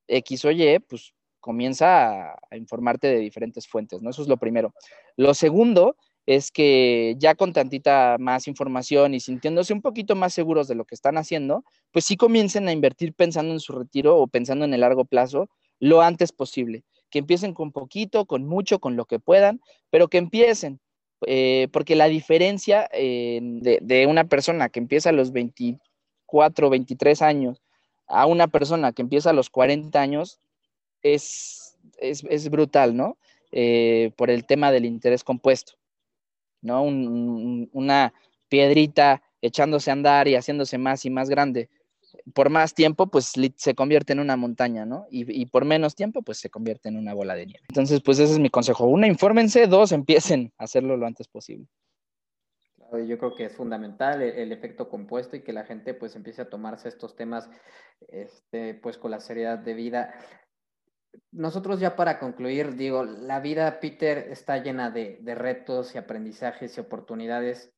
X 0.07 0.47
o 0.47 0.51
Y, 0.51 0.79
pues 0.79 1.13
comienza 1.41 2.31
a, 2.31 2.39
a 2.51 2.57
informarte 2.57 3.09
de 3.09 3.19
diferentes 3.19 3.69
fuentes, 3.69 4.01
¿no? 4.01 4.09
Eso 4.09 4.23
es 4.23 4.29
lo 4.29 4.39
primero. 4.39 4.73
Lo 5.17 5.35
segundo 5.35 5.97
es 6.29 6.51
que 6.51 7.15
ya 7.17 7.35
con 7.35 7.55
tantita 7.55 8.19
más 8.21 8.49
información 8.49 9.15
y 9.15 9.21
sintiéndose 9.21 9.73
un 9.73 9.81
poquito 9.81 10.15
más 10.15 10.35
seguros 10.35 10.69
de 10.69 10.75
lo 10.75 10.85
que 10.85 10.95
están 10.95 11.17
haciendo, 11.17 11.65
pues 11.91 12.05
sí 12.05 12.19
comiencen 12.19 12.69
a 12.69 12.73
invertir 12.73 13.15
pensando 13.15 13.55
en 13.55 13.61
su 13.61 13.73
retiro 13.73 14.19
o 14.19 14.27
pensando 14.27 14.67
en 14.67 14.75
el 14.75 14.83
largo 14.83 15.07
plazo 15.07 15.49
lo 15.81 16.03
antes 16.03 16.33
posible. 16.33 16.85
Que 17.09 17.21
empiecen 17.21 17.55
con 17.55 17.73
poquito, 17.73 18.27
con 18.27 18.45
mucho, 18.47 18.79
con 18.79 18.95
lo 18.95 19.07
que 19.07 19.19
puedan, 19.19 19.63
pero 19.89 20.09
que 20.09 20.19
empiecen, 20.19 20.81
eh, 21.27 21.69
porque 21.73 21.97
la 21.97 22.09
diferencia 22.09 22.91
eh, 22.93 23.41
de, 23.43 24.07
una 24.07 24.25
persona 24.25 24.69
que 24.69 24.81
empieza 24.81 25.09
a 25.09 25.13
los 25.13 25.33
24, 25.33 26.69
23 26.69 27.23
años 27.23 27.63
a 28.07 28.27
una 28.27 28.49
persona 28.49 28.93
que 28.93 29.01
empieza 29.01 29.31
a 29.31 29.33
los 29.33 29.49
40 29.49 29.99
años 29.99 30.41
es, 31.01 31.79
es, 31.97 32.51
brutal, 32.51 32.95
¿no? 32.95 33.17
Eh, 33.51 34.11
por 34.15 34.29
el 34.29 34.45
tema 34.45 34.71
del 34.71 34.85
interés 34.85 35.25
compuesto. 35.25 35.78
¿No? 36.61 36.83
una 36.83 38.13
piedrita 38.49 39.23
echándose 39.41 39.91
a 39.91 39.93
andar 39.95 40.29
y 40.29 40.35
haciéndose 40.35 40.79
más 40.79 41.05
y 41.05 41.11
más 41.11 41.29
grande. 41.29 41.69
Por 42.35 42.51
más 42.51 42.75
tiempo, 42.75 43.07
pues 43.09 43.33
se 43.57 43.75
convierte 43.75 44.15
en 44.15 44.21
una 44.21 44.37
montaña, 44.37 44.87
¿no? 44.87 45.07
Y, 45.11 45.47
por 45.47 45.65
menos 45.65 45.95
tiempo, 45.95 46.23
pues 46.23 46.39
se 46.39 46.49
convierte 46.49 46.89
en 46.89 46.97
una 46.97 47.13
bola 47.13 47.35
de 47.35 47.47
nieve. 47.47 47.67
Entonces, 47.69 48.01
pues 48.03 48.19
ese 48.19 48.33
es 48.33 48.39
mi 48.39 48.49
consejo. 48.49 48.87
Una, 48.87 49.07
infórmense. 49.07 49.67
Dos, 49.67 49.93
empiecen 49.93 50.53
a 50.57 50.65
hacerlo 50.65 50.97
lo 50.97 51.07
antes 51.07 51.29
posible. 51.29 51.67
Yo 53.07 53.19
creo 53.19 53.35
que 53.35 53.45
es 53.45 53.55
fundamental 53.55 54.23
el, 54.23 54.35
el, 54.39 54.53
efecto 54.53 54.89
compuesto 54.89 55.37
y 55.37 55.43
que 55.43 55.53
la 55.53 55.65
gente 55.65 55.93
pues 55.93 56.17
empiece 56.17 56.41
a 56.41 56.49
tomarse 56.49 56.89
estos 56.89 57.15
temas 57.17 57.51
este, 58.09 58.73
pues 58.75 58.97
con 58.97 59.11
la 59.11 59.21
seriedad 59.21 59.59
de 59.59 59.75
vida 59.75 60.15
nosotros 61.33 61.81
ya 61.81 61.97
para 61.97 62.19
concluir, 62.19 62.77
digo, 62.77 63.05
la 63.05 63.41
vida, 63.41 63.81
Peter, 63.81 64.19
está 64.31 64.59
llena 64.59 64.91
de, 64.91 65.21
retos 65.35 65.95
y 65.95 65.99
aprendizajes 65.99 66.77
y 66.77 66.81
oportunidades, 66.81 67.73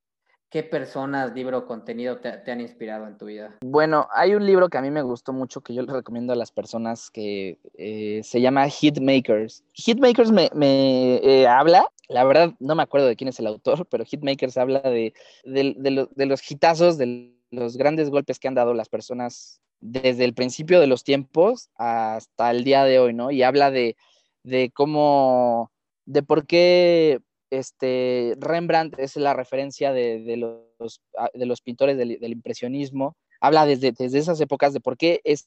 ¿Qué 0.51 0.65
personas, 0.65 1.33
libro 1.33 1.65
contenido 1.65 2.19
te, 2.19 2.51
han 2.51 2.61
inspirado 2.61 3.07
en 3.07 3.17
tu 3.17 3.27
vida? 3.27 3.57
Bueno, 3.61 4.09
hay 4.13 4.35
un 4.35 4.45
libro 4.45 4.69
que 4.69 4.79
a 4.79 4.83
mí 4.83 4.91
me 4.91 5.03
gustó 5.03 5.33
mucho 5.33 5.61
que 5.61 5.75
yo 5.75 5.83
le 5.83 5.93
recomiendo 5.93 6.33
a 6.33 6.37
las 6.37 6.51
personas 6.51 7.09
que 7.09 7.61
eh, 7.75 8.21
se 8.25 8.41
llama 8.41 8.69
Hitmakers. 8.69 9.63
Hitmakers 9.75 10.33
me, 10.33 10.51
me 10.53 11.19
eh, 11.19 11.47
habla, 11.47 11.87
la 12.09 12.25
verdad 12.25 12.53
no 12.59 12.75
me 12.75 12.83
acuerdo 12.83 13.07
de 13.07 13.15
quién 13.15 13.29
es 13.29 13.39
el 13.39 13.47
autor, 13.47 13.87
pero 13.91 14.05
Hitmakers 14.05 14.57
habla 14.57 14.81
de, 14.81 15.15
de, 15.45 16.27
los 16.27 16.51
hitazos, 16.51 16.99
de 16.99 17.33
los 17.53 17.77
grandes 17.77 18.11
golpes 18.11 18.41
que 18.41 18.49
han 18.49 18.55
dado 18.55 18.75
las 18.75 18.89
personas 18.89 19.61
desde 19.81 20.25
el 20.25 20.35
principio 20.35 20.81
de 20.81 20.87
los 20.87 21.05
tiempos 21.05 21.71
hasta 21.77 22.51
el 22.51 22.65
día 22.65 22.85
de 22.85 22.99
hoy, 22.99 23.15
¿no? 23.15 23.31
Y 23.31 23.43
habla 23.43 23.71
de, 23.71 23.97
de 24.43 24.71
cómo, 24.73 25.73
de 26.07 26.23
por 26.23 26.47
qué 26.47 27.21
este, 27.51 28.37
Rembrandt 28.39 28.99
es 28.99 29.17
la 29.17 29.35
referencia 29.35 29.93
de, 29.93 30.37
los, 30.37 31.01
ah, 31.19 31.31
de 31.35 31.47
los, 31.47 31.61
pintores 31.61 31.97
del, 31.99 32.19
impresionismo. 32.23 33.17
Habla 33.41 33.67
desde, 33.67 33.93
desde, 33.93 34.19
esas 34.19 34.41
épocas 34.41 34.73
de 34.73 34.81
por 34.81 34.97
qué 34.97 35.21
es 35.25 35.47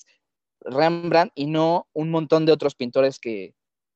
Rembrandt 0.61 1.31
y 1.35 1.47
no 1.47 1.87
un 1.93 2.09
montón 2.09 2.45
de 2.45 2.51
otros 2.51 2.75
pintores 2.75 3.19
que, 3.19 3.53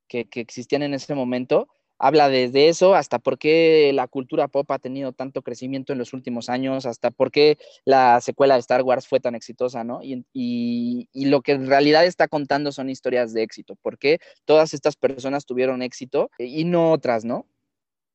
que, 0.08 0.28
existían 0.34 0.84
en 0.84 0.94
ese 0.94 1.16
momento. 1.16 1.68
Habla 2.00 2.30
desde 2.30 2.70
eso 2.70 2.96
hasta 2.96 3.20
por 3.20 3.38
qué 3.40 3.92
la 3.94 4.08
cultura 4.08 4.48
pop 4.48 4.70
ha 4.72 4.80
tenido 4.80 5.14
tanto 5.14 5.42
crecimiento 5.42 5.94
en 5.94 6.00
los 6.00 6.14
últimos 6.14 6.50
años, 6.50 6.86
hasta 6.86 7.12
por 7.12 7.32
qué 7.32 7.58
la 7.86 8.22
secuela 8.22 8.54
de 8.54 8.60
Star 8.60 8.84
Wars 8.84 9.08
fue 9.08 9.20
tan 9.20 9.36
exitosa, 9.36 9.84
¿no? 9.84 10.04
Y, 10.04 10.26
y, 10.34 11.10
y 11.12 11.26
lo 11.26 11.42
que 11.42 11.54
en 11.54 11.68
realidad 11.68 12.06
está 12.06 12.28
contando 12.28 12.72
son 12.72 12.90
historias 12.90 13.34
de 13.34 13.44
éxito, 13.44 13.76
por 13.82 13.98
qué 13.98 14.20
todas 14.46 14.74
estas 14.74 14.96
personas 14.96 15.46
tuvieron 15.46 15.82
éxito 15.82 16.30
y 16.38 16.66
no 16.66 16.92
otras, 16.92 17.26
¿no? 17.26 17.48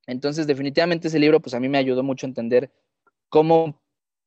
Entonces, 0.07 0.47
definitivamente 0.47 1.09
ese 1.09 1.19
libro, 1.19 1.41
pues 1.41 1.55
a 1.55 1.61
mí 1.61 1.69
me 1.69 1.79
ayudó 1.79 2.03
mucho 2.03 2.27
a 2.27 2.29
entender 2.29 2.71
cómo 3.29 3.81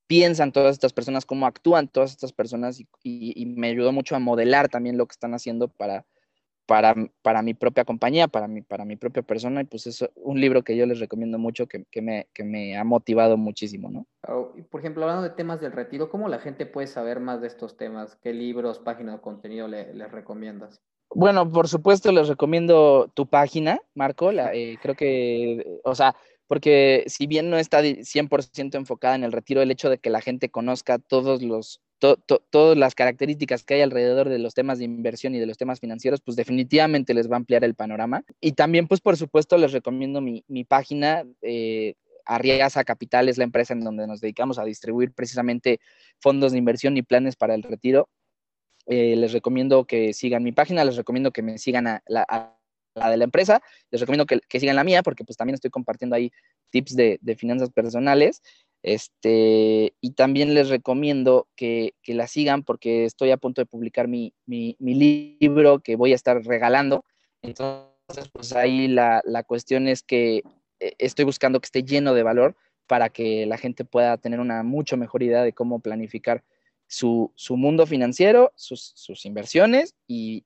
piensan 0.08 0.52
todas 0.52 0.74
estas 0.74 0.94
personas, 0.94 1.26
cómo 1.26 1.48
actúan 1.48 1.88
todas 1.88 2.12
estas 2.12 2.32
personas 2.32 2.82
y, 3.04 3.46
me 3.46 3.68
ayudó 3.68 3.92
mucho 3.92 4.16
a 4.16 4.20
modelar 4.20 4.70
también 4.70 4.98
lo 4.98 5.08
que 5.08 5.14
están 5.14 5.34
haciendo 5.34 5.68
para, 5.68 6.06
para, 6.66 6.96
para 7.22 7.42
mi 7.42 7.54
propia 7.54 7.86
compañía, 7.86 8.28
para 8.28 8.48
mi, 8.48 8.62
para 8.62 8.86
mi 8.86 8.96
propia 8.96 9.24
persona. 9.24 9.62
Y 9.62 9.66
pues 9.66 9.88
es 9.88 10.06
un 10.16 10.40
libro 10.40 10.64
que 10.64 10.76
yo 10.76 10.86
les 10.86 11.00
recomiendo 11.00 11.38
mucho, 11.38 11.68
que, 11.68 11.86
que, 11.92 12.02
me, 12.02 12.28
que 12.34 12.44
me, 12.44 12.78
ha 12.78 12.84
motivado 12.84 13.38
muchísimo, 13.38 13.90
¿no? 13.90 14.06
por 14.72 14.80
ejemplo, 14.80 15.04
hablando 15.04 15.22
de 15.22 15.36
temas 15.36 15.62
del 15.62 15.72
retiro, 15.72 16.10
¿cómo 16.10 16.28
la 16.28 16.40
gente 16.40 16.66
puede 16.66 16.88
saber 16.88 17.20
más 17.20 17.42
de 17.42 17.48
estos 17.48 17.78
temas? 17.78 18.16
¿Qué 18.16 18.34
libros, 18.34 18.80
páginas 18.80 19.16
de 19.16 19.22
contenido 19.22 19.68
le, 19.68 19.94
les 19.94 20.12
recomiendas? 20.12 20.82
Bueno, 21.14 21.50
por 21.50 21.68
supuesto 21.68 22.12
les 22.12 22.28
recomiendo 22.28 23.10
tu 23.14 23.28
página, 23.28 23.80
Marco. 23.94 24.32
Eh, 24.32 24.78
creo 24.82 24.96
que, 24.96 25.80
o 25.84 25.94
sea, 25.94 26.16
porque 26.48 27.04
si 27.08 27.28
bien 27.28 27.50
no 27.50 27.58
está 27.58 27.82
100% 27.82 28.76
enfocada 28.76 29.16
en 29.16 29.24
el 29.24 29.32
retiro, 29.32 29.62
el 29.62 29.72
hecho 29.72 29.90
de 29.90 29.98
que 29.98 30.10
la 30.10 30.22
gente 30.22 30.50
conozca 30.50 31.00
todos 31.00 31.42
los, 31.42 31.82
todas 32.00 32.78
las 32.78 32.96
características 32.96 33.64
que 33.64 33.76
hay 33.76 33.82
alrededor 33.82 34.30
de 34.30 34.40
los 34.40 34.54
temas 34.54 34.80
de 34.80 34.86
inversión 34.86 35.34
y 35.36 35.40
de 35.40 35.46
los 35.46 35.58
temas 35.58 35.80
financieros, 35.80 36.22
pues 36.22 36.36
definitivamente 36.36 37.14
les 37.14 37.30
va 37.30 37.36
a 37.36 37.38
ampliar 37.38 37.64
el 37.64 37.76
panorama. 37.76 38.24
Y 38.42 38.54
también, 38.54 38.88
pues 38.88 39.02
por 39.02 39.18
supuesto, 39.18 39.58
les 39.58 39.72
recomiendo 39.72 40.22
mi, 40.22 40.44
página. 40.66 41.24
Eh, 41.42 41.96
Arriaza 42.26 42.84
Capital 42.84 43.30
es 43.30 43.38
la 43.38 43.44
empresa 43.44 43.74
en 43.74 43.82
donde 43.82 44.08
nos 44.08 44.20
dedicamos 44.20 44.58
a 44.58 44.66
distribuir 44.66 45.12
precisamente 45.14 45.80
fondos 46.20 46.52
de 46.52 46.58
inversión 46.58 46.98
y 46.98 47.04
planes 47.04 47.36
para 47.36 47.54
el 47.54 47.64
retiro. 47.64 48.10
Eh, 48.88 49.16
les 49.16 49.32
recomiendo 49.32 49.86
que 49.86 50.14
sigan 50.14 50.44
mi 50.44 50.52
página, 50.52 50.84
les 50.86 50.96
recomiendo 50.96 51.32
que 51.32 51.42
me 51.42 51.58
sigan 51.58 51.88
a 51.88 52.04
la, 52.08 52.56
de 52.96 53.18
la 53.18 53.24
empresa, 53.24 53.62
les 53.90 54.02
recomiendo 54.02 54.26
que, 54.26 54.60
sigan 54.60 54.76
la 54.76 54.84
mía 54.84 55.04
porque 55.04 55.24
pues 55.24 55.38
también 55.38 55.56
estoy 55.56 55.72
compartiendo 55.72 56.16
ahí 56.16 56.32
tips 56.70 56.96
de, 56.96 57.36
finanzas 57.38 57.70
personales. 57.72 58.42
Este, 58.86 59.96
y 60.00 60.12
también 60.12 60.54
les 60.54 60.70
recomiendo 60.70 61.48
que, 61.56 61.96
la 62.06 62.28
sigan 62.28 62.62
porque 62.62 63.06
estoy 63.06 63.32
a 63.32 63.38
punto 63.38 63.60
de 63.60 63.66
publicar 63.66 64.08
mi, 64.08 64.32
libro 64.46 65.80
que 65.80 65.96
voy 65.96 66.12
a 66.12 66.16
estar 66.16 66.46
regalando. 66.46 67.04
Entonces, 67.42 68.30
pues 68.32 68.54
ahí 68.54 68.88
la, 68.88 69.24
la 69.26 69.42
cuestión 69.42 69.88
es 69.88 70.04
que 70.04 70.44
eh, 70.80 70.94
estoy 71.00 71.26
buscando 71.26 71.60
que 71.60 71.66
esté 71.66 71.82
lleno 71.82 72.14
de 72.14 72.22
valor 72.22 72.56
para 72.86 73.10
que 73.10 73.48
la 73.48 73.58
gente 73.58 73.86
pueda 73.86 74.20
tener 74.20 74.40
una 74.40 74.62
mucho 74.62 74.98
mejor 74.98 75.24
idea 75.24 75.42
de 75.42 75.54
cómo 75.54 75.80
planificar 75.80 76.44
su, 76.86 77.34
mundo 77.50 77.88
financiero, 77.88 78.54
sus, 78.56 79.26
inversiones 79.26 79.96
y, 80.06 80.46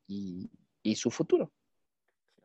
su 0.96 1.12
futuro. 1.12 1.52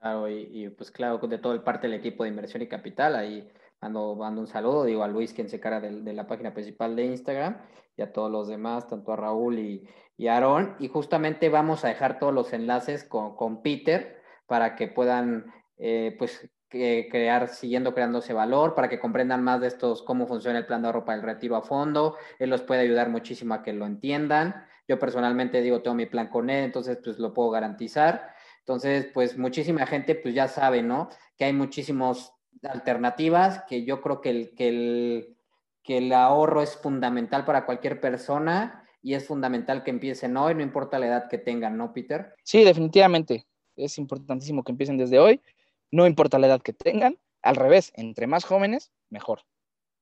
Claro, 0.01 0.29
y, 0.29 0.69
pues 0.71 0.91
claro, 0.91 1.19
de 1.19 1.39
todo 1.39 1.53
el 1.53 1.63
parte 1.63 1.87
del 1.87 2.01
equipo 2.01 2.25
de 2.25 2.31
inversión 2.31 2.63
y 2.63 2.67
capital, 2.67 3.15
ahí 3.15 3.49
mando, 3.85 4.17
mando 4.17 4.41
un 4.41 4.47
saludo, 4.47 4.85
digo 4.85 5.05
a 5.05 5.09
Luis, 5.09 5.35
quien 5.35 5.51
se 5.51 5.61
cara 5.61 5.79
de, 5.79 6.13
la 6.15 6.27
página 6.27 6.55
principal 6.55 6.97
de 6.97 7.05
Instagram, 7.05 7.59
y 7.97 8.03
a 8.03 8.13
todos 8.13 8.31
los 8.31 8.49
demás, 8.49 8.89
tanto 8.89 9.13
a 9.13 9.17
Raúl 9.17 9.59
y, 9.59 9.87
y 10.17 10.29
a 10.29 10.39
Aaron, 10.39 10.75
y 10.79 10.89
justamente 10.89 11.51
vamos 11.51 11.85
a 11.85 11.89
dejar 11.89 12.19
todos 12.19 12.33
los 12.33 12.53
enlaces 12.55 13.05
con, 13.05 13.37
con 13.37 13.63
Peter 13.63 14.23
para 14.47 14.75
que 14.75 14.89
puedan 14.89 15.53
eh, 15.77 16.17
pues 16.19 16.49
crear, 16.69 17.49
siguiendo 17.49 17.95
creándose 17.95 18.33
valor, 18.33 18.75
para 18.75 18.89
que 18.89 18.99
comprendan 18.99 19.45
más 19.45 19.61
de 19.61 19.69
estos, 19.69 20.03
cómo 20.03 20.27
funciona 20.27 20.59
el 20.59 20.67
plan 20.67 20.81
de 20.81 20.89
ahorro 20.89 21.05
para 21.05 21.19
el 21.19 21.23
retiro 21.23 21.55
a 21.55 21.63
fondo. 21.63 22.17
Él 22.39 22.51
los 22.51 22.63
puede 22.63 22.81
ayudar 22.81 23.11
muchísimo 23.11 23.55
a 23.55 23.63
que 23.63 23.73
lo 23.75 23.87
entiendan. 23.87 24.65
Yo 24.89 24.99
personalmente 24.99 25.61
digo, 25.61 25.83
tengo 25.83 25.95
mi 25.95 26.07
plan 26.07 26.29
con 26.29 26.51
él, 26.51 26.65
entonces 26.65 26.99
pues 27.05 27.19
lo 27.19 27.33
puedo 27.33 27.51
garantizar. 27.51 28.35
Entonces, 28.61 29.07
pues 29.13 29.39
muchísima 29.39 29.87
gente 29.87 30.15
pues 30.15 30.35
ya 30.35 30.49
sabe, 30.49 30.83
¿no? 30.83 31.11
Que 31.37 31.45
hay 31.45 31.53
muchísimas 31.53 32.34
alternativas, 32.63 33.65
que 33.69 33.85
yo 33.85 34.01
creo 34.01 34.21
que 34.21 34.31
el, 34.31 34.55
que 34.55 34.69
el, 34.69 35.37
que 35.83 35.99
el 35.99 36.13
ahorro 36.13 36.63
es 36.63 36.77
fundamental 36.77 37.45
para 37.45 37.67
cualquier 37.67 38.01
persona 38.01 38.87
y 39.03 39.15
es 39.15 39.27
fundamental 39.27 39.83
que 39.83 39.91
empiecen 39.91 40.37
hoy, 40.37 40.55
no 40.55 40.63
importa 40.63 40.99
la 40.99 41.07
edad 41.07 41.29
que 41.29 41.39
tengan, 41.39 41.77
¿no, 41.77 41.93
Peter? 41.93 42.35
Sí, 42.43 42.65
definitivamente. 42.65 43.47
Es 43.77 43.99
importantísimo 43.99 44.63
que 44.63 44.73
empiecen 44.73 44.97
desde 44.97 45.19
hoy 45.19 45.41
no 45.95 46.07
importa 46.09 46.41
la 46.41 46.49
edad 46.49 46.61
que 46.61 46.73
tengan, 46.73 47.19
al 47.41 47.55
revés, 47.55 47.93
entre 47.95 48.27
más 48.27 48.45
jóvenes, 48.45 48.93
mejor. 49.11 49.43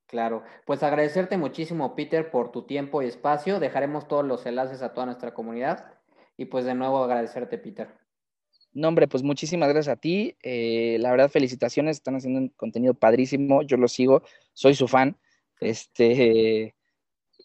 Claro, 0.06 0.42
pues 0.64 0.82
agradecerte 0.82 1.36
muchísimo, 1.36 1.94
Peter, 1.94 2.30
por 2.30 2.50
tu 2.50 2.62
tiempo 2.62 3.02
y 3.02 3.06
espacio. 3.06 3.60
Dejaremos 3.60 4.08
todos 4.08 4.24
los 4.24 4.46
enlaces 4.46 4.80
a 4.80 4.94
toda 4.94 5.06
nuestra 5.06 5.34
comunidad 5.34 5.98
y 6.38 6.46
pues 6.46 6.64
de 6.64 6.74
nuevo 6.74 7.04
agradecerte, 7.04 7.58
Peter. 7.58 7.94
No, 8.72 8.88
hombre, 8.88 9.06
pues 9.08 9.22
muchísimas 9.22 9.68
gracias 9.68 9.92
a 9.92 10.00
ti. 10.00 10.36
Eh, 10.42 10.96
la 11.00 11.10
verdad, 11.10 11.30
felicitaciones, 11.30 11.98
están 11.98 12.16
haciendo 12.16 12.40
un 12.40 12.48
contenido 12.48 12.94
padrísimo. 12.94 13.62
Yo 13.62 13.76
lo 13.76 13.88
sigo, 13.88 14.22
soy 14.54 14.74
su 14.74 14.88
fan. 14.88 15.16
Este, 15.60 16.74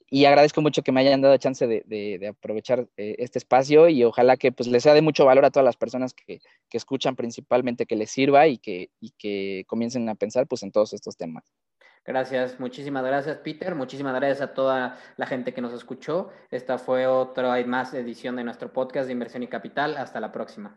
y 0.09 0.25
agradezco 0.25 0.61
mucho 0.61 0.83
que 0.83 0.91
me 0.91 1.01
hayan 1.01 1.21
dado 1.21 1.35
chance 1.37 1.67
de, 1.67 2.27
aprovechar 2.29 2.87
eh, 2.95 3.15
este 3.19 3.39
espacio 3.39 3.89
y 3.89 4.03
ojalá 4.05 4.37
que 4.37 4.51
pues 4.53 4.67
les 4.69 4.83
sea 4.83 4.93
de 4.93 5.01
mucho 5.01 5.25
valor 5.25 5.43
a 5.43 5.51
todas 5.51 5.65
las 5.65 5.75
personas 5.75 6.13
que, 6.13 6.39
escuchan 6.71 7.15
principalmente 7.15 7.85
que 7.85 7.95
les 7.95 8.09
sirva 8.09 8.47
y 8.47 8.57
que, 8.57 8.89
y 9.01 9.11
que 9.17 9.65
comiencen 9.67 10.07
a 10.07 10.15
pensar 10.15 10.47
pues 10.47 10.63
en 10.63 10.71
todos 10.71 10.93
estos 10.93 11.17
temas. 11.17 11.43
Gracias, 12.05 12.57
muchísimas 12.57 13.03
gracias 13.03 13.37
Peter, 13.39 13.75
muchísimas 13.75 14.15
gracias 14.15 14.41
a 14.41 14.53
toda 14.53 14.97
la 15.17 15.25
gente 15.25 15.53
que 15.53 15.59
nos 15.61 15.73
escuchó. 15.73 16.29
Esta 16.51 16.77
fue 16.77 17.05
otra 17.05 17.61
más 17.65 17.93
edición 17.93 18.37
de 18.37 18.45
nuestro 18.45 18.71
podcast 18.71 19.07
de 19.07 19.13
inversión 19.13 19.43
y 19.43 19.47
capital. 19.47 19.97
Hasta 19.97 20.21
la 20.21 20.31
próxima. 20.31 20.73